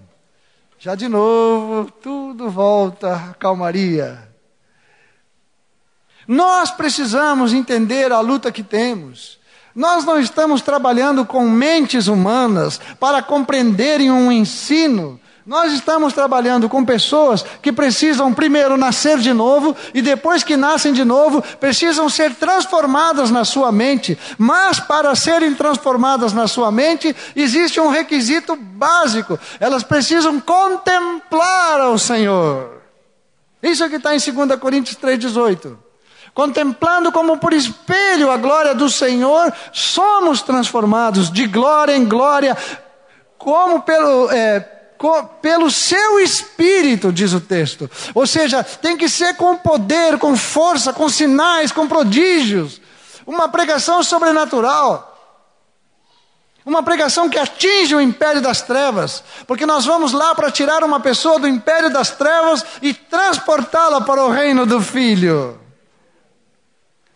Já 0.78 0.94
de 0.94 1.08
novo, 1.08 1.90
tudo 1.90 2.50
volta 2.50 3.14
à 3.14 3.32
calmaria. 3.32 4.27
Nós 6.28 6.70
precisamos 6.70 7.54
entender 7.54 8.12
a 8.12 8.20
luta 8.20 8.52
que 8.52 8.62
temos. 8.62 9.38
Nós 9.74 10.04
não 10.04 10.20
estamos 10.20 10.60
trabalhando 10.60 11.24
com 11.24 11.48
mentes 11.48 12.06
humanas 12.06 12.78
para 13.00 13.22
compreenderem 13.22 14.10
um 14.10 14.30
ensino. 14.30 15.18
Nós 15.46 15.72
estamos 15.72 16.12
trabalhando 16.12 16.68
com 16.68 16.84
pessoas 16.84 17.42
que 17.62 17.72
precisam 17.72 18.34
primeiro 18.34 18.76
nascer 18.76 19.16
de 19.16 19.32
novo 19.32 19.74
e 19.94 20.02
depois 20.02 20.44
que 20.44 20.54
nascem 20.54 20.92
de 20.92 21.02
novo, 21.02 21.40
precisam 21.58 22.10
ser 22.10 22.34
transformadas 22.34 23.30
na 23.30 23.46
sua 23.46 23.72
mente. 23.72 24.18
Mas 24.36 24.78
para 24.78 25.14
serem 25.14 25.54
transformadas 25.54 26.34
na 26.34 26.46
sua 26.46 26.70
mente, 26.70 27.16
existe 27.34 27.80
um 27.80 27.88
requisito 27.88 28.54
básico: 28.54 29.38
elas 29.58 29.82
precisam 29.82 30.38
contemplar 30.38 31.80
ao 31.80 31.96
Senhor. 31.96 32.82
Isso 33.62 33.82
é 33.82 33.88
que 33.88 33.96
está 33.96 34.14
em 34.14 34.18
2 34.18 34.60
Coríntios 34.60 34.98
3,18 34.98 35.87
contemplando 36.34 37.10
como 37.12 37.38
por 37.38 37.52
espelho 37.52 38.30
a 38.30 38.36
glória 38.36 38.74
do 38.74 38.88
Senhor, 38.88 39.52
somos 39.72 40.42
transformados 40.42 41.30
de 41.30 41.46
glória 41.46 41.96
em 41.96 42.04
glória, 42.04 42.56
como 43.36 43.82
pelo. 43.82 44.30
É, 44.30 44.74
pelo 45.40 45.70
seu 45.70 46.18
espírito, 46.18 47.12
diz 47.12 47.32
o 47.32 47.40
texto. 47.40 47.88
Ou 48.12 48.26
seja, 48.26 48.64
tem 48.64 48.96
que 48.96 49.08
ser 49.08 49.36
com 49.36 49.56
poder, 49.56 50.18
com 50.18 50.36
força, 50.36 50.92
com 50.92 51.08
sinais, 51.08 51.70
com 51.70 51.86
prodígios. 51.86 52.80
Uma 53.24 53.48
pregação 53.48 54.02
sobrenatural. 54.02 55.08
Uma 56.68 56.82
pregação 56.82 57.30
que 57.30 57.38
atinge 57.38 57.94
o 57.94 58.00
império 58.00 58.42
das 58.42 58.60
trevas, 58.60 59.24
porque 59.46 59.64
nós 59.64 59.86
vamos 59.86 60.12
lá 60.12 60.34
para 60.34 60.50
tirar 60.50 60.84
uma 60.84 61.00
pessoa 61.00 61.38
do 61.38 61.48
império 61.48 61.88
das 61.88 62.10
trevas 62.10 62.62
e 62.82 62.92
transportá-la 62.92 64.02
para 64.02 64.22
o 64.22 64.30
reino 64.30 64.66
do 64.66 64.78
Filho. 64.78 65.58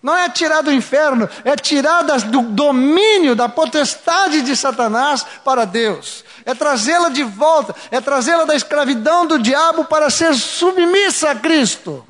Não 0.03 0.17
é 0.17 0.29
tirar 0.29 0.63
do 0.63 0.73
inferno, 0.73 1.31
é 1.45 1.55
tirar 1.55 2.03
do 2.03 2.43
domínio, 2.43 3.37
da 3.37 3.49
potestade 3.49 4.43
de 4.43 4.57
Satanás 4.57 5.25
para 5.45 5.65
Deus. 5.65 6.25
É 6.45 6.55
trazê-la 6.55 7.09
de 7.09 7.23
volta, 7.23 7.75
é 7.89 8.01
trazê-la 8.01 8.45
da 8.45 8.57
escravidão 8.57 9.27
do 9.27 9.39
diabo 9.39 9.85
para 9.85 10.11
ser 10.11 10.35
submissa 10.35 11.31
a 11.31 11.37
Cristo. 11.37 12.05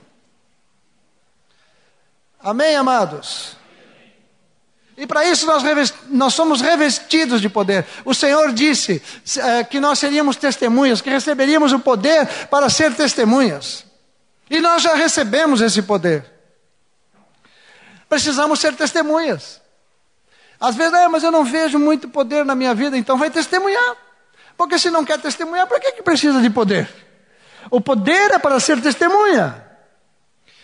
Amém, 2.41 2.75
amados? 2.75 3.57
E 4.97 5.07
para 5.07 5.27
isso 5.27 5.47
nós, 5.47 5.63
nós, 6.09 6.33
somos 6.33 6.61
revestidos 6.61 7.43
de 7.43 7.49
poder. 7.49 7.87
O 8.05 8.15
Senhor 8.15 8.53
disse 8.53 9.03
é, 9.37 9.65
que 9.65 9.81
nós 9.81 9.99
seríamos 9.99 10.37
testemunhas, 10.37 11.01
que 11.01 11.11
receberíamos 11.11 11.73
o 11.73 11.79
poder 11.79 12.27
para 12.51 12.71
ser 12.71 12.95
testemunhas. 12.95 13.85
E 14.51 14.61
nós 14.61 14.83
já 14.83 14.95
recebemos 14.95 15.61
esse 15.61 15.83
poder. 15.83 16.32
Precisamos 18.13 18.61
ser 18.61 18.75
testemunhas. 18.75 19.59
Às 20.61 20.77
vezes, 20.77 20.93
é, 20.93 21.09
mas 21.09 21.23
eu 21.23 21.31
não 21.31 21.47
vejo 21.47 21.79
muito 21.79 22.07
poder 22.11 22.45
na 22.45 22.55
minha 22.55 22.75
vida, 22.75 22.95
então 22.95 23.17
vai 23.17 23.31
testemunhar. 23.31 23.97
Porque 24.55 24.79
se 24.79 24.91
não 24.91 25.03
quer 25.03 25.19
testemunhar, 25.19 25.67
para 25.67 25.81
que, 25.81 25.93
que 25.93 26.03
precisa 26.03 26.39
de 26.39 26.51
poder? 26.51 26.87
O 27.71 27.81
poder 27.81 28.33
é 28.33 28.39
para 28.39 28.61
ser 28.61 28.83
testemunha. 28.83 29.67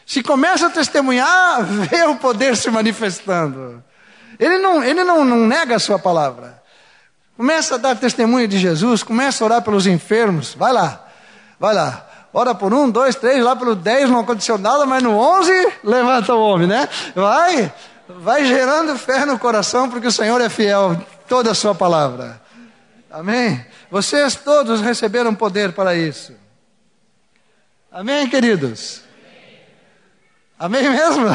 Se 0.04 0.22
começa 0.22 0.66
a 0.66 0.70
testemunhar, 0.70 1.64
vê 1.88 2.02
o 2.02 2.16
poder 2.16 2.54
se 2.54 2.70
manifestando. 2.70 3.82
Ele 4.38 4.58
não, 4.58 4.84
ele 4.84 5.02
não, 5.02 5.24
não 5.24 5.46
nega 5.46 5.76
a 5.76 5.78
sua 5.78 5.98
palavra. 5.98 6.62
Começa 7.34 7.76
a 7.76 7.78
dar 7.78 7.96
testemunho 7.96 8.46
de 8.46 8.58
Jesus, 8.58 9.02
começa 9.02 9.42
a 9.42 9.46
orar 9.46 9.62
pelos 9.62 9.86
enfermos. 9.86 10.52
Vai 10.52 10.74
lá, 10.74 11.02
vai 11.58 11.72
lá. 11.72 12.07
Ora 12.32 12.54
por 12.54 12.74
um, 12.74 12.90
dois, 12.90 13.16
três, 13.16 13.42
lá 13.42 13.56
pelo 13.56 13.74
dez 13.74 14.08
não 14.10 14.20
aconteceu 14.20 14.58
nada, 14.58 14.84
mas 14.84 15.02
no 15.02 15.16
onze 15.16 15.52
levanta 15.82 16.34
o 16.34 16.40
homem, 16.40 16.66
né? 16.66 16.88
Vai, 17.14 17.72
vai 18.08 18.44
gerando 18.44 18.98
fé 18.98 19.24
no 19.24 19.38
coração, 19.38 19.88
porque 19.88 20.06
o 20.06 20.12
Senhor 20.12 20.40
é 20.40 20.48
fiel 20.48 21.00
toda 21.26 21.50
a 21.50 21.54
sua 21.54 21.74
palavra. 21.74 22.40
Amém? 23.10 23.64
Vocês 23.90 24.34
todos 24.34 24.80
receberam 24.80 25.34
poder 25.34 25.72
para 25.72 25.94
isso. 25.94 26.34
Amém, 27.90 28.28
queridos? 28.28 29.02
Amém 30.58 30.90
mesmo? 30.90 31.26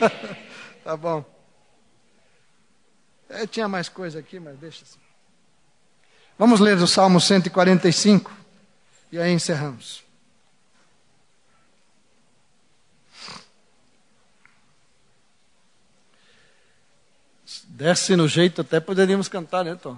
tá 0.82 0.96
bom. 0.96 1.24
Eu 3.30 3.46
tinha 3.46 3.68
mais 3.68 3.88
coisa 3.88 4.18
aqui, 4.18 4.40
mas 4.40 4.56
deixa 4.58 4.82
assim. 4.82 4.98
Vamos 6.36 6.58
ler 6.58 6.76
o 6.78 6.86
Salmo 6.86 7.20
145 7.20 8.32
e 9.12 9.18
aí 9.18 9.32
encerramos. 9.32 10.07
Desce 17.78 18.16
no 18.16 18.26
jeito, 18.26 18.62
até 18.62 18.80
poderíamos 18.80 19.28
cantar, 19.28 19.64
né, 19.64 19.76
Tom? 19.76 19.96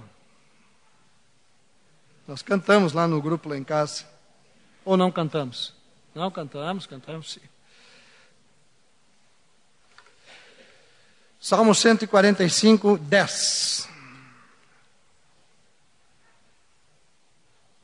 Nós 2.29 2.43
cantamos 2.43 2.93
lá 2.93 3.09
no 3.09 3.23
grupo 3.23 3.49
lá 3.49 3.57
em 3.57 3.65
casa. 3.65 4.05
Ou 4.85 4.99
não 4.99 5.11
cantamos? 5.11 5.73
Não 6.15 6.31
cantamos, 6.31 6.85
cantamos 6.85 7.33
sim. 7.33 7.41
Salmo 11.41 11.75
145, 11.75 12.99
10. 12.99 13.89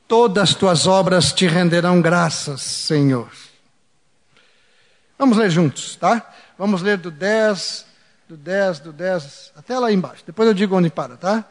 Todas 0.07 0.51
as 0.51 0.55
tuas 0.55 0.85
obras 0.85 1.33
te 1.33 1.47
renderão 1.47 2.03
graças, 2.03 2.61
Senhor. 2.61 3.31
Vamos 5.17 5.39
ler 5.39 5.49
juntos, 5.49 5.95
tá? 5.95 6.31
Vamos 6.55 6.83
ler 6.83 6.99
do 6.99 7.09
10 7.09 7.86
do 8.27 8.35
10, 8.35 8.79
do 8.79 8.91
10, 8.91 9.53
até 9.55 9.79
lá 9.79 9.89
embaixo. 9.89 10.23
Depois 10.25 10.47
eu 10.49 10.53
digo 10.53 10.75
onde 10.75 10.89
para, 10.89 11.15
tá? 11.15 11.45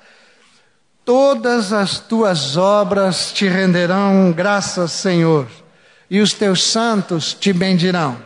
Todas 1.07 1.73
as 1.73 1.99
tuas 1.99 2.59
obras 2.59 3.33
te 3.33 3.49
renderão 3.49 4.31
graças, 4.31 4.93
Senhor, 4.93 5.47
e 6.11 6.21
os 6.21 6.35
teus 6.35 6.63
santos 6.65 7.33
te 7.33 7.51
bendirão. 7.51 8.19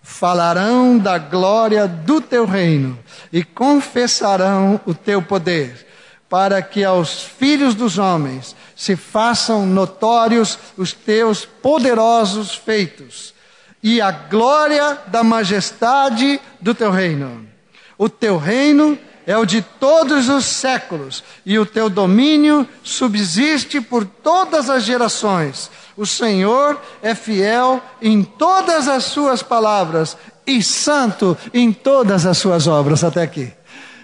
Falarão 0.00 0.96
da 0.96 1.18
glória 1.18 1.86
do 1.86 2.18
teu 2.20 2.46
reino 2.46 2.98
e 3.30 3.44
confessarão 3.44 4.80
o 4.86 4.94
teu 4.94 5.20
poder, 5.20 5.86
para 6.30 6.62
que 6.62 6.82
aos 6.82 7.22
filhos 7.22 7.74
dos 7.74 7.98
homens 7.98 8.56
se 8.74 8.96
façam 8.96 9.66
notórios 9.66 10.58
os 10.78 10.94
teus 10.94 11.44
poderosos 11.44 12.54
feitos 12.54 13.34
e 13.82 14.00
a 14.00 14.10
glória 14.10 14.98
da 15.08 15.22
majestade 15.22 16.40
do 16.58 16.74
teu 16.74 16.90
reino. 16.90 17.51
O 17.96 18.08
teu 18.08 18.36
reino 18.36 18.98
é 19.26 19.36
o 19.36 19.44
de 19.44 19.62
todos 19.62 20.28
os 20.28 20.44
séculos, 20.44 21.22
e 21.46 21.58
o 21.58 21.66
teu 21.66 21.88
domínio 21.88 22.68
subsiste 22.82 23.80
por 23.80 24.04
todas 24.04 24.68
as 24.68 24.82
gerações. 24.82 25.70
O 25.96 26.04
Senhor 26.06 26.80
é 27.02 27.14
fiel 27.14 27.80
em 28.00 28.22
todas 28.24 28.88
as 28.88 29.04
suas 29.04 29.42
palavras 29.42 30.16
e 30.46 30.62
santo 30.62 31.36
em 31.54 31.72
todas 31.72 32.26
as 32.26 32.38
suas 32.38 32.66
obras. 32.66 33.04
Até 33.04 33.22
aqui. 33.22 33.52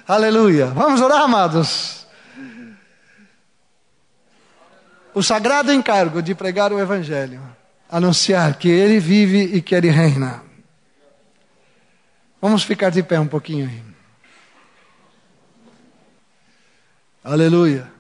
Aleluia. 0.07 0.67
Vamos 0.67 1.01
orar, 1.01 1.23
amados. 1.23 2.07
O 5.15 5.23
sagrado 5.23 5.73
encargo 5.73 6.23
de 6.23 6.35
pregar 6.35 6.73
o 6.73 6.79
Evangelho, 6.79 7.41
anunciar 7.91 8.55
que 8.57 8.69
Ele 8.69 9.01
vive 9.01 9.57
e 9.57 9.61
que 9.61 9.75
Ele 9.75 9.91
reina. 9.91 10.48
Vamos 12.41 12.63
ficar 12.63 12.91
de 12.91 13.03
pé 13.03 13.19
um 13.19 13.27
pouquinho 13.27 13.69
aí. 13.69 13.83
Aleluia. 17.25 17.91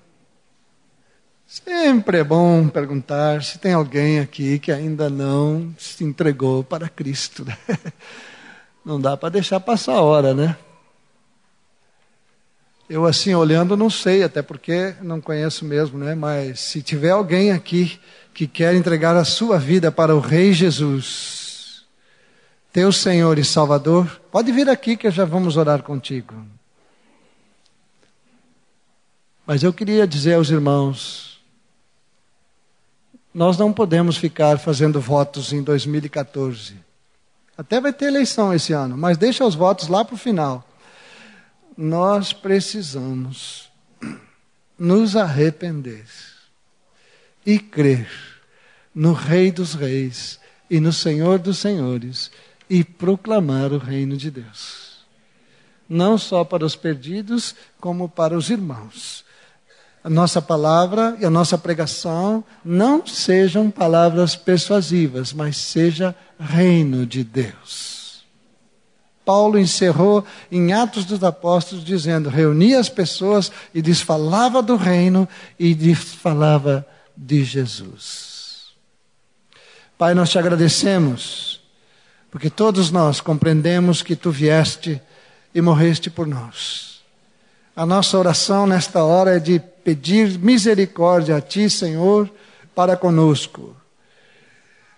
Sempre 1.45 2.19
é 2.19 2.25
bom 2.25 2.69
perguntar 2.69 3.43
se 3.43 3.59
tem 3.59 3.73
alguém 3.73 4.21
aqui 4.21 4.59
que 4.59 4.71
ainda 4.71 5.11
não 5.11 5.75
se 5.77 6.05
entregou 6.05 6.63
para 6.63 6.89
Cristo. 6.89 7.45
Não 8.85 8.99
dá 8.99 9.19
para 9.19 9.29
deixar 9.29 9.61
passar 9.61 9.95
a 9.95 10.01
hora, 10.01 10.33
né? 10.33 10.57
Eu 12.89 13.05
assim 13.05 13.35
olhando 13.35 13.77
não 13.77 13.91
sei, 13.91 14.23
até 14.23 14.41
porque 14.41 14.95
não 15.03 15.21
conheço 15.21 15.63
mesmo, 15.67 15.99
né? 15.99 16.15
Mas 16.15 16.61
se 16.61 16.81
tiver 16.81 17.11
alguém 17.11 17.53
aqui 17.53 18.01
que 18.33 18.47
quer 18.47 18.75
entregar 18.75 19.15
a 19.15 19.27
sua 19.27 19.59
vida 19.59 19.93
para 19.93 20.17
o 20.17 20.21
Rei 20.21 20.55
Jesus, 20.55 21.38
teu 22.73 22.93
Senhor 22.93 23.39
e 23.39 23.45
Salvador, 23.45 24.21
pode 24.31 24.53
vir 24.53 24.69
aqui 24.69 24.97
que 24.97 25.11
já 25.11 25.25
vamos 25.25 25.57
orar 25.57 25.83
contigo. 25.83 26.35
Mas 29.47 29.63
eu 29.63 29.73
queria 29.73 30.07
dizer 30.07 30.35
aos 30.35 30.51
irmãos, 30.51 31.41
nós 33.33 33.57
não 33.57 33.73
podemos 33.73 34.17
ficar 34.17 34.59
fazendo 34.59 35.01
votos 35.01 35.53
em 35.53 35.63
2014. 35.63 36.77
Até 37.57 37.81
vai 37.81 37.93
ter 37.93 38.07
eleição 38.07 38.53
esse 38.53 38.73
ano, 38.73 38.97
mas 38.97 39.17
deixa 39.17 39.45
os 39.45 39.55
votos 39.55 39.89
lá 39.89 40.05
para 40.05 40.15
o 40.15 40.19
final 40.19 40.69
nós 41.79 42.33
precisamos 42.33 43.71
nos 44.77 45.15
arrepender 45.15 46.07
e 47.47 47.57
crer 47.57 48.11
no 48.93 49.13
Rei 49.13 49.53
dos 49.53 49.75
Reis 49.75 50.41
e 50.69 50.81
no 50.81 50.93
Senhor 50.93 51.39
dos 51.39 51.59
Senhores 51.59 52.33
e 52.69 52.85
proclamar 52.85 53.73
o 53.73 53.79
reino 53.79 54.17
de 54.17 54.31
Deus. 54.31 54.99
Não 55.89 56.19
só 56.19 56.45
para 56.45 56.65
os 56.65 56.77
perdidos, 56.77 57.55
como 57.81 58.09
para 58.09 58.37
os 58.37 58.51
irmãos. 58.51 59.25
A 60.05 60.11
nossa 60.11 60.41
palavra 60.41 61.17
e 61.21 61.25
a 61.25 61.31
nossa 61.31 61.59
pregação 61.59 62.45
não 62.65 63.07
sejam 63.07 63.71
palavras 63.71 64.37
persuasivas, 64.37 65.33
mas 65.33 65.57
seja 65.57 66.15
reino 66.39 67.05
de 67.05 67.25
Deus. 67.25 67.99
Paulo 69.29 69.59
encerrou 69.59 70.25
em 70.51 70.73
Atos 70.73 71.05
dos 71.05 71.23
Apóstolos 71.23 71.85
dizendo: 71.85 72.31
reunia 72.31 72.81
as 72.81 72.89
pessoas 72.89 73.53
e 73.75 73.83
lhes 73.83 74.01
falava 74.01 74.63
do 74.63 74.77
reino 74.77 75.29
e 75.59 75.75
lhes 75.75 75.99
falava 75.99 76.87
de 77.15 77.45
Jesus. 77.45 78.69
Pai, 79.99 80.15
nós 80.15 80.31
te 80.31 80.39
agradecemos, 80.39 81.58
porque 82.31 82.51
todos 82.51 82.91
nós 82.91 83.21
compreendemos 83.21 84.03
que 84.03 84.15
tu 84.15 84.31
vieste 84.31 85.01
e 85.55 85.61
morreste 85.61 86.11
por 86.11 86.27
nós. 86.27 87.03
A 87.75 87.87
nossa 87.87 88.19
oração 88.19 88.67
nesta 88.67 89.03
hora 89.05 89.37
é 89.37 89.39
de 89.39 89.59
pedir 89.85 90.39
misericórdia 90.39 91.37
a 91.37 91.41
ti, 91.41 91.71
Senhor, 91.71 92.31
para 92.75 92.97
conosco. 92.97 93.77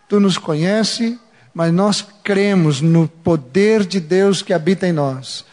Tu 0.09 0.19
nos 0.19 0.39
conhece 0.39 1.19
mas 1.55 1.73
nós 1.73 2.07
cremos 2.23 2.81
no 2.81 3.09
poder 3.09 3.85
de 3.85 4.01
Deus 4.01 4.43
que 4.43 4.53
habita 4.53 4.87
em 4.87 4.93
nós. 4.93 5.45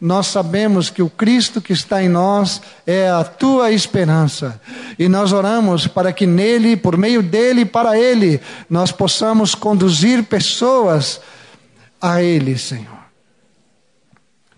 Nós 0.00 0.26
sabemos 0.26 0.90
que 0.90 1.02
o 1.02 1.08
Cristo 1.08 1.60
que 1.60 1.72
está 1.72 2.02
em 2.02 2.08
nós 2.08 2.60
é 2.86 3.08
a 3.08 3.24
tua 3.24 3.72
esperança. 3.72 4.60
E 4.98 5.08
nós 5.08 5.32
oramos 5.32 5.86
para 5.86 6.12
que 6.12 6.26
nele, 6.26 6.76
por 6.76 6.96
meio 6.96 7.22
dele 7.22 7.62
e 7.62 7.66
para 7.66 7.98
ele, 7.98 8.40
nós 8.68 8.92
possamos 8.92 9.54
conduzir 9.54 10.24
pessoas 10.24 11.20
a 12.00 12.22
ele, 12.22 12.58
Senhor. 12.58 12.96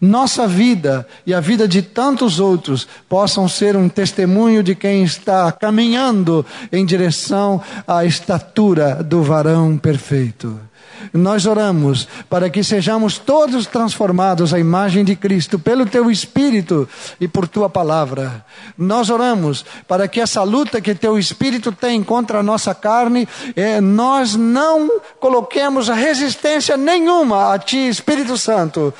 Nossa 0.00 0.46
vida 0.46 1.06
e 1.26 1.34
a 1.34 1.40
vida 1.40 1.66
de 1.66 1.82
tantos 1.82 2.38
outros 2.38 2.86
possam 3.08 3.48
ser 3.48 3.76
um 3.76 3.88
testemunho 3.88 4.62
de 4.62 4.76
quem 4.76 5.02
está 5.02 5.50
caminhando 5.50 6.46
em 6.70 6.86
direção 6.86 7.60
à 7.86 8.04
estatura 8.04 9.02
do 9.02 9.24
varão 9.24 9.76
perfeito. 9.76 10.67
Nós 11.12 11.46
oramos 11.46 12.08
para 12.28 12.50
que 12.50 12.62
sejamos 12.62 13.18
todos 13.18 13.66
transformados 13.66 14.52
à 14.52 14.58
imagem 14.58 15.04
de 15.04 15.16
Cristo 15.16 15.58
pelo 15.58 15.86
teu 15.86 16.10
Espírito 16.10 16.88
e 17.20 17.26
por 17.26 17.48
tua 17.48 17.68
palavra. 17.68 18.44
Nós 18.76 19.10
oramos 19.10 19.64
para 19.86 20.08
que 20.08 20.20
essa 20.20 20.42
luta 20.42 20.80
que 20.80 20.94
teu 20.94 21.18
Espírito 21.18 21.72
tem 21.72 22.02
contra 22.02 22.40
a 22.40 22.42
nossa 22.42 22.74
carne, 22.74 23.28
eh, 23.56 23.80
nós 23.80 24.34
não 24.34 25.00
coloquemos 25.20 25.88
resistência 25.88 26.76
nenhuma 26.76 27.52
a 27.52 27.58
ti, 27.58 27.88
Espírito 27.88 28.36
Santo, 28.36 28.92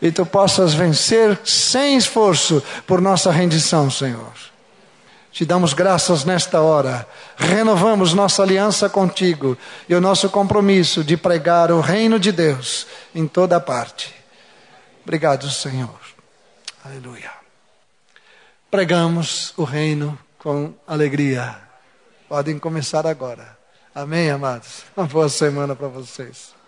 e 0.00 0.10
tu 0.10 0.24
possas 0.24 0.74
vencer 0.74 1.38
sem 1.44 1.96
esforço 1.96 2.62
por 2.86 3.00
nossa 3.00 3.30
rendição, 3.30 3.90
Senhor. 3.90 4.51
Te 5.32 5.46
damos 5.46 5.72
graças 5.72 6.24
nesta 6.24 6.60
hora. 6.60 7.08
Renovamos 7.38 8.12
nossa 8.12 8.42
aliança 8.42 8.88
contigo 8.90 9.56
e 9.88 9.94
o 9.94 10.00
nosso 10.00 10.28
compromisso 10.28 11.02
de 11.02 11.16
pregar 11.16 11.72
o 11.72 11.80
reino 11.80 12.20
de 12.20 12.30
Deus 12.30 12.86
em 13.14 13.26
toda 13.26 13.58
parte. 13.58 14.14
Obrigado, 15.02 15.50
Senhor. 15.50 15.98
Aleluia. 16.84 17.30
Pregamos 18.70 19.54
o 19.56 19.64
reino 19.64 20.18
com 20.38 20.74
alegria. 20.86 21.56
Podem 22.28 22.58
começar 22.58 23.06
agora. 23.06 23.56
Amém, 23.94 24.30
amados? 24.30 24.84
Uma 24.94 25.06
boa 25.06 25.30
semana 25.30 25.74
para 25.74 25.88
vocês. 25.88 26.61